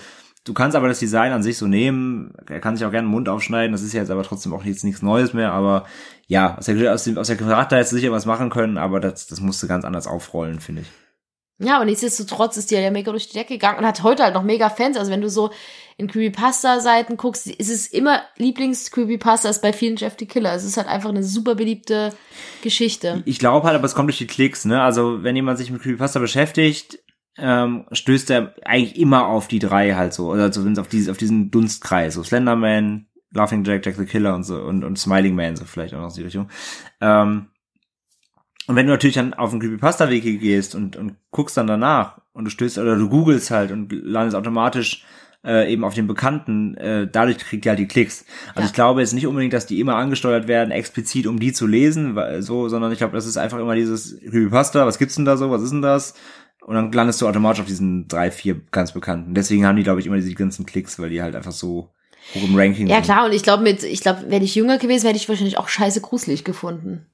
[0.47, 2.33] du kannst aber das Design an sich so nehmen.
[2.47, 3.73] Er kann sich auch gerne den Mund aufschneiden.
[3.73, 5.51] Das ist ja jetzt aber trotzdem auch jetzt nichts Neues mehr.
[5.51, 5.85] Aber
[6.27, 8.99] ja, aus der, aus dem, aus der Charakter hättest du sicher was machen können, aber
[8.99, 10.87] das, das musste ganz anders aufrollen, finde ich.
[11.59, 14.33] ja, aber nichtsdestotrotz ist die ja mega durch die Decke gegangen und hat heute halt
[14.33, 14.97] noch mega Fans.
[14.97, 15.51] Also wenn du so
[15.97, 20.53] in Creepypasta-Seiten guckst, ist es immer Lieblings-Creepypasta ist bei vielen Jeff the Killer.
[20.53, 22.13] Es ist halt einfach eine super beliebte
[22.61, 23.23] Geschichte.
[23.25, 24.81] Ich glaube halt, aber es kommt durch die Klicks, ne?
[24.81, 26.99] Also wenn jemand sich mit Creepypasta beschäftigt,
[27.38, 31.17] ähm, stößt er eigentlich immer auf die drei halt so, oder zumindest auf, dieses, auf
[31.17, 35.55] diesen Dunstkreis, so Slenderman, Laughing Jack, Jack the Killer und so und, und Smiling Man,
[35.55, 36.49] so vielleicht auch noch aus die Richtung.
[37.01, 37.47] Ähm,
[38.67, 42.45] und wenn du natürlich dann auf den Creepypasta-Wiki gehst und, und guckst dann danach und
[42.45, 45.05] du stößt oder du googelst halt und landest automatisch
[45.45, 48.25] äh, eben auf den Bekannten, äh, dadurch kriegt ihr halt die Klicks.
[48.49, 48.65] Also Ja.
[48.65, 52.16] ich glaube jetzt nicht unbedingt, dass die immer angesteuert werden, explizit um die zu lesen,
[52.16, 55.37] weil, so, sondern ich glaube, das ist einfach immer dieses Creepypasta, was gibt's denn da
[55.37, 56.16] so, was ist denn das?
[56.67, 59.33] Und dann landest du automatisch auf diesen drei, vier ganz Bekannten.
[59.33, 61.91] Deswegen haben die, glaube ich, immer diese ganzen Klicks, weil die halt einfach so
[62.35, 63.05] hoch im Ranking Ja sind.
[63.05, 65.69] klar, und ich glaube, mit, ich glaube, wäre ich jünger gewesen, hätte ich wahrscheinlich auch
[65.69, 67.05] scheiße gruselig gefunden.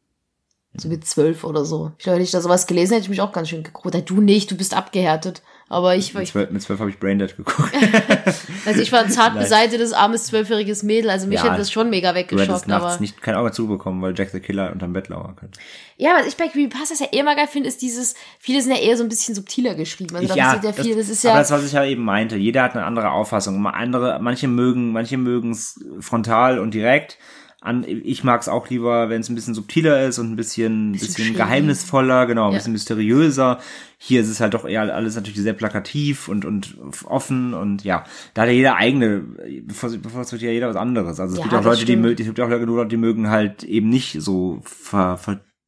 [0.76, 1.92] So mit zwölf oder so.
[2.00, 4.10] Ich glaube, hätte ich da sowas gelesen, hätte ich mich auch ganz schön gegruselt.
[4.10, 5.44] Du nicht, du bist abgehärtet.
[5.74, 7.74] Aber ich, Mit ich zwölf, mit zwölf habe ich Braindead geguckt.
[8.66, 11.10] also ich war zart beseitetes, armes, zwölfjähriges Mädel.
[11.10, 12.68] Also mich Ja, hätte das schon mega Du hättest weggeschockt.
[12.68, 15.60] nachts Aber nicht kein Auge zubekommen, weil Jack the Killer unterm Bett lauern könnte.
[15.98, 18.80] ja, was ich bei Creepypastas ja eher mal geil finde, ist dieses, viele sind ja
[18.80, 20.16] eher so ein bisschen subtiler geschrieben.
[20.16, 22.36] Also da passiert ja viel, das ist aber ja, das, was ich ja eben meinte,
[22.36, 23.66] jeder hat eine andere Auffassung.
[23.66, 27.18] Andere, manche mögen, manche mögen es frontal und direkt,
[27.64, 30.92] an, ich mag es auch lieber, wenn es ein bisschen subtiler ist und ein bisschen,
[30.92, 32.58] Bisschen bisschen geheimnisvoller, genau, ein Ja.
[32.58, 33.60] bisschen mysteriöser.
[33.98, 38.04] Hier ist es halt doch eher alles natürlich sehr plakativ und, und offen und ja,
[38.34, 39.24] da hat ja jeder eigene,
[39.64, 41.20] bevor bevorzugt ja jeder was anderes.
[41.20, 42.06] Also es Ja, gibt auch das Leute, die, stimmt.
[42.06, 45.18] mö- es gibt auch Leute, die mögen halt eben nicht so ver,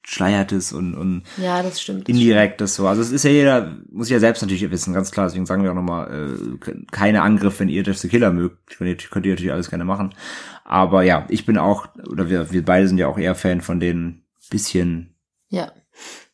[0.03, 2.07] verschleiertes und, und Ja, das stimmt.
[2.09, 2.87] Das indirektes so.
[2.87, 5.27] Also es ist ja jeder, muss ja selbst natürlich wissen, ganz klar.
[5.27, 8.77] Deswegen sagen wir auch nochmal, äh, keine Angriff, wenn ihr Jeff the Killer mögt.
[8.77, 10.13] Könnt ihr, könnt ihr natürlich alles gerne machen.
[10.65, 13.79] Aber ja, ich bin auch, oder wir, wir beide sind ja auch eher Fan von
[13.79, 15.15] den bisschen,
[15.49, 15.71] Ja.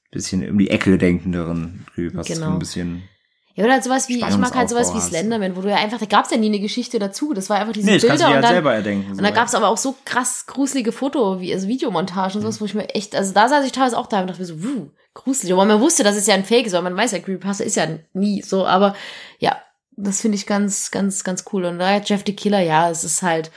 [0.09, 2.37] bisschen um die Ecke denkenderen Creepypastas.
[2.37, 2.53] Genau.
[2.53, 3.03] Ein bisschen.
[3.55, 5.01] Ja, oder halt sowas wie, ich mag halt sowas wie.
[5.01, 7.33] Slenderman, wo du ja einfach, da gab's ja nie eine Geschichte dazu.
[7.33, 9.11] Das war einfach diese Nee, das kannst du Bilder dir und halt dann, selber erdenken.
[9.11, 9.29] und ja.
[9.31, 12.87] gab's aber auch so krass gruselige Foto, wie, also Videomontagen und sowas, wo ich mir
[12.95, 15.51] echt, also da saß ich teilweise auch da und dachte mir so, wuh, gruselig.
[15.51, 17.75] Aber man wusste, dass es ja ein Fake ist, weil man weiß ja, Creepypasta ist
[17.75, 18.95] ja nie so, aber
[19.39, 19.57] ja,
[19.97, 21.65] das finde ich ganz, ganz, ganz cool.
[21.65, 23.51] Und da Jeff the Killer, ja, es ist halt,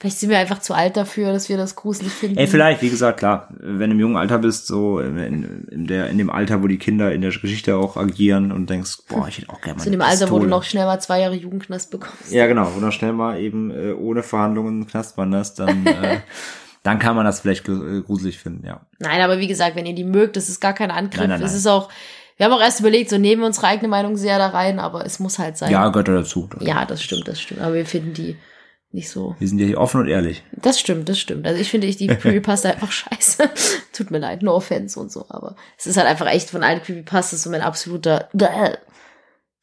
[0.00, 2.36] vielleicht sind wir einfach zu alt dafür, dass wir das gruselig finden.
[2.38, 6.08] Ey, vielleicht, wie gesagt, klar, wenn du im jungen Alter bist, so in, in, der,
[6.10, 9.38] in dem Alter, wo die Kinder in der Geschichte auch agieren und denkst, boah, ich
[9.38, 10.50] hätte auch gerne mal So in dem eine Alter, wo du Pistole.
[10.50, 12.30] noch schnell mal zwei Jahre Jugendknast bekommst.
[12.32, 12.70] Ja, genau.
[12.76, 16.20] Oder schnell mal eben äh, ohne Verhandlungen Knast wanderst, dann, äh,
[16.82, 18.80] dann kann man das vielleicht äh, gruselig finden, ja.
[18.98, 21.20] Nein, aber wie gesagt, wenn ihr die mögt, das ist gar kein Angriff.
[21.20, 21.58] Nein, nein, Es nein.
[21.58, 21.88] ist auch,
[22.36, 25.06] wir haben auch erst überlegt, so nehmen wir unsere eigene Meinung sehr da rein, aber
[25.06, 25.70] es muss halt sein.
[25.70, 26.50] Ja, gehört da dazu.
[26.60, 27.60] Ja, das stimmt, das stimmt.
[27.60, 28.36] Aber wir finden die
[28.94, 29.34] nicht so.
[29.38, 30.42] Wir sind ja hier offen und ehrlich.
[30.52, 31.46] Das stimmt, das stimmt.
[31.46, 33.50] Also ich finde ich die Creepypasta einfach scheiße.
[33.92, 36.80] Tut mir leid, no offense und so, aber es ist halt einfach echt von allen
[36.82, 38.28] Creepypastas so mein absoluter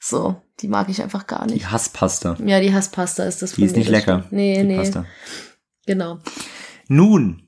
[0.04, 1.72] so, die mag ich einfach gar Die nicht.
[1.72, 2.36] Hasspasta.
[2.44, 4.26] Ja, die Hasspasta ist das Die ist nicht lecker.
[4.32, 5.06] Nee, die nee, Pasta.
[5.86, 6.18] genau.
[6.88, 7.48] Nun,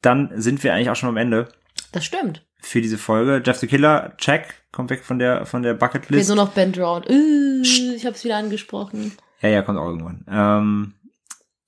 [0.00, 1.48] dann sind wir eigentlich auch schon am Ende
[1.92, 2.44] Das stimmt.
[2.58, 3.42] für diese Folge.
[3.44, 6.26] Jeff the Killer, check, kommt weg von der, von der Bucketlist.
[6.28, 7.02] so noch Ben Drown.
[7.04, 9.12] Äh, ich hab's wieder angesprochen.
[9.42, 10.24] Ja, ja, kommt auch irgendwann.
[10.26, 10.94] Ähm,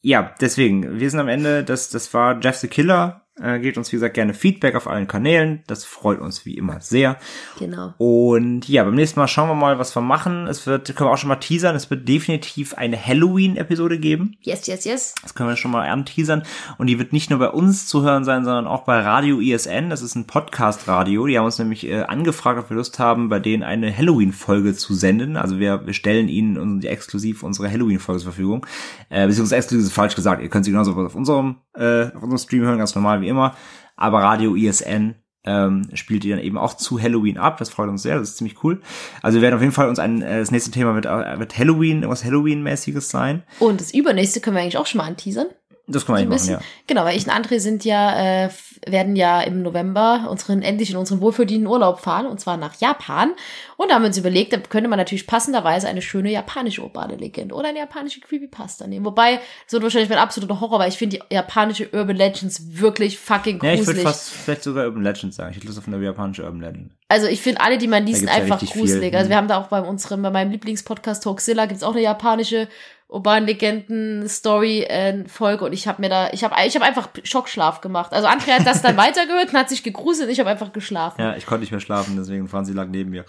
[0.07, 1.65] ja, deswegen, wir sind am Ende.
[1.65, 3.26] Das, das war Jeff the Killer.
[3.39, 5.63] Äh, gebt uns, wie gesagt, gerne Feedback auf allen Kanälen.
[5.67, 7.19] Das freut uns wie immer sehr.
[7.59, 7.93] Genau.
[7.99, 10.47] Und ja, beim nächsten Mal schauen wir mal, was wir machen.
[10.47, 14.39] Es wird, können wir auch schon mal teasern, es wird definitiv eine Halloween-Episode geben.
[14.41, 15.15] Yes, yes, yes.
[15.21, 16.45] Das können wir schon mal anteasern.
[16.79, 19.91] Und die wird nicht nur bei uns zu hören sein, sondern auch bei Radio ISN.
[19.91, 21.27] Das ist ein Podcast-Radio.
[21.27, 24.95] Die haben uns nämlich äh, angefragt, ob wir Lust haben, bei denen eine Halloween-Folge zu
[24.95, 25.37] senden.
[25.37, 28.67] Also wir, wir stellen ihnen exklusiv unsere Halloween-Folge zur Verfügung.
[29.11, 30.43] Äh, beziehungsweise exklusiv ist falsch gesagt.
[30.43, 33.57] Ihr könnt sie genauso auf unserem, äh, auf unserem Stream hören, ganz normal wie immer.
[33.97, 35.15] Aber Radio ISN
[35.47, 37.59] ähm, spielt die dann eben auch zu Halloween ab.
[37.59, 38.83] Das freut uns sehr, das ist ziemlich cool.
[39.23, 41.57] Also wir werden auf jeden Fall uns ein, äh, das nächste Thema wird, äh, wird
[41.57, 43.45] Halloween, irgendwas Halloween-mäßiges sein.
[43.61, 45.47] Und das übernächste können wir eigentlich auch schon mal anteasern.
[45.89, 46.83] Das können wir So eigentlich machen, ja.
[46.89, 48.51] Genau, weil ich und André sind ja, äh,
[48.89, 53.33] werden ja im November unseren, endlich in unseren wohlverdienten Urlaub fahren, und zwar nach Japan.
[53.77, 57.15] Und da haben wir uns überlegt, da könnte man natürlich passenderweise eine schöne japanische urbane
[57.17, 59.05] Legende oder eine japanische Creepypasta nehmen.
[59.05, 63.19] Wobei, das wird wahrscheinlich mein absoluter Horror, weil ich finde die japanische Urban Legends wirklich
[63.19, 64.03] fucking Ja, ich würde gruselig.
[64.03, 65.51] fast vielleicht sogar Urban Legends sagen.
[65.51, 66.91] Ich hätte Lust auf eine japanische Urban Legend.
[67.09, 68.83] also ich finde alle, die man liest, gibt's ja einfach richtig viel.
[68.83, 69.15] gruselig.
[69.15, 69.31] Also Mhm.
[69.31, 72.67] wir haben da auch bei unserem, bei meinem Lieblingspodcast Talkzilla gibt's auch eine japanische
[73.09, 77.09] urban Legenden Story äh, Folge und ich habe mir da ich habe ich habe einfach
[77.23, 78.13] Schockschlaf gemacht.
[78.13, 81.21] Also André hat das dann weitergehört und hat sich gegruselt, ich habe einfach geschlafen.
[81.21, 83.25] Ja, ich konnte nicht mehr schlafen, deswegen Franzi lag neben mir.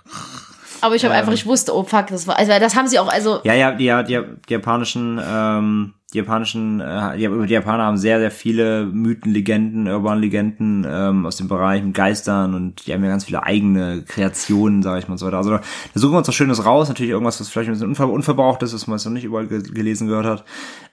[0.82, 1.20] Aber ich habe Ähm.
[1.22, 3.72] einfach ich wusste, oh fuck, das war also das haben sie auch also Ja, ja,
[3.72, 8.86] die, die, die japanischen, ähm, die japanischen, äh, die, die Japaner haben sehr, sehr viele
[8.86, 13.26] Mythen, Legenden, urban Legenden ähm, aus dem Bereich mit Geistern und die haben ja ganz
[13.26, 15.38] viele eigene Kreationen, sage ich mal so weiter.
[15.38, 15.62] Also da
[15.96, 18.74] suchen wir uns was Schönes raus, natürlich irgendwas, was vielleicht ein bisschen unver unverbraucht ist,
[18.74, 20.46] was man jetzt noch nicht überall ge gelesen gehört hat.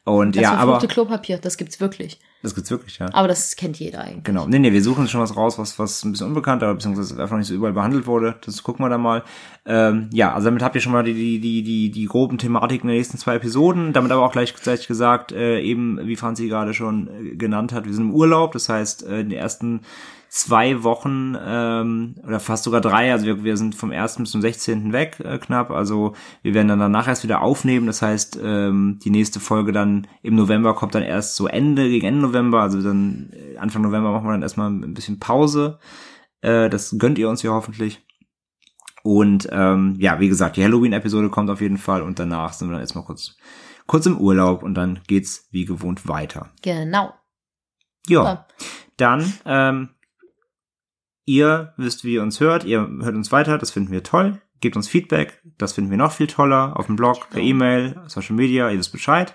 [0.04, 2.20] Und das ja, aber Klopapier, das gibt's wirklich.
[2.42, 3.08] das gibt's wirklich, ja.
[3.14, 4.24] Aber das kennt jeder eigentlich.
[4.24, 4.46] Genau.
[4.46, 7.38] Nee, nee, wir suchen schon was raus, was, was ein bisschen unbekannt, aber beziehungsweise einfach
[7.38, 8.36] nicht so überall behandelt wurde.
[8.44, 9.22] Das gucken wir dann mal.
[9.64, 12.88] Ähm, ja, also damit habt ihr schon mal die, die, die, die, die groben Thematiken
[12.88, 13.94] der nächsten zwei Episoden.
[13.94, 17.94] Damit aber auch gleichzeitig gesagt, äh, eben, wie Franzi gerade schon äh, genannt hat, wir
[17.94, 18.52] sind im Urlaub.
[18.52, 19.80] Das heißt, äh, in den ersten
[20.34, 24.16] zwei Wochen ähm, oder fast sogar drei, also wir, wir sind vom 1.
[24.16, 24.92] bis zum 16.
[24.92, 29.10] weg äh, knapp, also wir werden dann danach erst wieder aufnehmen, das heißt ähm, die
[29.10, 33.30] nächste Folge dann im November kommt dann erst so Ende, gegen Ende November, also dann
[33.32, 35.78] äh, Anfang November machen wir dann erstmal ein bisschen Pause,
[36.40, 38.04] äh, das gönnt ihr uns ja hoffentlich
[39.04, 42.72] und ähm, ja, wie gesagt, die Halloween-Episode kommt auf jeden Fall und danach sind wir
[42.72, 43.36] dann erstmal kurz,
[43.86, 46.50] kurz im Urlaub und dann geht's wie gewohnt weiter.
[46.62, 47.14] Genau.
[48.08, 48.46] Ja, Super.
[48.96, 49.90] dann, ähm,
[51.24, 54.40] ihr wisst, wie ihr uns hört, ihr hört uns weiter, das finden wir toll.
[54.60, 58.34] Gebt uns Feedback, das finden wir noch viel toller, auf dem Blog, per E-Mail, Social
[58.34, 59.34] Media, ihr wisst Bescheid.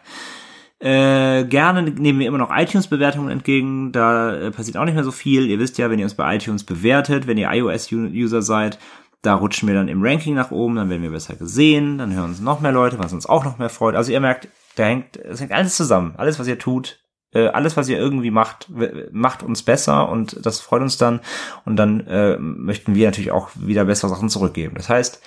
[0.79, 5.11] Äh, gerne nehmen wir immer noch iTunes-Bewertungen entgegen, da äh, passiert auch nicht mehr so
[5.11, 5.47] viel.
[5.47, 8.79] Ihr wisst ja, wenn ihr uns bei iTunes bewertet, wenn ihr iOS-User seid,
[9.21, 12.29] da rutschen wir dann im Ranking nach oben, dann werden wir besser gesehen, dann hören
[12.29, 13.95] uns noch mehr Leute, was uns auch noch mehr freut.
[13.95, 16.13] Also ihr merkt, da hängt, es hängt alles zusammen.
[16.15, 16.99] Alles, was ihr tut,
[17.33, 18.67] Äh, alles, was ihr irgendwie macht,
[19.11, 21.19] macht uns besser und das freut uns dann.
[21.65, 24.75] Und dann äh, möchten wir natürlich auch wieder bessere Sachen zurückgeben.
[24.75, 25.21] Das heißt,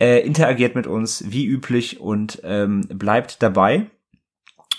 [0.00, 3.86] äh, interagiert mit uns wie üblich und ähm, bleibt dabei.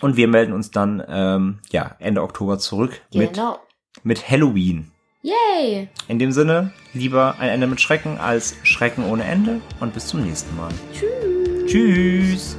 [0.02, 3.60] Und wir melden uns dann ähm, ja Ende Oktober zurück mit, Genau.
[4.04, 4.92] mit Halloween.
[5.22, 5.90] Yay!
[6.08, 10.24] In dem Sinne, lieber ein Ende mit Schrecken als Schrecken ohne Ende und bis zum
[10.24, 10.72] nächsten Mal.
[10.92, 11.68] Tschüss.
[11.68, 12.58] Tschüss.